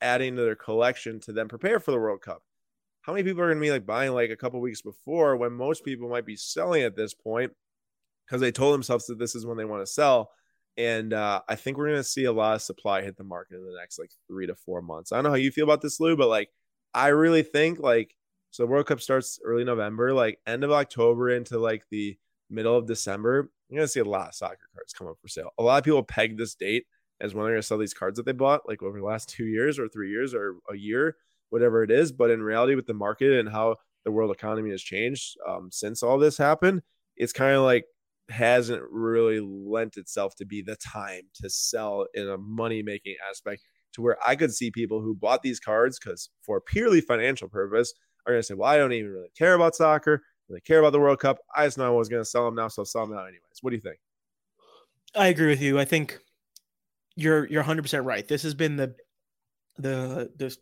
adding 0.00 0.36
to 0.36 0.42
their 0.42 0.54
collection 0.54 1.18
to 1.22 1.32
then 1.32 1.48
prepare 1.48 1.80
for 1.80 1.90
the 1.90 1.98
World 1.98 2.20
Cup? 2.20 2.40
How 3.04 3.12
many 3.12 3.22
people 3.22 3.42
are 3.42 3.48
going 3.48 3.58
to 3.58 3.62
be 3.62 3.70
like 3.70 3.84
buying 3.84 4.12
like 4.12 4.30
a 4.30 4.36
couple 4.36 4.60
weeks 4.60 4.80
before 4.80 5.36
when 5.36 5.52
most 5.52 5.84
people 5.84 6.08
might 6.08 6.24
be 6.24 6.36
selling 6.36 6.82
at 6.82 6.96
this 6.96 7.12
point 7.12 7.52
because 8.24 8.40
they 8.40 8.50
told 8.50 8.72
themselves 8.72 9.06
that 9.06 9.18
this 9.18 9.34
is 9.34 9.44
when 9.44 9.58
they 9.58 9.66
want 9.66 9.82
to 9.82 9.92
sell. 9.92 10.30
And 10.78 11.12
uh, 11.12 11.42
I 11.46 11.54
think 11.54 11.76
we're 11.76 11.88
going 11.88 11.98
to 11.98 12.04
see 12.04 12.24
a 12.24 12.32
lot 12.32 12.54
of 12.54 12.62
supply 12.62 13.02
hit 13.02 13.18
the 13.18 13.22
market 13.22 13.56
in 13.56 13.64
the 13.64 13.76
next 13.78 13.98
like 13.98 14.10
three 14.26 14.46
to 14.46 14.54
four 14.54 14.80
months. 14.80 15.12
I 15.12 15.16
don't 15.16 15.24
know 15.24 15.30
how 15.30 15.36
you 15.36 15.50
feel 15.50 15.64
about 15.64 15.82
this, 15.82 16.00
Lou, 16.00 16.16
but 16.16 16.28
like 16.28 16.48
I 16.94 17.08
really 17.08 17.42
think 17.42 17.78
like 17.78 18.16
so 18.50 18.64
World 18.64 18.86
Cup 18.86 19.02
starts 19.02 19.38
early 19.44 19.64
November, 19.64 20.14
like 20.14 20.40
end 20.46 20.64
of 20.64 20.72
October 20.72 21.28
into 21.28 21.58
like 21.58 21.84
the 21.90 22.16
middle 22.48 22.76
of 22.76 22.86
December. 22.86 23.50
You're 23.68 23.80
gonna 23.80 23.88
see 23.88 24.00
a 24.00 24.04
lot 24.04 24.28
of 24.28 24.34
soccer 24.34 24.68
cards 24.74 24.94
come 24.94 25.08
up 25.08 25.18
for 25.20 25.28
sale. 25.28 25.50
A 25.58 25.62
lot 25.62 25.76
of 25.76 25.84
people 25.84 26.02
peg 26.02 26.38
this 26.38 26.54
date 26.54 26.86
as 27.20 27.34
when 27.34 27.44
they're 27.44 27.54
gonna 27.54 27.62
sell 27.62 27.78
these 27.78 27.94
cards 27.94 28.16
that 28.16 28.24
they 28.24 28.32
bought, 28.32 28.66
like 28.66 28.82
over 28.82 28.98
the 28.98 29.04
last 29.04 29.28
two 29.28 29.44
years 29.44 29.78
or 29.78 29.88
three 29.88 30.10
years 30.10 30.32
or 30.32 30.56
a 30.70 30.76
year 30.76 31.16
whatever 31.54 31.84
it 31.84 31.90
is. 31.92 32.10
But 32.10 32.32
in 32.32 32.42
reality, 32.42 32.74
with 32.74 32.86
the 32.86 32.94
market 32.94 33.38
and 33.38 33.48
how 33.48 33.76
the 34.04 34.10
world 34.10 34.34
economy 34.34 34.72
has 34.72 34.82
changed 34.82 35.36
um, 35.48 35.68
since 35.70 36.02
all 36.02 36.18
this 36.18 36.36
happened, 36.36 36.82
it's 37.16 37.32
kind 37.32 37.54
of 37.54 37.62
like 37.62 37.84
hasn't 38.28 38.82
really 38.90 39.38
lent 39.40 39.96
itself 39.96 40.34
to 40.34 40.44
be 40.44 40.62
the 40.62 40.76
time 40.76 41.22
to 41.40 41.48
sell 41.48 42.06
in 42.12 42.28
a 42.28 42.36
money 42.36 42.82
making 42.82 43.14
aspect 43.30 43.62
to 43.92 44.02
where 44.02 44.16
I 44.26 44.34
could 44.34 44.52
see 44.52 44.72
people 44.72 45.00
who 45.00 45.14
bought 45.14 45.42
these 45.42 45.60
cards 45.60 45.96
because 46.02 46.28
for 46.42 46.60
purely 46.60 47.00
financial 47.00 47.48
purpose 47.48 47.94
are 48.26 48.32
going 48.32 48.40
to 48.40 48.46
say, 48.46 48.54
well, 48.54 48.68
I 48.68 48.76
don't 48.76 48.92
even 48.92 49.12
really 49.12 49.30
care 49.38 49.54
about 49.54 49.76
soccer, 49.76 50.22
really 50.48 50.60
care 50.62 50.80
about 50.80 50.90
the 50.90 50.98
World 50.98 51.20
Cup. 51.20 51.38
I 51.54 51.66
just 51.66 51.78
know 51.78 51.86
I 51.86 51.90
was 51.90 52.08
going 52.08 52.22
to 52.22 52.28
sell 52.28 52.46
them 52.46 52.56
now, 52.56 52.66
so 52.66 52.82
I'll 52.82 52.86
sell 52.86 53.06
them 53.06 53.14
now 53.14 53.22
anyways. 53.22 53.60
What 53.60 53.70
do 53.70 53.76
you 53.76 53.82
think? 53.82 53.98
I 55.14 55.28
agree 55.28 55.46
with 55.46 55.62
you. 55.62 55.78
I 55.78 55.84
think 55.84 56.18
you're 57.14 57.46
you're 57.46 57.60
100 57.60 57.82
percent 57.82 58.04
right. 58.04 58.26
This 58.26 58.42
has 58.42 58.54
been 58.54 58.74
the 58.74 58.96
the 59.76 60.32
the 60.36 60.56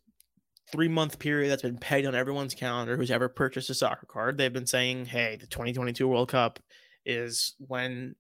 three 0.71 0.89
month 0.89 1.19
period 1.19 1.51
that's 1.51 1.63
been 1.63 1.79
pegged 1.79 2.07
on 2.07 2.15
everyone's 2.15 2.55
calendar 2.55 2.97
who's 2.97 3.11
ever 3.11 3.29
purchased 3.29 3.71
a 3.71 3.75
soccer 3.75 4.07
card. 4.07 4.39
They've 4.39 4.53
been 4.53 4.67
saying, 4.67 5.07
hey, 5.07 5.37
the 5.41 5.47
2022 5.47 6.07
World 6.07 6.29
Cup 6.29 6.61
is 7.05 7.55
when 7.59 8.15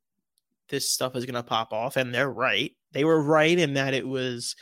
this 0.68 0.90
stuff 0.90 1.14
is 1.14 1.26
going 1.26 1.35
to 1.35 1.42
pop 1.42 1.72
off. 1.72 1.96
And 1.96 2.14
they're 2.14 2.31
right. 2.31 2.72
They 2.92 3.05
were 3.05 3.22
right 3.22 3.59
in 3.59 3.74
that 3.74 3.94
it 3.94 4.07
was 4.07 4.57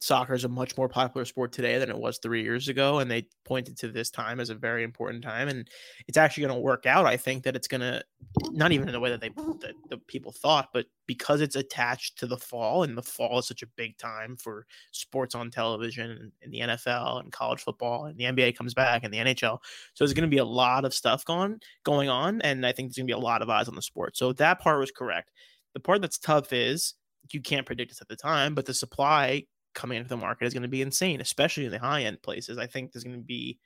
soccer 0.00 0.34
is 0.34 0.44
a 0.44 0.48
much 0.48 0.76
more 0.76 0.88
popular 0.88 1.24
sport 1.24 1.52
today 1.52 1.78
than 1.78 1.90
it 1.90 1.98
was 1.98 2.18
three 2.18 2.42
years 2.42 2.68
ago. 2.68 3.00
And 3.00 3.10
they 3.10 3.26
pointed 3.44 3.76
to 3.78 3.88
this 3.88 4.10
time 4.10 4.38
as 4.38 4.50
a 4.50 4.54
very 4.54 4.84
important 4.84 5.24
time. 5.24 5.48
And 5.48 5.68
it's 6.06 6.16
actually 6.16 6.44
going 6.44 6.54
to 6.54 6.60
work 6.60 6.86
out. 6.86 7.06
I 7.06 7.16
think 7.16 7.42
that 7.44 7.56
it's 7.56 7.66
going 7.66 7.80
to, 7.80 8.02
not 8.50 8.72
even 8.72 8.88
in 8.88 8.92
the 8.92 9.00
way 9.00 9.10
that 9.10 9.20
they, 9.20 9.30
that 9.30 9.74
the 9.88 9.98
people 9.98 10.32
thought, 10.32 10.68
but 10.72 10.86
because 11.06 11.40
it's 11.40 11.56
attached 11.56 12.18
to 12.18 12.26
the 12.26 12.36
fall 12.36 12.84
and 12.84 12.96
the 12.96 13.02
fall 13.02 13.40
is 13.40 13.48
such 13.48 13.62
a 13.62 13.68
big 13.76 13.98
time 13.98 14.36
for 14.36 14.66
sports 14.92 15.34
on 15.34 15.50
television 15.50 16.32
and, 16.42 16.52
the 16.52 16.60
NFL 16.60 17.20
and 17.20 17.30
college 17.32 17.60
football 17.60 18.06
and 18.06 18.16
the 18.16 18.24
NBA 18.24 18.56
comes 18.56 18.72
back 18.72 19.04
and 19.04 19.12
the 19.12 19.18
NHL. 19.18 19.58
So 19.94 20.04
there's 20.04 20.14
going 20.14 20.28
to 20.28 20.34
be 20.34 20.38
a 20.38 20.44
lot 20.44 20.84
of 20.84 20.94
stuff 20.94 21.24
going, 21.24 21.60
going 21.84 22.08
on. 22.08 22.40
And 22.42 22.64
I 22.64 22.72
think 22.72 22.88
there's 22.88 22.96
going 22.96 23.06
to 23.06 23.14
be 23.14 23.20
a 23.20 23.22
lot 23.22 23.42
of 23.42 23.50
eyes 23.50 23.68
on 23.68 23.74
the 23.74 23.82
sport. 23.82 24.16
So 24.16 24.32
that 24.34 24.60
part 24.60 24.78
was 24.78 24.90
correct. 24.90 25.30
The 25.74 25.80
part 25.80 26.00
that's 26.00 26.18
tough 26.18 26.52
is 26.52 26.94
you 27.32 27.42
can't 27.42 27.66
predict 27.66 27.90
this 27.90 28.00
at 28.00 28.08
the 28.08 28.16
time, 28.16 28.54
but 28.54 28.64
the 28.64 28.72
supply 28.72 29.44
coming 29.78 29.96
into 29.96 30.08
the 30.08 30.16
market 30.16 30.44
is 30.44 30.52
going 30.52 30.62
to 30.62 30.68
be 30.68 30.82
insane, 30.82 31.20
especially 31.20 31.64
in 31.64 31.70
the 31.70 31.78
high 31.78 32.02
end 32.02 32.20
places. 32.20 32.58
I 32.58 32.66
think 32.66 32.92
there's 32.92 33.04
going 33.04 33.16
to 33.16 33.22
be 33.22 33.58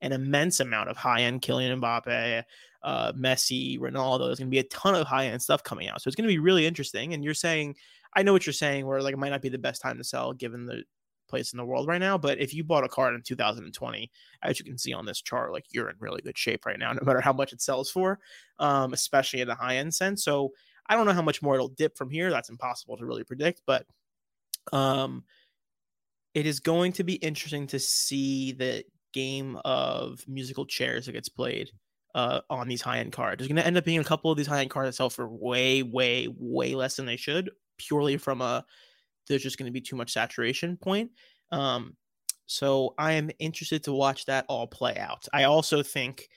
an 0.00 0.12
immense 0.12 0.58
amount 0.58 0.90
of 0.90 0.96
high 0.96 1.22
end 1.22 1.42
Kylian 1.42 1.80
Mbappe, 1.80 2.42
uh, 2.82 3.12
Messi, 3.12 3.78
Ronaldo. 3.78 4.26
There's 4.26 4.38
going 4.38 4.48
to 4.48 4.54
be 4.54 4.58
a 4.58 4.64
ton 4.64 4.96
of 4.96 5.06
high 5.06 5.26
end 5.26 5.40
stuff 5.40 5.62
coming 5.62 5.88
out. 5.88 6.02
So 6.02 6.08
it's 6.08 6.16
going 6.16 6.28
to 6.28 6.34
be 6.34 6.38
really 6.38 6.66
interesting. 6.66 7.14
And 7.14 7.22
you're 7.22 7.34
saying, 7.34 7.76
I 8.14 8.24
know 8.24 8.32
what 8.32 8.46
you're 8.46 8.52
saying, 8.52 8.84
where 8.84 9.00
like 9.00 9.14
it 9.14 9.18
might 9.18 9.30
not 9.30 9.42
be 9.42 9.48
the 9.48 9.58
best 9.58 9.80
time 9.80 9.96
to 9.98 10.04
sell 10.04 10.32
given 10.32 10.66
the 10.66 10.82
place 11.28 11.52
in 11.52 11.58
the 11.58 11.64
world 11.64 11.86
right 11.86 12.00
now. 12.00 12.18
But 12.18 12.40
if 12.40 12.52
you 12.52 12.64
bought 12.64 12.82
a 12.82 12.88
card 12.88 13.14
in 13.14 13.22
2020, 13.22 14.10
as 14.42 14.58
you 14.58 14.64
can 14.64 14.76
see 14.76 14.92
on 14.92 15.06
this 15.06 15.22
chart, 15.22 15.52
like 15.52 15.66
you're 15.70 15.88
in 15.88 15.96
really 16.00 16.20
good 16.20 16.36
shape 16.36 16.66
right 16.66 16.78
now, 16.78 16.92
no 16.92 17.00
matter 17.04 17.20
how 17.20 17.32
much 17.32 17.52
it 17.52 17.62
sells 17.62 17.90
for, 17.90 18.18
um, 18.58 18.92
especially 18.92 19.40
in 19.40 19.46
the 19.46 19.54
high 19.54 19.76
end 19.76 19.94
sense. 19.94 20.24
So 20.24 20.50
I 20.88 20.96
don't 20.96 21.06
know 21.06 21.12
how 21.12 21.22
much 21.22 21.42
more 21.42 21.54
it'll 21.54 21.68
dip 21.68 21.96
from 21.96 22.10
here. 22.10 22.30
That's 22.30 22.48
impossible 22.48 22.96
to 22.96 23.06
really 23.06 23.22
predict, 23.22 23.62
but 23.64 23.86
um, 24.72 25.24
it 26.34 26.46
is 26.46 26.60
going 26.60 26.92
to 26.92 27.04
be 27.04 27.14
interesting 27.14 27.66
to 27.68 27.78
see 27.78 28.52
the 28.52 28.84
game 29.12 29.58
of 29.64 30.24
musical 30.28 30.64
chairs 30.64 31.06
that 31.06 31.12
gets 31.12 31.28
played 31.28 31.70
uh, 32.14 32.40
on 32.48 32.68
these 32.68 32.82
high 32.82 32.98
end 32.98 33.12
cards. 33.12 33.38
There's 33.38 33.48
going 33.48 33.56
to 33.56 33.66
end 33.66 33.76
up 33.76 33.84
being 33.84 33.98
a 33.98 34.04
couple 34.04 34.30
of 34.30 34.36
these 34.36 34.46
high 34.46 34.60
end 34.60 34.70
cards 34.70 34.88
that 34.88 34.96
sell 34.96 35.10
for 35.10 35.28
way, 35.28 35.82
way, 35.82 36.28
way 36.38 36.74
less 36.74 36.96
than 36.96 37.06
they 37.06 37.16
should, 37.16 37.50
purely 37.78 38.16
from 38.16 38.40
a 38.40 38.64
there's 39.28 39.42
just 39.42 39.58
going 39.58 39.66
to 39.66 39.72
be 39.72 39.80
too 39.80 39.96
much 39.96 40.12
saturation 40.12 40.76
point. 40.76 41.10
Um, 41.52 41.96
so 42.46 42.94
I 42.98 43.12
am 43.12 43.30
interested 43.38 43.84
to 43.84 43.92
watch 43.92 44.26
that 44.26 44.44
all 44.48 44.66
play 44.66 44.96
out. 44.96 45.26
I 45.32 45.44
also 45.44 45.82
think 45.84 46.28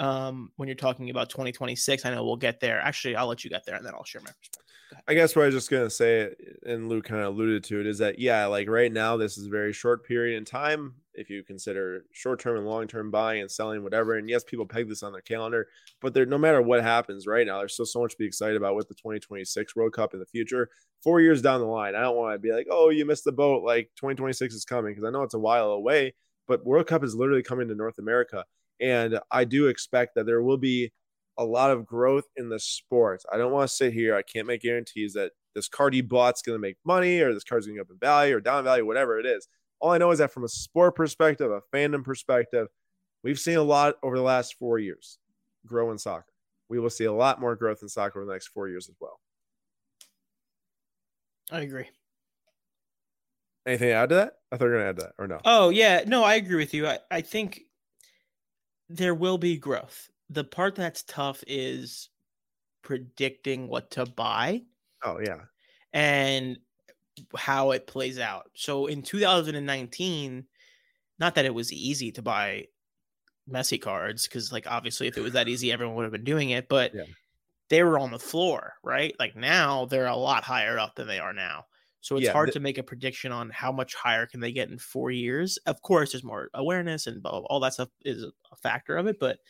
um, 0.00 0.50
when 0.56 0.66
you're 0.66 0.74
talking 0.74 1.10
about 1.10 1.28
2026, 1.28 2.04
I 2.06 2.14
know 2.14 2.24
we'll 2.24 2.36
get 2.36 2.58
there. 2.58 2.80
Actually, 2.80 3.16
I'll 3.16 3.26
let 3.26 3.44
you 3.44 3.50
get 3.50 3.66
there 3.66 3.76
and 3.76 3.84
then 3.84 3.94
I'll 3.94 4.04
share 4.04 4.22
my 4.22 4.30
perspective. 4.30 4.60
I 5.06 5.14
guess 5.14 5.36
what 5.36 5.42
I 5.42 5.46
was 5.46 5.54
just 5.54 5.70
gonna 5.70 5.88
say, 5.88 6.30
and 6.66 6.88
Luke 6.88 7.04
kind 7.04 7.20
of 7.20 7.28
alluded 7.28 7.62
to 7.64 7.80
it, 7.80 7.86
is 7.86 7.98
that 7.98 8.18
yeah, 8.18 8.46
like 8.46 8.68
right 8.68 8.92
now, 8.92 9.16
this 9.16 9.38
is 9.38 9.46
a 9.46 9.50
very 9.50 9.72
short 9.72 10.04
period 10.04 10.36
in 10.36 10.44
time. 10.44 10.94
If 11.14 11.30
you 11.30 11.44
consider 11.44 12.06
short 12.12 12.40
term 12.40 12.56
and 12.56 12.66
long 12.66 12.88
term 12.88 13.10
buying 13.10 13.42
and 13.42 13.50
selling, 13.50 13.84
whatever, 13.84 14.16
and 14.16 14.28
yes, 14.28 14.42
people 14.42 14.66
peg 14.66 14.88
this 14.88 15.04
on 15.04 15.12
their 15.12 15.20
calendar, 15.20 15.68
but 16.00 16.12
there, 16.12 16.26
no 16.26 16.38
matter 16.38 16.60
what 16.60 16.82
happens 16.82 17.26
right 17.28 17.46
now, 17.46 17.58
there's 17.58 17.74
still 17.74 17.86
so 17.86 18.00
much 18.00 18.12
to 18.12 18.18
be 18.18 18.26
excited 18.26 18.56
about 18.56 18.74
with 18.74 18.88
the 18.88 18.94
2026 18.94 19.76
World 19.76 19.92
Cup 19.92 20.12
in 20.12 20.18
the 20.18 20.26
future. 20.26 20.68
Four 21.04 21.20
years 21.20 21.40
down 21.40 21.60
the 21.60 21.66
line, 21.66 21.94
I 21.94 22.00
don't 22.00 22.16
want 22.16 22.34
to 22.34 22.38
be 22.38 22.52
like, 22.52 22.66
oh, 22.68 22.88
you 22.90 23.04
missed 23.04 23.24
the 23.24 23.32
boat. 23.32 23.62
Like 23.62 23.90
2026 23.96 24.54
is 24.54 24.64
coming 24.64 24.92
because 24.92 25.06
I 25.06 25.10
know 25.10 25.22
it's 25.22 25.34
a 25.34 25.38
while 25.38 25.70
away, 25.70 26.14
but 26.48 26.64
World 26.66 26.88
Cup 26.88 27.04
is 27.04 27.14
literally 27.14 27.44
coming 27.44 27.68
to 27.68 27.76
North 27.76 27.98
America, 27.98 28.44
and 28.80 29.18
I 29.30 29.44
do 29.44 29.68
expect 29.68 30.14
that 30.14 30.26
there 30.26 30.42
will 30.42 30.58
be 30.58 30.92
a 31.38 31.44
lot 31.44 31.70
of 31.70 31.86
growth 31.86 32.24
in 32.36 32.48
the 32.48 32.58
sport. 32.58 33.22
I 33.32 33.36
don't 33.38 33.52
want 33.52 33.68
to 33.68 33.74
sit 33.74 33.92
here. 33.92 34.14
I 34.14 34.22
can't 34.22 34.46
make 34.46 34.62
guarantees 34.62 35.14
that 35.14 35.32
this 35.54 35.68
card 35.68 35.94
you 35.94 36.02
bought's 36.02 36.42
going 36.42 36.56
to 36.56 36.60
make 36.60 36.76
money 36.84 37.20
or 37.20 37.32
this 37.32 37.44
card's 37.44 37.66
going 37.66 37.76
to 37.76 37.84
go 37.84 37.86
up 37.88 37.90
in 37.90 37.98
value 37.98 38.36
or 38.36 38.40
down 38.40 38.58
in 38.58 38.64
value, 38.64 38.86
whatever 38.86 39.18
it 39.18 39.26
is. 39.26 39.48
All 39.80 39.90
I 39.90 39.98
know 39.98 40.10
is 40.10 40.18
that 40.18 40.32
from 40.32 40.44
a 40.44 40.48
sport 40.48 40.94
perspective, 40.94 41.50
a 41.50 41.60
fandom 41.74 42.04
perspective, 42.04 42.68
we've 43.24 43.40
seen 43.40 43.56
a 43.56 43.62
lot 43.62 43.94
over 44.02 44.16
the 44.16 44.22
last 44.22 44.56
four 44.58 44.78
years 44.78 45.18
grow 45.66 45.90
in 45.90 45.98
soccer. 45.98 46.32
We 46.68 46.78
will 46.78 46.90
see 46.90 47.04
a 47.04 47.12
lot 47.12 47.40
more 47.40 47.56
growth 47.56 47.78
in 47.82 47.88
soccer 47.88 48.20
over 48.20 48.26
the 48.26 48.32
next 48.32 48.48
four 48.48 48.68
years 48.68 48.88
as 48.88 48.96
well. 49.00 49.18
I 51.50 51.62
agree. 51.62 51.86
Anything 53.66 53.88
to 53.88 53.94
add 53.94 54.08
to 54.10 54.14
that? 54.16 54.32
I 54.52 54.56
thought 54.56 54.66
you 54.66 54.70
were 54.70 54.76
going 54.78 54.94
to 54.94 55.02
add 55.02 55.08
that 55.08 55.12
or 55.18 55.26
no? 55.26 55.40
Oh, 55.44 55.70
yeah. 55.70 56.04
No, 56.06 56.22
I 56.22 56.34
agree 56.34 56.56
with 56.56 56.74
you. 56.74 56.86
I, 56.86 56.98
I 57.10 57.20
think 57.22 57.62
there 58.90 59.14
will 59.14 59.38
be 59.38 59.56
growth 59.56 60.10
the 60.30 60.44
part 60.44 60.76
that's 60.76 61.02
tough 61.02 61.42
is 61.46 62.08
predicting 62.82 63.68
what 63.68 63.90
to 63.90 64.06
buy. 64.06 64.62
Oh 65.02 65.18
yeah. 65.22 65.40
And 65.92 66.56
how 67.36 67.72
it 67.72 67.86
plays 67.86 68.18
out. 68.18 68.50
So 68.54 68.86
in 68.86 69.02
2019, 69.02 70.44
not 71.18 71.34
that 71.34 71.44
it 71.44 71.54
was 71.54 71.72
easy 71.72 72.12
to 72.12 72.22
buy 72.22 72.68
Messi 73.50 73.80
cards 73.80 74.26
because 74.26 74.52
like 74.52 74.70
obviously 74.70 75.08
if 75.08 75.18
it 75.18 75.22
was 75.22 75.32
that 75.32 75.48
easy 75.48 75.72
everyone 75.72 75.96
would 75.96 76.04
have 76.04 76.12
been 76.12 76.24
doing 76.24 76.50
it, 76.50 76.68
but 76.68 76.94
yeah. 76.94 77.02
they 77.68 77.82
were 77.82 77.98
on 77.98 78.12
the 78.12 78.18
floor, 78.18 78.74
right? 78.84 79.14
Like 79.18 79.34
now 79.34 79.86
they're 79.86 80.06
a 80.06 80.16
lot 80.16 80.44
higher 80.44 80.78
up 80.78 80.94
than 80.94 81.08
they 81.08 81.18
are 81.18 81.32
now. 81.32 81.66
So 82.00 82.16
it's 82.16 82.26
yeah, 82.26 82.30
hard 82.30 82.52
to 82.52 82.60
make 82.60 82.78
a 82.78 82.82
prediction 82.82 83.32
on 83.32 83.50
how 83.50 83.72
much 83.72 83.94
higher 83.94 84.26
can 84.26 84.40
they 84.40 84.52
get 84.52 84.70
in 84.70 84.78
4 84.78 85.10
years. 85.10 85.58
Of 85.66 85.82
course 85.82 86.12
there's 86.12 86.24
more 86.24 86.50
awareness 86.54 87.06
and 87.06 87.24
all 87.26 87.60
that 87.60 87.74
stuff 87.74 87.90
is 88.04 88.24
a 88.24 88.56
factor 88.56 88.96
of 88.96 89.06
it, 89.06 89.18
but 89.20 89.40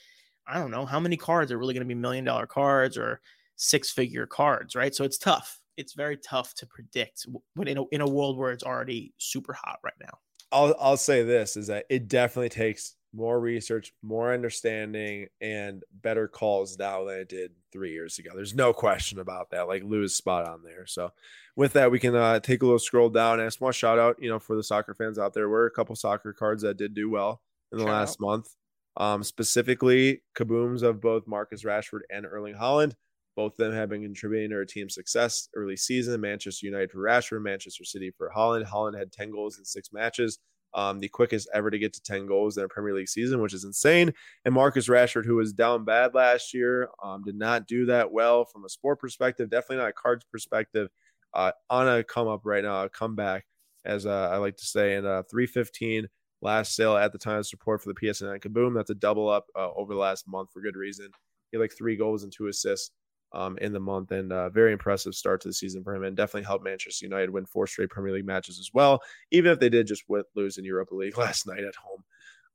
I 0.46 0.58
don't 0.58 0.70
know 0.70 0.86
how 0.86 1.00
many 1.00 1.16
cards 1.16 1.52
are 1.52 1.58
really 1.58 1.74
going 1.74 1.86
to 1.86 1.88
be 1.88 1.94
million 1.94 2.24
dollar 2.24 2.46
cards 2.46 2.98
or 2.98 3.20
six 3.56 3.90
figure 3.90 4.26
cards, 4.26 4.74
right? 4.74 4.94
So 4.94 5.04
it's 5.04 5.18
tough. 5.18 5.60
It's 5.76 5.94
very 5.94 6.16
tough 6.16 6.54
to 6.56 6.66
predict 6.66 7.26
when 7.54 7.68
in 7.68 7.78
a, 7.78 7.84
in 7.88 8.00
a 8.00 8.08
world 8.08 8.38
where 8.38 8.52
it's 8.52 8.64
already 8.64 9.14
super 9.18 9.52
hot 9.52 9.78
right 9.84 9.94
now. 10.00 10.18
I'll 10.52 10.74
I'll 10.78 10.96
say 10.96 11.22
this 11.22 11.56
is 11.56 11.68
that 11.68 11.86
it 11.88 12.08
definitely 12.08 12.48
takes 12.48 12.96
more 13.12 13.40
research, 13.40 13.92
more 14.02 14.32
understanding, 14.32 15.26
and 15.40 15.82
better 15.92 16.28
calls 16.28 16.78
now 16.78 17.04
than 17.04 17.20
it 17.20 17.28
did 17.28 17.52
three 17.72 17.92
years 17.92 18.18
ago. 18.18 18.30
There's 18.34 18.54
no 18.54 18.72
question 18.72 19.18
about 19.18 19.50
that. 19.50 19.68
Like 19.68 19.82
Lou 19.84 20.02
is 20.02 20.16
spot 20.16 20.48
on 20.48 20.62
there. 20.62 20.86
So 20.86 21.10
with 21.56 21.72
that, 21.72 21.90
we 21.90 21.98
can 21.98 22.14
uh, 22.14 22.40
take 22.40 22.62
a 22.62 22.66
little 22.66 22.78
scroll 22.78 23.10
down 23.10 23.40
and 23.40 23.48
a 23.48 23.50
small 23.50 23.72
shout 23.72 23.98
out, 23.98 24.16
you 24.20 24.28
know, 24.28 24.38
for 24.38 24.56
the 24.56 24.62
soccer 24.62 24.94
fans 24.94 25.18
out 25.18 25.34
there. 25.34 25.48
We're 25.48 25.66
a 25.66 25.70
couple 25.70 25.96
soccer 25.96 26.32
cards 26.32 26.62
that 26.62 26.76
did 26.76 26.94
do 26.94 27.10
well 27.10 27.42
in 27.72 27.78
the 27.78 27.84
shout 27.84 27.92
last 27.92 28.16
out. 28.20 28.26
month. 28.26 28.48
Um, 28.96 29.22
specifically, 29.22 30.22
kabooms 30.36 30.82
of 30.82 31.00
both 31.00 31.26
Marcus 31.26 31.64
Rashford 31.64 32.00
and 32.10 32.26
Erling 32.26 32.54
Haaland. 32.54 32.94
Both 33.36 33.52
of 33.52 33.58
them 33.58 33.72
have 33.72 33.88
been 33.88 34.02
contributing 34.02 34.50
to 34.50 34.56
our 34.56 34.64
team's 34.64 34.94
success 34.94 35.48
early 35.54 35.76
season. 35.76 36.20
Manchester 36.20 36.66
United 36.66 36.90
for 36.90 36.98
Rashford, 36.98 37.42
Manchester 37.42 37.84
City 37.84 38.10
for 38.10 38.30
Haaland. 38.36 38.66
Haaland 38.66 38.98
had 38.98 39.12
10 39.12 39.30
goals 39.30 39.58
in 39.58 39.64
six 39.64 39.92
matches, 39.92 40.38
um, 40.74 41.00
the 41.00 41.08
quickest 41.08 41.48
ever 41.52 41.70
to 41.70 41.78
get 41.78 41.92
to 41.94 42.02
10 42.02 42.26
goals 42.26 42.56
in 42.56 42.64
a 42.64 42.68
Premier 42.68 42.94
League 42.94 43.08
season, 43.08 43.40
which 43.40 43.54
is 43.54 43.64
insane. 43.64 44.12
And 44.44 44.54
Marcus 44.54 44.88
Rashford, 44.88 45.24
who 45.24 45.36
was 45.36 45.52
down 45.52 45.84
bad 45.84 46.14
last 46.14 46.54
year, 46.54 46.88
um, 47.02 47.22
did 47.22 47.36
not 47.36 47.66
do 47.66 47.86
that 47.86 48.12
well 48.12 48.44
from 48.44 48.64
a 48.64 48.68
sport 48.68 49.00
perspective, 49.00 49.50
definitely 49.50 49.78
not 49.78 49.88
a 49.88 49.92
cards 49.92 50.24
perspective. 50.30 50.88
Uh, 51.32 51.52
on 51.68 51.88
a 51.88 52.02
come 52.02 52.28
up 52.28 52.40
right 52.44 52.64
now, 52.64 52.84
a 52.84 52.88
comeback, 52.88 53.46
as 53.84 54.04
uh, 54.04 54.28
I 54.32 54.36
like 54.38 54.56
to 54.56 54.66
say, 54.66 54.94
and 54.94 55.06
uh, 55.06 55.22
315 55.30 56.08
last 56.42 56.74
sale 56.74 56.96
at 56.96 57.12
the 57.12 57.18
time 57.18 57.38
of 57.38 57.46
support 57.46 57.82
for 57.82 57.92
the 57.92 58.00
PSN 58.00 58.40
Kaboom. 58.40 58.74
That's 58.74 58.90
a 58.90 58.94
double 58.94 59.28
up 59.28 59.46
uh, 59.56 59.70
over 59.74 59.94
the 59.94 60.00
last 60.00 60.26
month 60.26 60.50
for 60.52 60.60
good 60.60 60.76
reason. 60.76 61.10
He 61.50 61.56
had 61.56 61.60
like 61.60 61.76
three 61.76 61.96
goals 61.96 62.24
and 62.24 62.32
two 62.32 62.48
assists 62.48 62.90
um, 63.32 63.58
in 63.58 63.72
the 63.72 63.80
month, 63.80 64.10
and 64.12 64.32
uh, 64.32 64.48
very 64.48 64.72
impressive 64.72 65.14
start 65.14 65.40
to 65.42 65.48
the 65.48 65.54
season 65.54 65.82
for 65.82 65.94
him, 65.94 66.04
and 66.04 66.16
definitely 66.16 66.46
helped 66.46 66.64
Manchester 66.64 67.06
United 67.06 67.30
win 67.30 67.46
four 67.46 67.66
straight 67.66 67.90
Premier 67.90 68.12
League 68.12 68.26
matches 68.26 68.58
as 68.58 68.70
well, 68.72 69.00
even 69.30 69.52
if 69.52 69.60
they 69.60 69.68
did 69.68 69.86
just 69.86 70.04
win, 70.08 70.22
lose 70.34 70.58
in 70.58 70.64
Europa 70.64 70.94
League 70.94 71.18
last 71.18 71.46
night 71.46 71.64
at 71.64 71.76
home. 71.76 72.02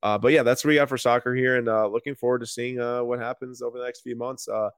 Uh, 0.03 0.17
but 0.17 0.31
yeah, 0.31 0.43
that's 0.43 0.63
what 0.63 0.69
we 0.69 0.75
got 0.75 0.89
for 0.89 0.97
soccer 0.97 1.33
here, 1.33 1.57
and 1.57 1.67
uh, 1.67 1.87
looking 1.87 2.15
forward 2.15 2.39
to 2.39 2.45
seeing 2.45 2.79
uh, 2.79 3.03
what 3.03 3.19
happens 3.19 3.61
over 3.61 3.77
the 3.77 3.85
next 3.85 4.01
few 4.01 4.15
months. 4.15 4.47
Uh, 4.47 4.69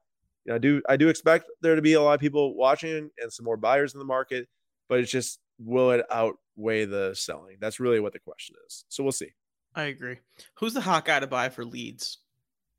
you 0.44 0.50
know, 0.50 0.54
I 0.54 0.58
do 0.58 0.82
I 0.88 0.96
do 0.96 1.08
expect 1.08 1.50
there 1.60 1.76
to 1.76 1.82
be 1.82 1.94
a 1.94 2.02
lot 2.02 2.14
of 2.14 2.20
people 2.20 2.54
watching 2.54 3.10
and 3.18 3.32
some 3.32 3.44
more 3.44 3.56
buyers 3.56 3.92
in 3.92 3.98
the 3.98 4.06
market, 4.06 4.48
but 4.88 5.00
it's 5.00 5.10
just 5.10 5.40
will 5.58 5.90
it 5.90 6.06
outweigh 6.10 6.84
the 6.84 7.14
selling? 7.14 7.56
That's 7.60 7.80
really 7.80 8.00
what 8.00 8.12
the 8.12 8.18
question 8.18 8.56
is. 8.66 8.84
So 8.88 9.02
we'll 9.02 9.12
see. 9.12 9.32
I 9.74 9.84
agree. 9.84 10.18
Who's 10.54 10.74
the 10.74 10.80
hot 10.80 11.04
guy 11.04 11.20
to 11.20 11.26
buy 11.26 11.48
for 11.50 11.64
Leeds? 11.64 12.18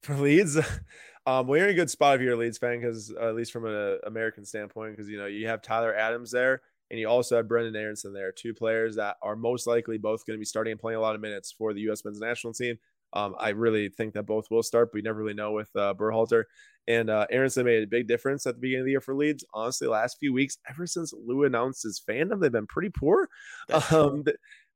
For 0.01 0.15
Leeds, 0.15 0.57
um, 1.29 1.45
well, 1.45 1.57
you're 1.57 1.67
in 1.67 1.73
a 1.73 1.77
good 1.77 1.91
spot 1.91 2.15
if 2.15 2.21
you're 2.21 2.33
a 2.33 2.37
Leeds 2.37 2.57
fan 2.57 2.79
because 2.79 3.13
uh, 3.13 3.29
at 3.29 3.35
least 3.35 3.51
from 3.51 3.65
an 3.65 3.99
American 4.07 4.43
standpoint, 4.43 4.93
because 4.93 5.07
you 5.07 5.17
know 5.17 5.27
you 5.27 5.45
have 5.47 5.61
Tyler 5.61 5.93
Adams 5.93 6.31
there, 6.31 6.61
and 6.89 6.99
you 6.99 7.07
also 7.07 7.37
have 7.37 7.45
Brenden 7.45 7.75
Aaronson 7.75 8.13
there, 8.13 8.31
two 8.31 8.51
players 8.51 8.95
that 8.95 9.17
are 9.21 9.35
most 9.35 9.67
likely 9.67 9.99
both 9.99 10.25
going 10.25 10.37
to 10.37 10.41
be 10.41 10.45
starting 10.45 10.71
and 10.71 10.81
playing 10.81 10.97
a 10.97 11.01
lot 11.01 11.13
of 11.13 11.21
minutes 11.21 11.51
for 11.51 11.71
the 11.71 11.81
U.S. 11.81 12.03
men's 12.03 12.19
national 12.19 12.53
team. 12.53 12.79
Um, 13.13 13.35
I 13.39 13.49
really 13.49 13.89
think 13.89 14.15
that 14.15 14.23
both 14.23 14.49
will 14.49 14.63
start, 14.63 14.89
but 14.91 14.95
we 14.95 15.01
never 15.03 15.19
really 15.19 15.35
know 15.35 15.51
with 15.51 15.69
uh, 15.75 15.93
Berhalter. 15.93 16.45
And 16.87 17.11
uh, 17.11 17.27
Aaronson 17.29 17.65
made 17.65 17.83
a 17.83 17.87
big 17.87 18.07
difference 18.07 18.47
at 18.47 18.55
the 18.55 18.61
beginning 18.61 18.81
of 18.81 18.85
the 18.85 18.91
year 18.91 19.01
for 19.01 19.13
Leeds. 19.13 19.45
Honestly, 19.53 19.87
last 19.87 20.17
few 20.19 20.33
weeks, 20.33 20.57
ever 20.67 20.87
since 20.87 21.13
Lou 21.13 21.43
announced 21.43 21.83
his 21.83 22.01
fandom, 22.07 22.41
they've 22.41 22.51
been 22.51 22.65
pretty 22.65 22.89
poor. 22.89 23.29
Um, 23.91 24.23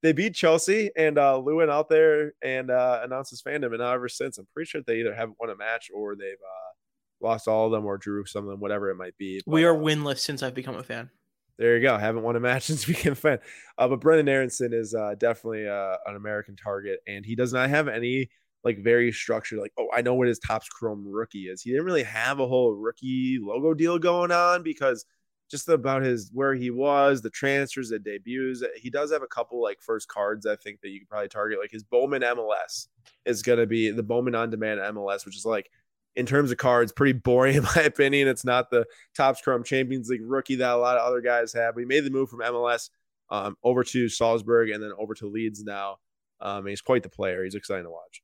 they 0.04 0.12
beat 0.12 0.36
Chelsea, 0.36 0.92
and 0.98 1.18
uh, 1.18 1.42
went 1.42 1.72
out 1.72 1.89
there 1.89 2.34
and 2.44 2.70
uh, 2.70 3.00
announced 3.04 3.32
his 3.32 3.42
fandom. 3.42 3.68
And 3.68 3.80
now 3.80 3.94
ever 3.94 4.10
since, 4.10 4.38
I'm 4.38 4.48
pretty 4.54 4.70
sure 4.70 4.82
they 4.86 5.00
either 5.00 5.16
haven't 5.16 5.38
won 5.39 5.50
a 5.50 5.56
match 5.56 5.89
or 5.94 6.16
they've 6.16 6.34
uh, 6.34 7.26
lost 7.26 7.48
all 7.48 7.68
of 7.68 7.72
them 7.72 7.86
or 7.86 7.98
drew 7.98 8.26
some 8.26 8.44
of 8.44 8.52
them, 8.52 8.60
whatever 8.60 8.89
it 8.89 8.96
might 8.96 9.18
be. 9.18 9.42
But, 9.46 9.54
we 9.54 9.63
are 9.63 9.76
uh, 9.76 9.80
winless 9.80 10.20
since 10.20 10.44
I've 10.44 10.54
become 10.54 10.76
a 10.76 10.84
fan. 10.84 11.10
There 11.58 11.78
you 11.78 11.82
go. 11.82 11.98
Haven't 11.98 12.24
won 12.24 12.36
a 12.36 12.42
match 12.42 12.63
since 12.68 12.86
became 12.86 13.13
a 13.13 13.16
fan. 13.16 13.39
Uh, 13.78 13.88
but 13.88 14.02
Brenden 14.02 14.28
Aaronson 14.28 14.74
is 14.74 14.94
uh, 14.94 15.16
definitely 15.18 15.68
uh, 15.68 15.96
an 16.06 16.18
American 16.18 16.58
target, 16.58 17.00
and 17.08 17.26
he 17.26 17.36
does 17.36 17.54
not 17.54 17.70
have 17.70 17.88
any 17.88 18.30
like 18.66 18.82
very 18.82 19.12
structured, 19.12 19.60
like, 19.60 19.74
oh, 19.78 19.88
I 19.94 20.02
know 20.02 20.13
what 20.13 20.28
his 20.28 20.39
Topps 20.39 20.70
Chrome 20.70 21.06
rookie 21.06 21.48
is. 21.48 21.62
He 21.62 21.72
didn't 21.72 21.86
really 21.86 22.04
have 22.04 22.39
a 22.39 22.48
whole 22.48 22.74
rookie 22.74 23.38
logo 23.42 23.74
deal 23.74 24.00
going 24.00 24.32
on 24.32 24.63
because 24.63 25.06
just 25.54 25.70
about 25.70 26.02
his 26.02 26.32
where 26.34 26.56
he 26.56 26.72
was, 26.72 27.22
the 27.22 27.30
transfers, 27.30 27.89
the 27.89 28.00
debuts. 28.00 28.63
He 28.76 28.89
does 28.89 29.12
have 29.12 29.22
a 29.22 29.28
couple 29.28 29.62
like 29.62 29.80
first 29.80 30.08
cards 30.08 30.47
I 30.47 30.56
think 30.56 30.82
that 30.82 30.89
you 30.89 30.99
could 30.99 31.10
probably 31.10 31.30
target. 31.30 31.60
Like 31.60 31.70
his 31.70 31.84
Bowman 31.84 32.24
MLS 32.24 32.88
is 33.26 33.43
gonna 33.43 33.68
be 33.68 33.91
the 33.91 34.01
Bowman 34.01 34.34
on 34.34 34.49
demand 34.49 34.80
MLS, 34.80 35.28
which 35.28 35.38
is 35.38 35.45
like 35.45 35.70
in 36.16 36.26
terms 36.26 36.51
of 36.51 36.58
cards, 36.58 36.91
pretty 36.91 37.14
boring 37.14 37.56
in 37.58 37.64
my 37.76 37.84
opinion. 37.84 38.28
It's 38.28 38.43
not 38.43 38.72
the 38.72 38.88
Topps 39.16 39.41
Chrome 39.41 39.64
Champions 39.64 40.10
League 40.10 40.24
rookie 40.24 40.56
that 40.56 40.74
a 40.74 40.78
lot 40.78 40.97
of 40.97 41.06
other 41.08 41.22
guys 41.22 41.54
have. 41.54 41.76
We 41.76 41.86
made 41.86 42.04
the 42.04 42.10
move 42.10 42.30
from 42.30 42.39
MLS 42.39 42.89
um, 43.30 43.56
over 43.64 43.84
to 43.84 44.10
Salzburg 44.10 44.72
and 44.72 44.82
then 44.82 44.91
over 44.97 45.14
to 45.14 45.28
Leeds 45.28 45.64
now. 45.64 45.97
Um, 46.41 46.66
he's 46.66 46.82
quite 46.82 47.04
the 47.04 47.10
player. 47.10 47.43
He's 47.43 47.56
exciting 47.56 47.86
to 47.86 47.91
watch. 47.91 48.22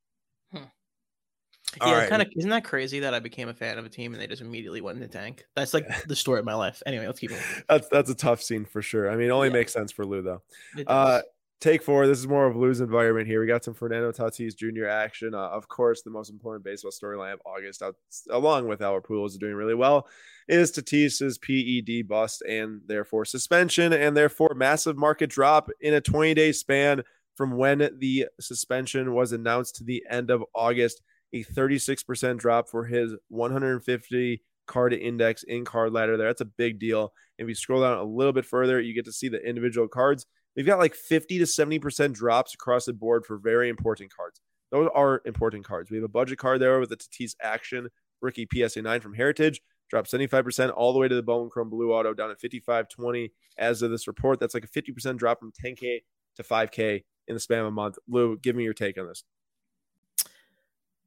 Yeah, 1.82 1.94
right. 1.94 2.10
kind 2.10 2.22
of 2.22 2.30
isn't 2.36 2.50
that 2.50 2.64
crazy 2.64 3.00
that 3.02 3.14
I 3.14 3.20
became 3.20 3.48
a 3.48 3.54
fan 3.54 3.78
of 3.78 3.86
a 3.86 3.90
team 3.90 4.14
and 4.14 4.22
they 4.22 4.28
just 4.28 4.42
immediately 4.42 4.82
went 4.82 4.98
in 4.98 5.02
the 5.02 5.08
tank? 5.08 5.46
That's 5.56 5.74
like 5.74 5.88
the 6.08 6.16
story 6.16 6.40
of 6.40 6.46
my 6.46 6.56
life. 6.56 6.82
Anyway, 6.86 7.06
let's 7.06 7.20
keep 7.20 7.32
it. 7.32 7.40
That's 7.68 7.88
that's 7.90 8.10
a 8.10 8.16
tough 8.16 8.42
scene 8.42 8.66
for 8.66 8.82
sure. 8.82 9.10
I 9.10 9.16
mean, 9.16 9.28
it 9.28 9.32
only 9.32 9.50
yeah. 9.50 9.54
makes 9.54 9.74
sense 9.74 9.92
for 9.92 10.06
Lou 10.06 10.22
though. 10.22 10.42
Uh, 10.88 11.22
take 11.60 11.84
four. 11.84 12.08
This 12.08 12.20
is 12.20 12.28
more 12.28 12.48
of 12.48 12.56
Lou's 12.56 12.80
environment 12.80 13.28
here. 13.28 13.42
We 13.42 13.48
got 13.48 13.64
some 13.64 13.74
Fernando 13.74 14.12
Tatis 14.12 14.56
Jr. 14.56 14.88
action. 14.88 15.34
Uh, 15.34 15.50
of 15.50 15.68
course, 15.68 16.02
the 16.02 16.10
most 16.10 16.30
important 16.30 16.64
baseball 16.64 16.92
storyline 16.92 17.34
of 17.34 17.42
August, 17.46 17.82
out, 17.82 17.96
along 18.30 18.68
with 18.68 18.82
Albert 18.82 19.08
Pujols 19.08 19.38
doing 19.38 19.56
really 19.56 19.76
well, 19.76 20.08
is 20.48 20.72
Tatis's 20.72 21.38
PED 21.38 22.08
bust 22.08 22.42
and 22.48 22.82
therefore 22.88 23.26
suspension 23.26 23.94
and 23.94 24.16
therefore 24.16 24.54
massive 24.56 24.98
market 24.98 25.30
drop 25.30 25.70
in 25.82 25.94
a 25.94 26.02
20 26.02 26.34
day 26.34 26.52
span 26.52 27.04
from 27.36 27.56
when 27.56 27.90
the 28.00 28.28
suspension 28.40 29.14
was 29.14 29.32
announced 29.32 29.76
to 29.76 29.84
the 29.84 30.04
end 30.10 30.30
of 30.30 30.44
August. 30.54 31.02
A 31.34 31.44
36% 31.44 32.38
drop 32.38 32.70
for 32.70 32.86
his 32.86 33.16
150 33.28 34.42
card 34.68 34.94
index 34.94 35.44
in 35.44 35.66
card 35.66 35.94
ladder 35.94 36.18
there. 36.18 36.28
That's 36.28 36.42
a 36.42 36.46
big 36.46 36.80
deal. 36.80 37.14
If 37.38 37.48
you 37.48 37.56
scroll 37.56 37.82
down 37.82 37.98
a 37.98 38.04
little 38.04 38.34
bit 38.34 38.46
further, 38.46 38.80
you 38.80 38.94
get 38.94 39.06
to 39.06 39.12
see 39.12 39.30
the 39.30 39.42
individual 39.48 39.88
cards. 39.88 40.26
We've 40.56 40.66
got 40.66 40.80
like 40.80 40.96
50 40.96 41.40
to 41.40 41.46
70% 41.46 42.14
drops 42.14 42.54
across 42.54 42.86
the 42.86 42.94
board 42.94 43.26
for 43.26 43.38
very 43.38 43.70
important 43.70 44.14
cards. 44.16 44.42
Those 44.72 44.90
are 44.94 45.22
important 45.26 45.66
cards. 45.66 45.90
We 45.90 45.98
have 45.98 46.04
a 46.04 46.10
budget 46.10 46.38
card 46.38 46.62
there 46.62 46.80
with 46.80 46.90
the 46.90 46.98
Tatis 46.98 47.36
Action 47.42 47.90
rookie 48.22 48.48
PSA 48.54 48.82
9 48.82 49.02
from 49.02 49.14
Heritage. 49.14 49.62
Dropped 49.90 50.12
75% 50.12 50.72
all 50.76 50.94
the 50.94 51.00
way 51.00 51.08
to 51.08 51.16
the 51.16 51.24
Bowman 51.24 51.50
Chrome 51.50 51.70
Blue 51.70 51.92
Auto 51.92 52.14
down 52.14 52.30
at 52.30 52.40
55.20 52.40 53.32
as 53.58 53.82
of 53.82 53.90
this 53.90 54.08
report. 54.08 54.40
That's 54.40 54.54
like 54.54 54.66
a 54.66 54.68
50% 54.68 55.18
drop 55.18 55.40
from 55.40 55.52
10K 55.52 56.02
to 56.36 56.44
5K 56.44 57.04
in 57.28 57.34
the 57.34 57.40
span 57.40 57.60
of 57.60 57.68
a 57.68 57.72
month. 57.72 57.98
Lou, 58.08 58.38
give 58.38 58.56
me 58.56 58.64
your 58.64 58.74
take 58.74 59.00
on 59.00 59.08
this. 59.08 59.24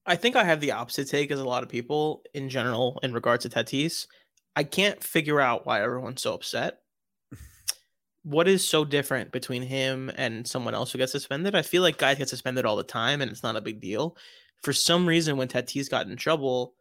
I 0.06 0.16
think 0.16 0.36
I 0.36 0.44
have 0.44 0.60
the 0.60 0.72
opposite 0.72 1.08
take 1.08 1.30
as 1.30 1.40
a 1.40 1.44
lot 1.44 1.62
of 1.62 1.68
people 1.68 2.22
in 2.34 2.48
general 2.48 2.98
in 3.02 3.12
regards 3.12 3.44
to 3.44 3.48
Tatis. 3.48 4.06
I 4.56 4.64
can't 4.64 5.02
figure 5.02 5.40
out 5.40 5.64
why 5.64 5.82
everyone's 5.82 6.22
so 6.22 6.34
upset. 6.34 6.80
what 8.22 8.48
is 8.48 8.68
so 8.68 8.84
different 8.84 9.32
between 9.32 9.62
him 9.62 10.10
and 10.16 10.46
someone 10.46 10.74
else 10.74 10.92
who 10.92 10.98
gets 10.98 11.12
suspended? 11.12 11.54
I 11.54 11.62
feel 11.62 11.82
like 11.82 11.98
guys 11.98 12.18
get 12.18 12.28
suspended 12.28 12.66
all 12.66 12.76
the 12.76 12.82
time 12.82 13.20
and 13.20 13.30
it's 13.30 13.42
not 13.42 13.56
a 13.56 13.60
big 13.60 13.80
deal. 13.80 14.16
For 14.62 14.72
some 14.72 15.06
reason, 15.06 15.36
when 15.36 15.48
Tatis 15.48 15.90
got 15.90 16.06
in 16.06 16.16
trouble, 16.16 16.74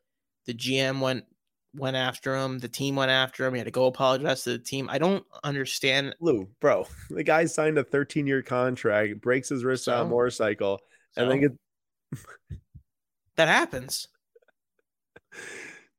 the 0.45 0.53
GM 0.53 0.99
went 0.99 1.26
went 1.74 1.95
after 1.95 2.36
him. 2.36 2.59
The 2.59 2.67
team 2.67 2.95
went 2.95 3.11
after 3.11 3.45
him. 3.45 3.53
He 3.53 3.59
had 3.59 3.65
to 3.65 3.72
go 3.72 3.86
apologize 3.86 4.43
to 4.43 4.51
the 4.51 4.59
team. 4.59 4.89
I 4.89 4.97
don't 4.97 5.24
understand. 5.43 6.15
Lou, 6.19 6.47
bro, 6.59 6.86
the 7.09 7.24
guy 7.24 7.45
signed 7.45 7.78
a 7.78 7.84
13 7.84 8.28
year 8.28 8.41
contract, 8.41 9.22
breaks 9.22 9.49
his 9.49 9.63
wrist 9.63 9.86
so, 9.86 9.93
on 9.93 10.07
a 10.07 10.09
motorcycle, 10.09 10.80
so, 11.13 11.22
and 11.22 11.32
then 11.32 11.39
get 11.41 11.51
that 13.38 13.48
happens. 13.48 14.08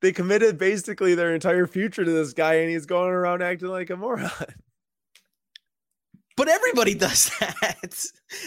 They 0.00 0.12
committed 0.12 0.58
basically 0.58 1.14
their 1.14 1.34
entire 1.34 1.66
future 1.66 2.04
to 2.04 2.10
this 2.10 2.32
guy, 2.32 2.54
and 2.54 2.70
he's 2.70 2.86
going 2.86 3.10
around 3.10 3.42
acting 3.42 3.68
like 3.68 3.90
a 3.90 3.96
moron. 3.96 4.30
But 6.36 6.48
everybody 6.48 6.94
does 6.94 7.30
that. 7.40 7.94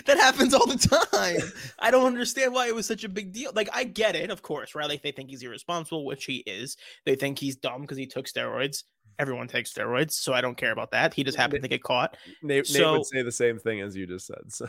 that 0.06 0.18
happens 0.18 0.54
all 0.54 0.66
the 0.66 1.08
time. 1.12 1.52
I 1.80 1.92
don't 1.92 2.06
understand 2.06 2.54
why 2.54 2.68
it 2.68 2.76
was 2.76 2.86
such 2.86 3.04
a 3.04 3.10
big 3.10 3.32
deal. 3.32 3.52
Like, 3.54 3.70
I 3.74 3.84
get 3.84 4.16
it, 4.16 4.32
of 4.32 4.42
course, 4.42 4.76
right? 4.76 4.90
Like, 4.90 5.04
they 5.04 5.12
think 5.12 5.30
he's 5.30 5.44
irresponsible, 5.44 6.06
which 6.06 6.26
he 6.26 6.38
is. 6.48 6.78
They 7.06 7.16
think 7.16 7.38
he's 7.38 7.56
dumb 7.56 7.82
because 7.82 7.98
he 7.98 8.08
took 8.08 8.26
steroids. 8.26 8.84
Everyone 9.20 9.48
takes 9.48 9.72
steroids, 9.72 10.12
so 10.12 10.34
I 10.34 10.42
don't 10.42 10.58
care 10.58 10.72
about 10.72 10.92
that. 10.92 11.14
He 11.14 11.24
just 11.24 11.38
happened 11.38 11.62
to 11.62 11.70
get 11.70 11.84
caught. 11.84 12.18
Nate, 12.42 12.68
so, 12.68 12.80
Nate 12.80 12.92
would 12.92 13.06
say 13.06 13.22
the 13.22 13.32
same 13.32 13.60
thing 13.60 13.82
as 13.82 13.96
you 13.96 14.08
just 14.08 14.26
said. 14.28 14.42
So, 14.50 14.68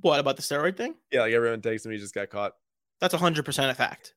what 0.00 0.20
about 0.20 0.36
the 0.36 0.42
steroid 0.42 0.76
thing? 0.76 0.94
Yeah, 1.10 1.22
like 1.22 1.32
everyone 1.32 1.62
takes 1.62 1.84
him. 1.84 1.92
He 1.92 1.98
just 1.98 2.14
got 2.14 2.30
caught. 2.30 2.52
That's 3.00 3.14
hundred 3.14 3.44
percent 3.44 3.70
a 3.70 3.74
fact. 3.74 4.14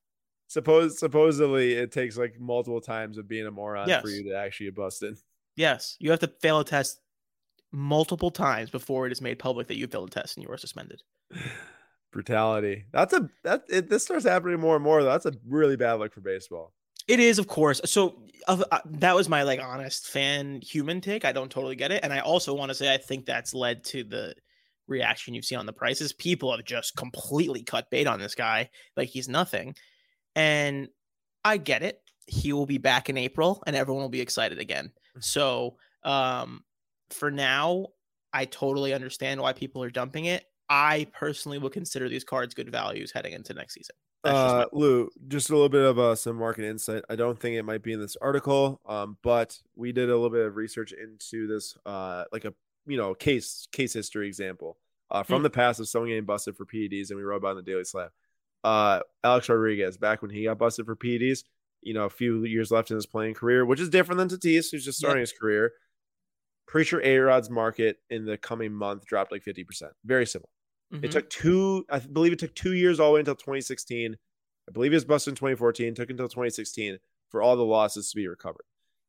Suppose 0.47 0.99
supposedly 0.99 1.73
it 1.73 1.91
takes 1.91 2.17
like 2.17 2.39
multiple 2.39 2.81
times 2.81 3.17
of 3.17 3.27
being 3.27 3.47
a 3.47 3.51
moron 3.51 3.88
yes. 3.88 4.01
for 4.01 4.09
you 4.09 4.23
to 4.29 4.38
actually 4.38 4.67
get 4.67 4.75
busted. 4.75 5.17
Yes, 5.55 5.95
you 5.99 6.11
have 6.11 6.19
to 6.19 6.31
fail 6.41 6.59
a 6.59 6.65
test 6.65 6.99
multiple 7.71 8.31
times 8.31 8.69
before 8.69 9.07
it 9.07 9.11
is 9.11 9.21
made 9.21 9.39
public 9.39 9.67
that 9.67 9.77
you 9.77 9.88
failed 9.88 10.09
a 10.09 10.11
test 10.11 10.38
and 10.38 10.43
you 10.43 10.49
were 10.49 10.57
suspended. 10.57 11.01
Brutality. 12.11 12.86
That's 12.91 13.13
a 13.13 13.29
that 13.43 13.63
it, 13.69 13.89
this 13.89 14.03
starts 14.03 14.25
happening 14.25 14.59
more 14.59 14.75
and 14.75 14.84
more. 14.84 15.01
Though. 15.01 15.09
That's 15.09 15.25
a 15.25 15.34
really 15.47 15.75
bad 15.75 15.93
look 15.93 16.13
for 16.13 16.21
baseball. 16.21 16.73
It 17.07 17.19
is, 17.19 17.39
of 17.39 17.47
course. 17.47 17.81
So 17.86 18.21
uh, 18.47 18.79
that 18.86 19.15
was 19.15 19.27
my 19.27 19.41
like 19.43 19.59
honest 19.59 20.07
fan 20.07 20.61
human 20.61 21.01
take. 21.01 21.25
I 21.25 21.31
don't 21.31 21.49
totally 21.49 21.75
get 21.75 21.91
it, 21.91 22.03
and 22.03 22.13
I 22.13 22.19
also 22.19 22.53
want 22.53 22.69
to 22.69 22.75
say 22.75 22.93
I 22.93 22.97
think 22.97 23.25
that's 23.25 23.55
led 23.55 23.84
to 23.86 24.03
the 24.03 24.36
reaction 24.88 25.34
you've 25.34 25.45
seen 25.45 25.59
on 25.59 25.65
the 25.65 25.73
prices. 25.73 26.13
People 26.13 26.51
have 26.55 26.65
just 26.65 26.95
completely 26.95 27.63
cut 27.63 27.89
bait 27.89 28.07
on 28.07 28.19
this 28.19 28.36
guy 28.36 28.69
like 28.97 29.09
he's 29.09 29.29
nothing. 29.29 29.75
And 30.36 30.88
I 31.43 31.57
get 31.57 31.84
it. 31.84 32.01
He 32.27 32.53
will 32.53 32.65
be 32.65 32.77
back 32.77 33.09
in 33.09 33.17
April 33.17 33.61
and 33.67 33.75
everyone 33.75 34.03
will 34.03 34.09
be 34.09 34.21
excited 34.21 34.59
again. 34.59 34.86
Mm-hmm. 34.86 35.21
So, 35.21 35.75
um, 36.03 36.63
for 37.09 37.31
now, 37.31 37.88
I 38.34 38.45
totally 38.45 38.93
understand 38.93 39.41
why 39.41 39.53
people 39.53 39.84
are 39.84 39.89
dumping 39.89 40.25
it. 40.25 40.45
I 40.69 41.07
personally 41.13 41.59
will 41.59 41.69
consider 41.69 42.09
these 42.09 42.23
cards 42.23 42.53
good 42.53 42.71
values 42.71 43.11
heading 43.11 43.34
into 43.34 43.53
next 43.53 43.75
season. 43.75 43.95
uh, 44.23 44.65
Lou, 44.71 45.09
just 45.27 45.49
a 45.49 45.53
little 45.53 45.69
bit 45.69 45.84
of 45.84 45.99
uh, 45.99 46.15
some 46.15 46.38
market 46.38 46.65
insight. 46.65 47.03
I 47.09 47.15
don't 47.15 47.38
think 47.38 47.57
it 47.57 47.63
might 47.63 47.84
be 47.84 47.91
in 47.91 47.99
this 47.99 48.15
article, 48.21 48.79
um, 48.86 49.17
but 49.21 49.59
we 49.75 49.91
did 49.91 50.09
a 50.09 50.15
little 50.15 50.29
bit 50.29 50.45
of 50.45 50.55
research 50.55 50.93
into 50.93 51.45
this, 51.45 51.77
uh, 51.86 52.23
like 52.31 52.45
a 52.45 52.53
you 52.86 52.97
know 52.97 53.13
case 53.13 53.67
case 53.71 53.93
history 53.93 54.27
example 54.27 54.77
uh, 55.11 55.23
from 55.23 55.38
mm-hmm. 55.38 55.43
the 55.43 55.49
past 55.49 55.79
of 55.79 55.88
someone 55.88 56.09
getting 56.09 56.25
busted 56.25 56.55
for 56.57 56.65
PEDs, 56.65 57.09
and 57.09 57.17
we 57.17 57.23
wrote 57.23 57.38
about 57.38 57.51
in 57.51 57.57
the 57.57 57.63
Daily 57.63 57.84
Slam. 57.84 58.09
Uh, 58.63 59.01
Alex 59.23 59.49
Rodriguez, 59.49 59.97
back 59.97 60.21
when 60.21 60.31
he 60.31 60.45
got 60.45 60.57
busted 60.57 60.86
for 60.86 60.95
PEDs, 60.95 61.43
you 61.81 61.93
know, 61.93 62.05
a 62.05 62.09
few 62.09 62.45
years 62.45 62.71
left 62.71 62.89
in 62.91 62.95
his 62.95 63.05
playing 63.05 63.34
career, 63.34 63.65
which 63.65 63.79
is 63.79 63.89
different 63.89 64.17
than 64.17 64.29
Tatis, 64.29 64.71
who's 64.71 64.86
just 64.86 64.97
starting 64.97 65.19
his 65.19 65.34
career. 65.34 65.71
Pretty 66.65 66.88
sure 66.88 67.01
A 67.03 67.17
Rod's 67.17 67.49
market 67.49 67.97
in 68.09 68.25
the 68.25 68.38
coming 68.38 68.73
month 68.73 69.05
dropped 69.05 69.31
like 69.31 69.43
50%. 69.43 69.65
Very 70.05 70.25
simple. 70.25 70.49
Mm-hmm. 70.93 71.05
It 71.05 71.11
took 71.11 71.29
two, 71.29 71.86
I 71.89 71.99
believe 71.99 72.31
it 72.31 72.39
took 72.39 72.55
two 72.55 72.73
years 72.73 72.99
all 72.99 73.09
the 73.09 73.15
way 73.15 73.19
until 73.19 73.36
2016. 73.36 74.15
I 74.67 74.71
believe 74.71 74.91
he 74.91 74.95
was 74.95 75.05
busted 75.05 75.34
in 75.34 75.36
2014, 75.36 75.93
took 75.93 76.09
until 76.09 76.29
2016 76.29 76.99
for 77.29 77.41
all 77.41 77.57
the 77.57 77.63
losses 77.63 78.09
to 78.09 78.15
be 78.15 78.27
recovered. 78.27 78.63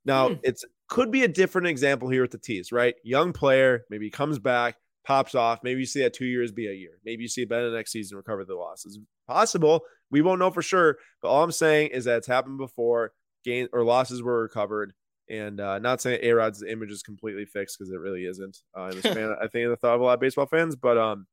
Now, 0.05 0.30
mm. 0.30 0.40
it's 0.42 0.64
could 0.88 1.11
be 1.11 1.24
a 1.24 1.28
different 1.28 1.66
example 1.66 2.09
here 2.09 2.22
with 2.22 2.30
the 2.30 2.38
T's, 2.38 2.70
right? 2.70 2.94
Young 3.02 3.32
player, 3.32 3.84
maybe 3.90 4.07
he 4.07 4.11
comes 4.11 4.38
back, 4.38 4.76
pops 5.05 5.34
off. 5.34 5.61
Maybe 5.62 5.80
you 5.80 5.86
see 5.86 6.02
that 6.02 6.14
two 6.14 6.26
years 6.26 6.52
be 6.52 6.66
a 6.66 6.72
year. 6.72 6.98
Maybe 7.05 7.22
you 7.22 7.28
see 7.28 7.44
better 7.44 7.70
next 7.70 7.92
season 7.92 8.16
recover 8.16 8.44
the 8.44 8.55
losses. 8.55 8.98
Possible. 9.26 9.82
We 10.11 10.22
won't 10.22 10.38
know 10.38 10.50
for 10.50 10.62
sure. 10.62 10.98
But 11.22 11.28
all 11.28 11.42
I'm 11.42 11.52
saying 11.52 11.90
is 11.90 12.05
that 12.05 12.18
it's 12.18 12.26
happened 12.26 12.59
before. 12.59 13.12
Gain 13.44 13.68
or 13.72 13.84
losses 13.84 14.22
were 14.22 14.42
recovered. 14.42 14.92
And 15.30 15.59
uh, 15.59 15.78
not 15.78 16.02
saying 16.02 16.20
A 16.22 16.32
Rod's 16.32 16.62
image 16.62 16.90
is 16.90 17.02
completely 17.02 17.46
fixed 17.46 17.78
because 17.78 17.90
it 17.90 17.98
really 17.98 18.24
isn't. 18.24 18.59
Uh, 18.74 18.90
span, 18.98 19.34
I 19.40 19.48
think 19.48 19.64
in 19.64 19.70
the 19.70 19.76
thought 19.76 19.94
of 19.94 20.00
a 20.00 20.05
lot 20.05 20.14
of 20.14 20.20
baseball 20.20 20.46
fans, 20.46 20.76
but 20.76 20.98
um, 20.98 21.26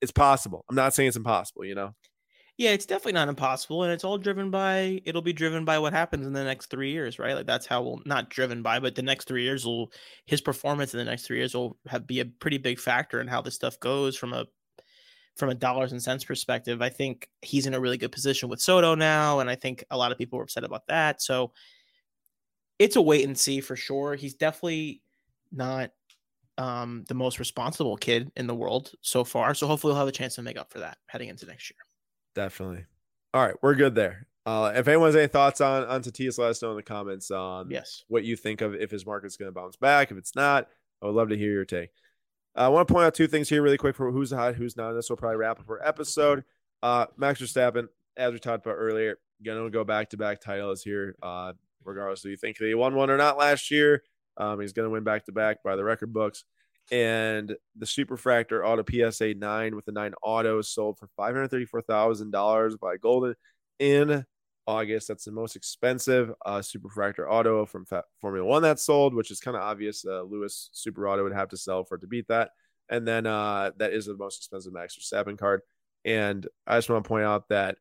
it's 0.00 0.12
possible. 0.12 0.64
I'm 0.70 0.76
not 0.76 0.94
saying 0.94 1.08
it's 1.08 1.16
impossible. 1.16 1.64
You 1.64 1.74
know. 1.74 1.94
Yeah, 2.58 2.70
it's 2.70 2.86
definitely 2.86 3.12
not 3.12 3.28
impossible, 3.28 3.82
and 3.82 3.92
it's 3.92 4.02
all 4.04 4.16
driven 4.16 4.50
by. 4.50 5.02
It'll 5.04 5.20
be 5.20 5.34
driven 5.34 5.66
by 5.66 5.78
what 5.78 5.92
happens 5.92 6.26
in 6.26 6.32
the 6.32 6.42
next 6.42 6.66
three 6.70 6.90
years, 6.90 7.18
right? 7.18 7.34
Like 7.34 7.44
that's 7.46 7.66
how 7.66 7.82
we'll 7.82 8.00
not 8.06 8.30
driven 8.30 8.62
by, 8.62 8.80
but 8.80 8.94
the 8.94 9.02
next 9.02 9.28
three 9.28 9.42
years 9.42 9.66
will 9.66 9.92
his 10.24 10.40
performance 10.40 10.94
in 10.94 10.98
the 10.98 11.04
next 11.04 11.26
three 11.26 11.36
years 11.36 11.54
will 11.54 11.76
have 11.86 12.06
be 12.06 12.20
a 12.20 12.24
pretty 12.24 12.56
big 12.56 12.78
factor 12.78 13.20
in 13.20 13.28
how 13.28 13.42
this 13.42 13.54
stuff 13.54 13.78
goes 13.80 14.16
from 14.16 14.32
a 14.32 14.46
from 15.36 15.50
a 15.50 15.54
dollars 15.54 15.92
and 15.92 16.02
cents 16.02 16.24
perspective. 16.24 16.82
I 16.82 16.88
think 16.90 17.28
he's 17.42 17.66
in 17.66 17.74
a 17.74 17.80
really 17.80 17.98
good 17.98 18.12
position 18.12 18.48
with 18.48 18.60
Soto 18.60 18.94
now, 18.94 19.40
and 19.40 19.50
I 19.50 19.56
think 19.56 19.84
a 19.90 19.98
lot 19.98 20.12
of 20.12 20.18
people 20.18 20.38
were 20.38 20.44
upset 20.44 20.64
about 20.64 20.86
that. 20.88 21.22
So 21.22 21.52
it's 22.78 22.96
a 22.96 23.02
wait 23.02 23.24
and 23.24 23.38
see 23.38 23.60
for 23.60 23.76
sure. 23.76 24.14
He's 24.14 24.34
definitely 24.34 25.02
not 25.52 25.90
um, 26.58 27.04
the 27.08 27.14
most 27.14 27.38
responsible 27.38 27.96
kid 27.96 28.32
in 28.36 28.46
the 28.46 28.54
world 28.54 28.92
so 29.02 29.24
far. 29.24 29.54
So 29.54 29.66
hopefully 29.66 29.92
we'll 29.92 30.00
have 30.00 30.08
a 30.08 30.12
chance 30.12 30.36
to 30.36 30.42
make 30.42 30.58
up 30.58 30.72
for 30.72 30.80
that 30.80 30.98
heading 31.06 31.28
into 31.28 31.46
next 31.46 31.70
year. 31.70 31.85
Definitely. 32.36 32.84
All 33.32 33.44
right, 33.44 33.56
we're 33.62 33.74
good 33.74 33.94
there. 33.94 34.26
Uh, 34.44 34.72
if 34.76 34.86
anyone 34.86 35.08
has 35.08 35.16
any 35.16 35.26
thoughts 35.26 35.60
on 35.60 35.84
on 35.84 36.02
Tatis, 36.02 36.38
let 36.38 36.50
us 36.50 36.62
know 36.62 36.70
in 36.70 36.76
the 36.76 36.82
comments 36.82 37.30
on 37.30 37.70
yes 37.70 38.04
what 38.08 38.24
you 38.24 38.36
think 38.36 38.60
of 38.60 38.74
if 38.74 38.90
his 38.90 39.04
market's 39.04 39.36
going 39.36 39.48
to 39.48 39.52
bounce 39.52 39.74
back. 39.74 40.12
If 40.12 40.18
it's 40.18 40.36
not, 40.36 40.68
I 41.02 41.06
would 41.06 41.14
love 41.14 41.30
to 41.30 41.36
hear 41.36 41.50
your 41.50 41.64
take. 41.64 41.90
Uh, 42.56 42.60
I 42.60 42.68
want 42.68 42.86
to 42.86 42.94
point 42.94 43.06
out 43.06 43.14
two 43.14 43.26
things 43.26 43.48
here 43.48 43.62
really 43.62 43.78
quick 43.78 43.96
for 43.96 44.12
who's 44.12 44.30
hot, 44.30 44.54
who's 44.54 44.76
not. 44.76 44.92
This 44.92 45.08
will 45.08 45.16
probably 45.16 45.38
wrap 45.38 45.58
up 45.58 45.68
our 45.68 45.84
episode. 45.84 46.44
Uh, 46.82 47.06
Max 47.16 47.40
Verstappen, 47.40 47.88
as 48.18 48.32
we 48.32 48.38
talked 48.38 48.66
about 48.66 48.76
earlier, 48.76 49.18
gonna 49.42 49.70
go 49.70 49.82
back 49.82 50.10
to 50.10 50.18
back 50.18 50.40
titles 50.40 50.82
here. 50.82 51.16
Uh, 51.22 51.54
regardless 51.84 52.20
do 52.20 52.28
you 52.28 52.36
think 52.36 52.58
he 52.58 52.74
won 52.74 52.94
one 52.94 53.10
or 53.10 53.16
not 53.16 53.38
last 53.38 53.70
year, 53.70 54.02
um, 54.36 54.60
he's 54.60 54.74
gonna 54.74 54.90
win 54.90 55.04
back 55.04 55.24
to 55.24 55.32
back 55.32 55.62
by 55.64 55.74
the 55.74 55.84
record 55.84 56.12
books 56.12 56.44
and 56.90 57.54
the 57.76 57.86
Superfractor 57.86 58.64
Auto 58.64 58.84
PSA 58.88 59.34
9 59.34 59.74
with 59.74 59.84
the 59.84 59.92
9 59.92 60.14
autos 60.22 60.70
sold 60.70 60.98
for 60.98 61.08
$534,000 61.18 62.78
by 62.78 62.96
Goldin 62.96 63.34
in 63.78 64.24
August. 64.66 65.08
That's 65.08 65.24
the 65.24 65.32
most 65.32 65.56
expensive 65.56 66.32
uh, 66.44 66.58
Superfractor 66.58 67.28
Auto 67.28 67.66
from 67.66 67.86
Fa- 67.86 68.04
Formula 68.20 68.46
One 68.46 68.62
that 68.62 68.78
sold, 68.78 69.14
which 69.14 69.30
is 69.30 69.40
kind 69.40 69.56
of 69.56 69.62
obvious. 69.62 70.04
Uh, 70.04 70.22
Lewis 70.22 70.70
Super 70.72 71.08
Auto 71.08 71.24
would 71.24 71.32
have 71.32 71.48
to 71.50 71.56
sell 71.56 71.84
for 71.84 71.96
it 71.96 72.00
to 72.02 72.06
beat 72.06 72.28
that. 72.28 72.50
And 72.88 73.06
then 73.06 73.26
uh, 73.26 73.72
that 73.78 73.92
is 73.92 74.06
the 74.06 74.16
most 74.16 74.38
expensive 74.38 74.72
Max 74.72 74.96
Verstappen 74.96 75.36
card. 75.36 75.62
And 76.04 76.46
I 76.66 76.76
just 76.76 76.88
want 76.88 77.02
to 77.02 77.08
point 77.08 77.24
out 77.24 77.48
that, 77.48 77.78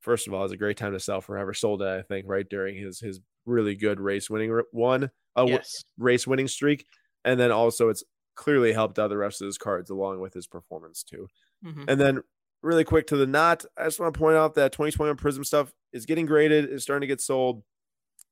first 0.00 0.26
of 0.26 0.34
all, 0.34 0.44
it's 0.44 0.52
a 0.52 0.58
great 0.58 0.76
time 0.76 0.92
to 0.92 1.00
sell 1.00 1.22
for 1.22 1.36
whoever 1.36 1.54
sold 1.54 1.80
it, 1.80 1.86
I 1.86 2.02
think, 2.02 2.26
right 2.28 2.46
during 2.46 2.76
his 2.76 3.00
his 3.00 3.20
really 3.46 3.74
good 3.74 3.98
race 3.98 4.28
winning 4.28 4.60
one, 4.70 5.10
uh, 5.34 5.46
yes. 5.48 5.82
race 5.96 6.26
winning 6.26 6.46
streak 6.46 6.84
and 7.24 7.38
then 7.38 7.50
also 7.50 7.88
it's 7.88 8.04
clearly 8.34 8.72
helped 8.72 8.98
out 8.98 9.08
the 9.08 9.16
rest 9.16 9.40
of 9.40 9.46
his 9.46 9.58
cards 9.58 9.90
along 9.90 10.20
with 10.20 10.34
his 10.34 10.46
performance 10.46 11.02
too. 11.02 11.28
Mhm. 11.64 11.84
And 11.88 12.00
then 12.00 12.22
really 12.62 12.84
quick 12.84 13.06
to 13.08 13.16
the 13.16 13.26
knot, 13.26 13.64
I 13.76 13.84
just 13.84 14.00
want 14.00 14.14
to 14.14 14.18
point 14.18 14.36
out 14.36 14.54
that 14.54 14.72
2021 14.72 15.16
Prizm 15.16 15.44
stuff 15.44 15.72
is 15.92 16.06
getting 16.06 16.26
graded, 16.26 16.70
is 16.70 16.82
starting 16.82 17.02
to 17.02 17.06
get 17.06 17.20
sold, 17.20 17.62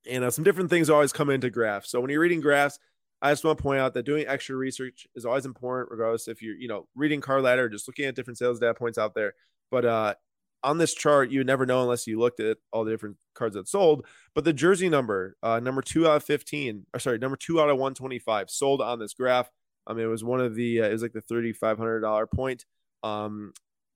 and 0.09 0.25
uh, 0.25 0.31
some 0.31 0.45
different 0.45 0.71
things 0.71 0.89
always 0.89 1.13
come 1.13 1.31
into 1.31 1.51
graphs. 1.51 1.91
So 1.91 2.01
when 2.01 2.11
you're 2.11 2.21
reading 2.21 2.41
graphs, 2.41 2.79
I 3.23 3.33
just 3.33 3.45
want 3.45 3.59
to 3.59 3.63
point 3.63 3.81
out 3.81 3.93
that 3.95 4.05
doing 4.05 4.27
extra 4.27 4.57
research 4.57 5.07
is 5.15 5.27
always 5.27 5.45
important, 5.45 5.91
regardless 5.91 6.27
if 6.27 6.41
you're, 6.41 6.57
you 6.57 6.69
know, 6.69 6.89
reading 6.95 7.21
card 7.21 7.43
ladder, 7.43 7.69
just 7.69 7.87
looking 7.87 8.07
at 8.07 8.15
different 8.15 8.39
sales 8.39 8.59
data 8.59 8.73
points 8.75 8.97
out 8.97 9.15
there. 9.15 9.35
But 9.71 9.85
uh, 9.85 10.15
on 10.63 10.79
this 10.79 10.95
chart, 10.95 11.31
you 11.31 11.43
never 11.45 11.67
know 11.67 11.83
unless 11.83 12.07
you 12.07 12.19
looked 12.19 12.41
at 12.41 12.59
all 12.73 12.85
the 12.85 12.91
different 12.91 13.17
cards 13.35 13.55
that 13.55 13.69
sold. 13.69 14.07
But 14.35 14.45
the 14.45 14.53
jersey 14.53 14.89
number, 14.89 15.37
uh, 15.43 15.61
number 15.61 15.83
two 15.83 16.07
out 16.07 16.17
of 16.17 16.25
15, 16.25 16.87
or 16.95 17.01
sorry, 17.01 17.19
number 17.19 17.37
two 17.37 17.61
out 17.61 17.71
of 17.71 17.77
125 17.77 18.51
sold 18.51 18.81
on 18.81 18.99
this 18.99 19.15
graph. 19.15 19.51
I 19.87 19.95
mean, 19.95 20.05
it 20.05 20.09
was 20.09 20.25
one 20.25 20.41
of 20.41 20.55
the, 20.55 20.83
uh, 20.83 20.89
it 20.89 20.93
was 20.93 21.03
like 21.03 21.13
the 21.13 21.23
$3,500 21.23 22.31
point. 22.31 22.65
Um, 23.03 23.53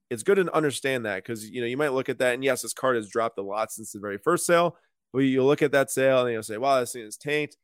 it's 0.09 0.23
good 0.23 0.35
to 0.35 0.53
understand 0.55 1.05
that 1.05 1.17
because, 1.17 1.49
you 1.49 1.61
know, 1.61 1.67
you 1.67 1.77
might 1.77 1.93
look 1.93 2.09
at 2.09 2.19
that 2.19 2.33
and 2.33 2.43
yes, 2.43 2.61
this 2.61 2.73
card 2.73 2.95
has 2.95 3.09
dropped 3.09 3.37
a 3.37 3.43
lot 3.43 3.71
since 3.71 3.91
the 3.91 3.99
very 3.99 4.17
first 4.17 4.45
sale. 4.45 4.77
But 5.13 5.19
you 5.19 5.43
look 5.43 5.61
at 5.61 5.71
that 5.71 5.91
sale 5.91 6.21
and 6.21 6.31
you'll 6.31 6.43
say, 6.43 6.57
wow, 6.57 6.79
this 6.79 6.93
thing 6.93 7.03
is 7.03 7.17
tanked 7.17 7.57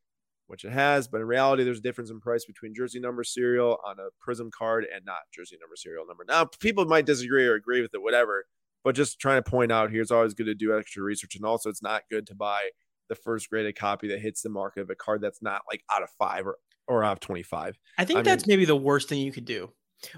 which 0.52 0.66
it 0.66 0.72
has. 0.72 1.08
But 1.08 1.22
in 1.22 1.28
reality, 1.28 1.64
there's 1.64 1.80
a 1.80 1.82
difference 1.82 2.12
in 2.12 2.20
price 2.20 2.44
between 2.46 2.76
jersey 2.76 3.00
number 3.00 3.24
serial 3.24 3.80
on 3.88 3.96
a 4.00 4.10
Prizm 4.22 4.52
card 4.52 4.86
and 4.94 5.06
not 5.06 5.20
jersey 5.34 5.58
number 5.60 5.78
serial 5.78 6.06
number. 6.06 6.26
Now, 6.28 6.46
people 6.60 6.86
might 6.86 7.06
disagree 7.06 7.48
or 7.48 7.56
agree 7.56 7.82
with 7.82 7.94
it, 7.94 8.02
whatever. 8.02 8.46
But 8.84 8.96
just 8.96 9.20
trying 9.20 9.42
to 9.42 9.50
point 9.50 9.72
out 9.72 9.92
here, 9.92 10.02
it's 10.02 10.12
always 10.12 10.34
good 10.34 10.48
to 10.48 10.56
do 10.56 10.78
extra 10.78 11.04
research. 11.04 11.36
And 11.36 11.46
also, 11.46 11.70
it's 11.70 11.84
not 11.84 12.04
good 12.10 12.28
to 12.28 12.36
buy 12.36 12.70
the 13.10 13.16
first 13.16 13.50
graded 13.50 13.76
copy 13.76 14.08
that 14.08 14.20
hits 14.20 14.42
the 14.42 14.50
market 14.50 14.82
of 14.82 14.90
a 14.90 14.96
card 14.96 15.22
that's 15.22 15.42
not 15.42 15.62
like 15.70 15.84
out 15.94 16.02
of 16.02 16.10
five 16.18 16.48
or, 16.48 16.58
or 16.88 17.04
out 17.04 17.14
of 17.14 17.20
25. 17.20 17.78
I 17.98 18.06
think 18.06 18.20
I 18.20 18.22
that's 18.24 18.48
maybe 18.48 18.66
the 18.66 18.76
worst 18.76 19.10
thing 19.10 19.20
you 19.20 19.32
could 19.32 19.46
do. 19.46 19.70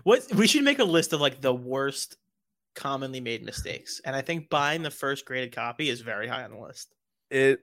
What 0.04 0.32
we 0.34 0.48
should 0.48 0.64
make 0.64 0.80
a 0.80 0.84
list 0.84 1.12
of 1.12 1.20
like 1.20 1.42
the 1.42 1.54
worst 1.54 2.18
commonly 2.76 3.20
made 3.20 3.44
mistakes, 3.44 4.00
and 4.06 4.16
I 4.16 4.22
think 4.22 4.50
buying 4.50 4.82
the 4.82 4.92
first 4.92 5.26
graded 5.26 5.54
copy 5.54 5.90
is 5.90 6.02
very 6.02 6.28
high 6.28 6.44
on 6.44 6.52
the 6.52 6.60
list. 6.60 6.94
It 7.30 7.60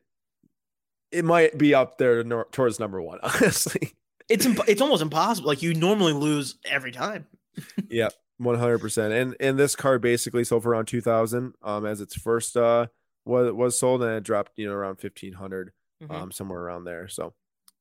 it 1.11 1.25
might 1.25 1.57
be 1.59 1.75
up 1.75 1.99
there 1.99 2.23
nor- 2.25 2.49
towards 2.53 2.79
number 2.79 3.01
one, 3.01 3.19
honestly. 3.23 3.93
It's 4.29 4.47
imp- 4.47 4.69
it's 4.69 4.81
almost 4.81 5.03
impossible. 5.03 5.49
Like 5.49 5.63
you 5.63 5.75
normally 5.75 6.13
lose 6.13 6.57
every 6.65 6.93
time. 6.93 7.27
Yep, 7.89 8.13
one 8.41 8.59
hundred 8.59 8.79
percent. 8.81 9.13
And 9.13 9.37
and 9.41 9.59
this 9.59 9.77
card 9.77 10.01
basically 10.03 10.45
sold 10.45 10.63
for 10.63 10.71
around 10.71 10.87
two 10.87 11.01
thousand, 11.01 11.55
um, 11.63 11.85
as 11.87 12.01
its 12.01 12.15
first 12.15 12.57
uh 12.57 12.87
was 13.25 13.53
was 13.53 13.79
sold, 13.79 14.03
and 14.03 14.13
it 14.13 14.23
dropped 14.25 14.53
you 14.57 14.67
know 14.67 14.75
around 14.75 14.97
fifteen 14.97 15.35
hundred, 15.35 15.73
Mhm. 16.03 16.11
um, 16.15 16.33
somewhere 16.33 16.61
around 16.61 16.85
there. 16.85 17.07
So 17.09 17.35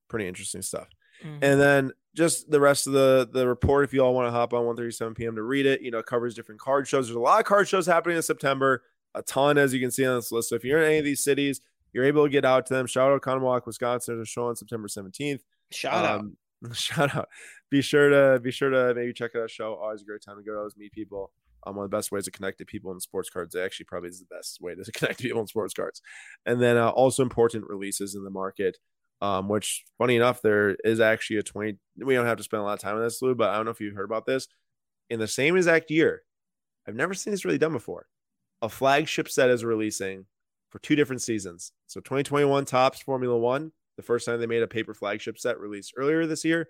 pretty 0.10 0.28
interesting 0.28 0.62
stuff. 0.62 0.88
Mhm. 1.24 1.40
And 1.42 1.62
then 1.62 1.92
just 2.16 2.50
the 2.52 2.60
rest 2.60 2.88
of 2.88 2.94
the 2.94 3.30
the 3.32 3.48
report, 3.48 3.86
if 3.86 3.94
you 3.94 4.02
all 4.04 4.14
want 4.14 4.28
to 4.28 4.32
hop 4.32 4.54
on 4.54 4.66
1:37 4.66 5.16
p.m. 5.16 5.36
to 5.36 5.44
read 5.44 5.66
it, 5.66 5.82
you 5.82 5.92
know, 5.92 6.00
it 6.00 6.06
covers 6.06 6.36
different 6.36 6.60
card 6.60 6.88
shows. 6.88 7.08
There's 7.08 7.16
a 7.16 7.20
lot 7.20 7.40
of 7.40 7.46
card 7.46 7.68
shows 7.68 7.86
happening 7.86 8.18
in 8.18 8.24
September, 8.24 8.84
a 9.16 9.22
ton 9.22 9.58
as 9.58 9.74
you 9.74 9.80
can 9.80 9.92
see 9.92 10.06
on 10.06 10.16
this 10.18 10.32
list. 10.32 10.50
So 10.50 10.56
if 10.56 10.64
you're 10.66 10.80
in 10.82 10.86
any 10.90 10.98
of 11.00 11.06
these 11.06 11.24
cities, 11.24 11.62
you're 11.94 12.04
able 12.06 12.24
to 12.26 12.30
get 12.30 12.46
out 12.46 12.66
to 12.68 12.74
them. 12.74 12.86
Shout 12.86 13.12
out 13.12 13.22
Oconomowoc, 13.22 13.66
Wisconsin. 13.66 14.16
There's 14.18 14.28
a 14.28 14.30
show 14.30 14.48
on 14.48 14.56
September 14.56 14.88
17th. 14.88 15.42
Shout 15.72 16.06
out. 16.06 16.26
Shout 16.74 17.16
out. 17.16 17.30
Be 17.70 17.82
sure 17.82 18.10
to 18.10 18.40
be 18.40 18.52
sure 18.52 18.70
to 18.70 18.94
maybe 18.96 19.14
check 19.14 19.32
out 19.36 19.46
a 19.46 19.48
show. 19.48 19.76
Always 19.76 20.02
a 20.02 20.06
great 20.06 20.22
time 20.26 20.38
to 20.38 20.44
go. 20.44 20.58
Always 20.58 20.78
meet 20.78 20.92
people. 20.92 21.32
Um, 21.66 21.76
one 21.76 21.86
of 21.86 21.92
the 21.92 21.98
best 21.98 22.12
ways 22.12 22.26
to 22.26 22.32
connect 22.32 22.58
to 22.60 22.66
people 22.66 22.92
in 22.94 23.00
sports 23.02 23.30
cards. 23.30 23.54
It 23.54 23.60
actually 23.60 23.86
probably 23.86 24.10
is 24.10 24.20
the 24.20 24.34
best 24.34 24.60
way 24.62 24.76
to 24.76 24.92
connect 24.94 25.20
to 25.20 25.24
people 25.24 25.42
in 25.42 25.48
sports 25.48 25.74
cards. 25.74 26.02
And 26.46 26.62
then 26.62 26.78
uh, 26.78 26.90
also 26.90 27.22
important 27.22 27.66
releases 27.68 28.16
in 28.16 28.24
the 28.24 28.30
market. 28.30 28.78
Um, 29.22 29.50
which 29.50 29.84
funny 29.98 30.16
enough, 30.16 30.42
there 30.42 30.78
is 30.86 31.02
actually 31.02 31.38
a 31.38 31.44
20. 31.44 31.78
We 31.98 32.14
don't 32.14 32.26
have 32.26 32.38
to 32.38 32.44
spend 32.44 32.62
a 32.62 32.64
lot 32.64 32.74
of 32.74 32.80
time 32.80 32.96
on 32.96 33.04
this, 33.04 33.22
Lou, 33.22 33.36
but 33.36 33.50
I 33.50 33.58
don't 33.58 33.66
know 33.66 33.72
if 33.72 33.82
you 33.82 33.94
heard 33.94 34.06
about 34.06 34.26
this. 34.26 34.48
In 35.10 35.20
the 35.20 35.28
same 35.28 35.58
exact 35.58 35.92
year, 35.92 36.22
I've 36.88 36.96
never 36.96 37.14
seen 37.14 37.32
this 37.32 37.44
really 37.44 37.58
done 37.58 37.74
before. 37.74 38.08
A 38.62 38.70
flagship 38.70 39.28
set 39.28 39.50
is 39.50 39.66
releasing 39.66 40.26
for 40.70 40.80
two 40.80 40.96
different 40.96 41.22
seasons. 41.22 41.74
So 41.88 42.00
2021 42.00 42.64
Topps 42.64 43.02
Formula 43.02 43.38
One, 43.38 43.74
the 44.00 44.04
first 44.04 44.26
time 44.26 44.40
they 44.40 44.48
made 44.48 44.64
a 44.64 44.68
paper 44.68 44.94
flagship 44.94 45.38
set 45.38 45.60
released 45.60 45.94
earlier 45.98 46.26
this 46.26 46.46
year. 46.46 46.62
It 46.62 46.68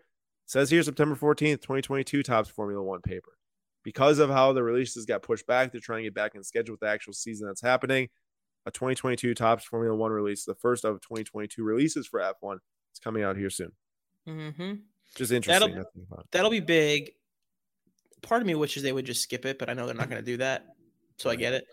says 0.47 0.71
here 0.71 0.82
September 0.82 1.15
14th, 1.15 1.61
2022 1.61 2.23
Topps 2.23 2.49
Formula 2.49 2.82
One 2.82 3.01
paper. 3.01 3.38
Because 3.84 4.17
of 4.17 4.32
how 4.32 4.51
the 4.51 4.63
releases 4.63 5.05
got 5.05 5.21
pushed 5.21 5.45
back, 5.45 5.71
they're 5.71 5.80
trying 5.80 5.99
to 5.99 6.03
get 6.05 6.15
back 6.15 6.34
in 6.34 6.43
schedule 6.43 6.73
with 6.73 6.80
the 6.80 6.88
actual 6.88 7.13
season 7.13 7.45
that's 7.45 7.61
happening. 7.61 8.09
A 8.65 8.71
2022 8.71 9.36
Topps 9.36 9.63
Formula 9.63 9.95
One 9.95 10.11
release, 10.11 10.43
the 10.43 10.55
first 10.55 10.86
of 10.86 10.99
2022 11.01 11.63
releases 11.63 12.07
for 12.07 12.19
F1, 12.19 12.55
is 12.55 12.99
coming 12.99 13.21
out 13.21 13.38
here 13.38 13.51
soon. 13.51 13.71
hmm 14.25 14.73
Just 15.13 15.32
interesting. 15.32 15.75
That'll-. 15.75 16.25
That'll 16.32 16.51
be 16.51 16.61
big. 16.61 17.11
Part 18.23 18.41
of 18.41 18.47
me 18.47 18.55
wishes 18.55 18.82
they 18.82 18.91
would 18.91 19.05
just 19.05 19.21
skip 19.21 19.45
it, 19.45 19.59
but 19.59 19.69
I 19.69 19.73
know 19.73 19.86
they're 19.86 19.93
not 19.93 20.09
going 20.09 20.21
to 20.21 20.25
do 20.25 20.38
that, 20.38 20.65
so 21.17 21.30
I 21.30 21.36
get 21.36 21.53
it. 21.53 21.65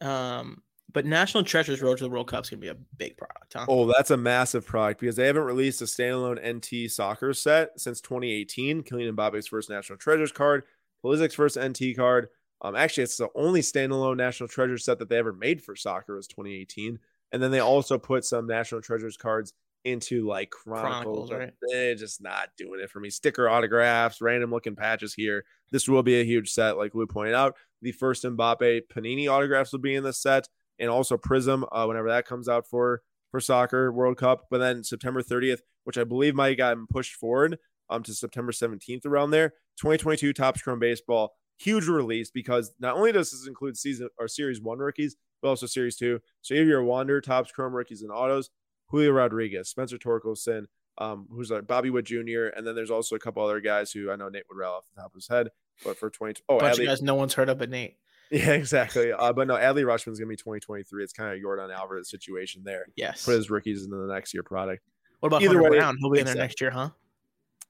Um, 0.00 0.62
but 0.94 1.04
National 1.04 1.44
Treasures 1.44 1.82
Road 1.82 1.98
to 1.98 2.04
the 2.04 2.10
World 2.10 2.28
Cup 2.28 2.44
is 2.44 2.50
going 2.50 2.60
to 2.60 2.64
be 2.64 2.70
a 2.70 2.76
big 2.96 3.16
product, 3.16 3.52
huh? 3.52 3.66
Oh, 3.68 3.92
that's 3.92 4.12
a 4.12 4.16
massive 4.16 4.64
product 4.64 5.00
because 5.00 5.16
they 5.16 5.26
haven't 5.26 5.42
released 5.42 5.82
a 5.82 5.84
standalone 5.84 6.40
NT 6.40 6.90
soccer 6.90 7.34
set 7.34 7.78
since 7.78 8.00
2018. 8.00 8.84
Kylian 8.84 9.14
Mbappe's 9.14 9.48
first 9.48 9.68
National 9.68 9.98
Treasures 9.98 10.32
card, 10.32 10.62
Pulisic's 11.04 11.34
first 11.34 11.58
NT 11.58 11.96
card. 11.96 12.28
Um, 12.62 12.76
actually, 12.76 13.02
it's 13.02 13.16
the 13.16 13.28
only 13.34 13.60
standalone 13.60 14.16
National 14.16 14.48
Treasure 14.48 14.78
set 14.78 15.00
that 15.00 15.08
they 15.08 15.18
ever 15.18 15.32
made 15.32 15.62
for 15.62 15.76
soccer 15.76 16.16
was 16.16 16.28
2018. 16.28 16.98
And 17.32 17.42
then 17.42 17.50
they 17.50 17.58
also 17.58 17.98
put 17.98 18.24
some 18.24 18.46
National 18.46 18.80
Treasures 18.80 19.16
cards 19.16 19.52
into 19.84 20.26
like 20.26 20.50
Chronicles. 20.50 21.28
Chronicles, 21.28 21.32
right. 21.32 21.52
They're 21.70 21.94
just 21.94 22.22
not 22.22 22.50
doing 22.56 22.80
it 22.80 22.90
for 22.90 23.00
me. 23.00 23.10
Sticker 23.10 23.48
autographs, 23.48 24.20
random 24.20 24.50
looking 24.50 24.76
patches 24.76 25.12
here. 25.12 25.44
This 25.70 25.88
will 25.88 26.02
be 26.02 26.20
a 26.20 26.24
huge 26.24 26.50
set, 26.50 26.78
like 26.78 26.94
we 26.94 27.04
pointed 27.06 27.34
out. 27.34 27.56
The 27.82 27.92
first 27.92 28.24
Mbappe 28.24 28.82
Panini 28.94 29.28
autographs 29.28 29.72
will 29.72 29.80
be 29.80 29.94
in 29.94 30.04
this 30.04 30.22
set, 30.22 30.48
and 30.78 30.90
also 30.90 31.16
Prizm 31.16 31.66
uh, 31.72 31.84
whenever 31.86 32.08
that 32.08 32.26
comes 32.26 32.48
out 32.48 32.66
for 32.66 33.02
for 33.30 33.40
soccer 33.40 33.92
World 33.92 34.16
Cup. 34.16 34.46
But 34.50 34.58
then 34.58 34.84
September 34.84 35.22
30th, 35.22 35.60
which 35.84 35.98
I 35.98 36.04
believe 36.04 36.34
might 36.34 36.48
have 36.48 36.58
gotten 36.58 36.86
pushed 36.86 37.14
forward 37.14 37.58
um 37.90 38.02
to 38.02 38.14
September 38.14 38.52
17th 38.52 39.06
around 39.06 39.30
there. 39.30 39.50
2022 39.78 40.32
Topps 40.32 40.62
Chrome 40.62 40.78
Baseball, 40.78 41.34
huge 41.58 41.86
release 41.86 42.30
because 42.30 42.72
not 42.78 42.96
only 42.96 43.12
does 43.12 43.30
this 43.30 43.46
include 43.46 43.76
season 43.76 44.08
or 44.18 44.28
series 44.28 44.60
one 44.60 44.78
rookies, 44.78 45.16
but 45.42 45.48
also 45.48 45.66
series 45.66 45.96
two. 45.96 46.20
So 46.42 46.54
you 46.54 46.60
have 46.60 46.68
your 46.68 46.84
Wander, 46.84 47.20
Topps 47.20 47.52
Chrome 47.52 47.74
rookies 47.74 48.02
and 48.02 48.10
autos, 48.10 48.50
Julio 48.88 49.10
Rodriguez, 49.10 49.68
Spencer 49.68 49.98
Torkelson, 49.98 50.66
um, 50.98 51.26
who's 51.30 51.50
like 51.50 51.66
Bobby 51.66 51.90
Witt 51.90 52.06
Jr., 52.06 52.46
and 52.56 52.66
then 52.66 52.74
there's 52.74 52.90
also 52.90 53.16
a 53.16 53.18
couple 53.18 53.44
other 53.44 53.60
guys 53.60 53.90
who 53.92 54.10
I 54.10 54.16
know 54.16 54.28
Nate 54.28 54.44
would 54.48 54.58
rail 54.58 54.70
off 54.70 54.84
the 54.94 55.00
top 55.00 55.10
of 55.10 55.14
his 55.14 55.28
head. 55.28 55.48
But 55.84 55.98
for 55.98 56.08
20, 56.08 56.42
oh, 56.48 56.60
bunch 56.60 56.78
Adley, 56.78 56.86
guys 56.86 57.02
no 57.02 57.16
one's 57.16 57.34
heard 57.34 57.48
of 57.48 57.58
but 57.58 57.68
Nate. 57.68 57.96
yeah, 58.30 58.52
exactly. 58.52 59.12
Uh, 59.12 59.32
but 59.32 59.46
no, 59.46 59.54
Adley 59.54 59.84
Rutschman's 59.84 60.18
gonna 60.18 60.28
be 60.28 60.36
2023. 60.36 61.04
It's 61.04 61.12
kind 61.12 61.34
of 61.34 61.40
Yordan 61.42 61.74
Alvarez 61.74 62.10
situation 62.10 62.62
there. 62.64 62.86
Yes. 62.96 63.24
Put 63.24 63.36
his 63.36 63.50
rookies 63.50 63.84
into 63.84 63.96
the 63.96 64.12
next 64.12 64.34
year 64.34 64.42
product. 64.42 64.82
What 65.20 65.28
about 65.28 65.42
either 65.42 65.54
Hunter 65.54 65.70
way, 65.70 65.78
Brown? 65.78 65.96
He'll 65.98 66.10
be 66.10 66.20
in 66.20 66.26
there 66.26 66.34
next 66.34 66.60
year, 66.60 66.70
huh? 66.70 66.90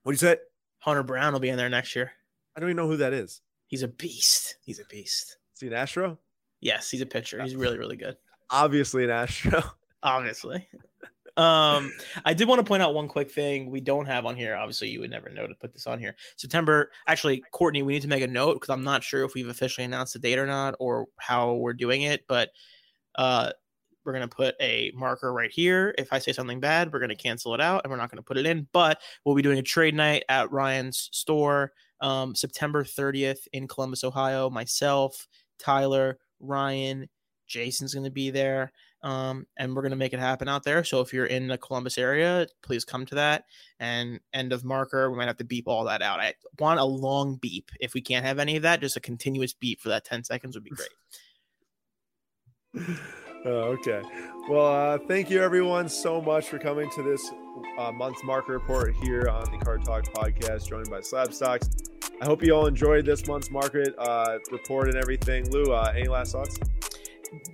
What 0.02 0.12
do 0.12 0.14
you 0.14 0.18
say? 0.18 0.38
Hunter 0.80 1.02
Brown 1.02 1.32
will 1.32 1.40
be 1.40 1.48
in 1.48 1.56
there 1.56 1.68
next 1.68 1.94
year. 1.96 2.12
I 2.56 2.60
don't 2.60 2.68
even 2.68 2.76
know 2.76 2.88
who 2.88 2.98
that 2.98 3.12
is. 3.12 3.40
He's 3.66 3.82
a 3.82 3.88
beast. 3.88 4.56
He's 4.62 4.78
a 4.78 4.84
beast. 4.84 5.38
Is 5.54 5.60
he 5.60 5.66
an 5.66 5.72
Astro? 5.72 6.18
Yes, 6.60 6.90
he's 6.90 7.00
a 7.00 7.06
pitcher. 7.06 7.42
He's 7.42 7.56
really, 7.56 7.78
really 7.78 7.96
good. 7.96 8.16
Obviously 8.50 9.04
an 9.04 9.10
Astro. 9.10 9.62
Obviously. 10.02 10.68
Um, 11.36 11.92
I 12.24 12.32
did 12.32 12.46
want 12.46 12.60
to 12.60 12.64
point 12.64 12.82
out 12.82 12.94
one 12.94 13.08
quick 13.08 13.30
thing 13.30 13.70
we 13.70 13.80
don't 13.80 14.06
have 14.06 14.24
on 14.24 14.36
here. 14.36 14.54
Obviously, 14.54 14.88
you 14.88 15.00
would 15.00 15.10
never 15.10 15.28
know 15.30 15.46
to 15.46 15.54
put 15.54 15.72
this 15.72 15.86
on 15.86 15.98
here. 15.98 16.14
September, 16.36 16.90
actually, 17.08 17.42
Courtney, 17.50 17.82
we 17.82 17.94
need 17.94 18.02
to 18.02 18.08
make 18.08 18.22
a 18.22 18.28
note 18.28 18.54
because 18.54 18.70
I'm 18.70 18.84
not 18.84 19.02
sure 19.02 19.24
if 19.24 19.34
we've 19.34 19.48
officially 19.48 19.84
announced 19.84 20.12
the 20.12 20.20
date 20.20 20.38
or 20.38 20.46
not 20.46 20.76
or 20.78 21.06
how 21.18 21.54
we're 21.54 21.72
doing 21.72 22.02
it, 22.02 22.24
but 22.28 22.50
uh 23.16 23.50
we're 24.04 24.12
gonna 24.12 24.28
put 24.28 24.54
a 24.60 24.92
marker 24.94 25.32
right 25.32 25.50
here. 25.50 25.94
If 25.96 26.12
I 26.12 26.18
say 26.18 26.32
something 26.32 26.60
bad, 26.60 26.92
we're 26.92 27.00
gonna 27.00 27.16
cancel 27.16 27.54
it 27.54 27.60
out 27.60 27.82
and 27.82 27.90
we're 27.90 27.96
not 27.96 28.10
gonna 28.10 28.22
put 28.22 28.36
it 28.36 28.46
in. 28.46 28.68
But 28.72 29.00
we'll 29.24 29.34
be 29.34 29.42
doing 29.42 29.58
a 29.58 29.62
trade 29.62 29.94
night 29.94 30.24
at 30.28 30.52
Ryan's 30.52 31.08
store 31.12 31.72
um, 32.00 32.34
September 32.34 32.84
30th 32.84 33.48
in 33.52 33.66
Columbus, 33.66 34.04
Ohio. 34.04 34.50
Myself, 34.50 35.26
Tyler, 35.58 36.18
Ryan, 36.38 37.08
Jason's 37.46 37.94
gonna 37.94 38.10
be 38.10 38.30
there 38.30 38.72
um, 39.04 39.46
and 39.58 39.76
we're 39.76 39.82
going 39.82 39.90
to 39.90 39.96
make 39.96 40.14
it 40.14 40.18
happen 40.18 40.48
out 40.48 40.64
there. 40.64 40.82
So 40.82 41.00
if 41.00 41.12
you're 41.12 41.26
in 41.26 41.46
the 41.46 41.58
Columbus 41.58 41.98
area, 41.98 42.46
please 42.62 42.84
come 42.86 43.04
to 43.06 43.14
that. 43.16 43.44
And 43.78 44.18
end 44.32 44.52
of 44.52 44.64
marker, 44.64 45.10
we 45.10 45.18
might 45.18 45.26
have 45.26 45.36
to 45.36 45.44
beep 45.44 45.68
all 45.68 45.84
that 45.84 46.00
out. 46.00 46.20
I 46.20 46.34
want 46.58 46.80
a 46.80 46.84
long 46.84 47.36
beep. 47.36 47.70
If 47.80 47.92
we 47.92 48.00
can't 48.00 48.24
have 48.24 48.38
any 48.38 48.56
of 48.56 48.62
that, 48.62 48.80
just 48.80 48.96
a 48.96 49.00
continuous 49.00 49.52
beep 49.52 49.80
for 49.80 49.90
that 49.90 50.06
10 50.06 50.24
seconds 50.24 50.56
would 50.56 50.64
be 50.64 50.70
great. 50.70 50.88
Oh, 53.46 53.76
okay. 53.76 54.00
Well, 54.48 54.66
uh, 54.66 54.98
thank 55.06 55.28
you 55.28 55.42
everyone 55.42 55.86
so 55.86 56.18
much 56.18 56.48
for 56.48 56.58
coming 56.58 56.88
to 56.92 57.02
this 57.02 57.30
uh, 57.76 57.92
month's 57.92 58.24
market 58.24 58.52
report 58.52 58.94
here 58.94 59.28
on 59.28 59.52
the 59.52 59.58
Card 59.58 59.84
Talk 59.84 60.04
podcast, 60.04 60.66
joined 60.66 60.88
by 60.88 61.00
Slabstox. 61.00 61.90
I 62.22 62.24
hope 62.24 62.42
you 62.42 62.54
all 62.54 62.66
enjoyed 62.66 63.04
this 63.04 63.26
month's 63.26 63.50
market 63.50 63.94
uh, 63.98 64.38
report 64.50 64.88
and 64.88 64.96
everything. 64.96 65.50
Lou, 65.50 65.74
uh, 65.74 65.92
any 65.94 66.08
last 66.08 66.32
thoughts? 66.32 66.58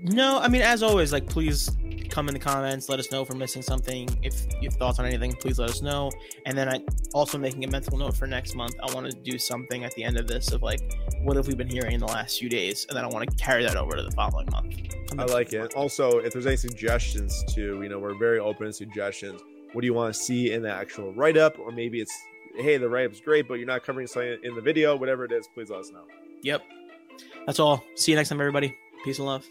No, 0.02 0.38
I 0.38 0.48
mean, 0.48 0.62
as 0.62 0.82
always, 0.82 1.12
like 1.12 1.26
please 1.26 1.70
come 2.10 2.28
in 2.28 2.34
the 2.34 2.40
comments. 2.40 2.88
Let 2.88 2.98
us 2.98 3.10
know 3.12 3.22
if 3.22 3.30
we're 3.30 3.36
missing 3.36 3.62
something. 3.62 4.08
If 4.22 4.46
you 4.60 4.68
have 4.68 4.78
thoughts 4.78 4.98
on 4.98 5.06
anything, 5.06 5.32
please 5.32 5.58
let 5.58 5.70
us 5.70 5.80
know. 5.80 6.10
And 6.44 6.58
then 6.58 6.68
I 6.68 6.80
also 7.14 7.38
making 7.38 7.64
a 7.64 7.68
mental 7.68 7.96
note 7.96 8.16
for 8.16 8.26
next 8.26 8.54
month. 8.54 8.74
I 8.82 8.92
want 8.92 9.10
to 9.10 9.12
do 9.12 9.38
something 9.38 9.84
at 9.84 9.94
the 9.94 10.04
end 10.04 10.18
of 10.18 10.26
this 10.26 10.52
of 10.52 10.62
like, 10.62 10.80
what 11.22 11.36
have 11.36 11.46
we 11.46 11.54
been 11.54 11.68
hearing 11.68 11.92
in 11.92 12.00
the 12.00 12.06
last 12.06 12.38
few 12.38 12.48
days? 12.48 12.86
And 12.88 12.96
then 12.96 13.04
I 13.04 13.08
want 13.08 13.30
to 13.30 13.36
carry 13.36 13.62
that 13.64 13.76
over 13.76 13.96
to 13.96 14.02
the 14.02 14.10
following 14.10 14.48
month. 14.50 14.76
I 15.18 15.24
like 15.24 15.52
it. 15.52 15.74
Also, 15.74 16.18
if 16.18 16.32
there's 16.32 16.46
any 16.46 16.56
suggestions 16.56 17.44
too, 17.52 17.82
you 17.82 17.88
know, 17.88 17.98
we're 17.98 18.18
very 18.18 18.38
open 18.38 18.66
to 18.66 18.72
suggestions. 18.72 19.40
What 19.72 19.82
do 19.82 19.86
you 19.86 19.94
want 19.94 20.12
to 20.12 20.20
see 20.20 20.52
in 20.52 20.62
the 20.62 20.72
actual 20.72 21.12
write 21.14 21.36
up? 21.36 21.58
Or 21.58 21.70
maybe 21.70 22.00
it's, 22.00 22.16
hey, 22.56 22.76
the 22.76 22.88
write 22.88 23.06
up's 23.06 23.20
great, 23.20 23.46
but 23.46 23.54
you're 23.54 23.66
not 23.66 23.84
covering 23.84 24.06
something 24.06 24.38
in 24.42 24.54
the 24.54 24.60
video. 24.60 24.96
Whatever 24.96 25.24
it 25.24 25.32
is, 25.32 25.48
please 25.54 25.70
let 25.70 25.80
us 25.80 25.90
know. 25.90 26.04
Yep. 26.42 26.62
That's 27.46 27.60
all. 27.60 27.84
See 27.94 28.12
you 28.12 28.16
next 28.16 28.30
time, 28.30 28.40
everybody. 28.40 28.76
Peace 29.04 29.18
and 29.18 29.26
love. 29.26 29.46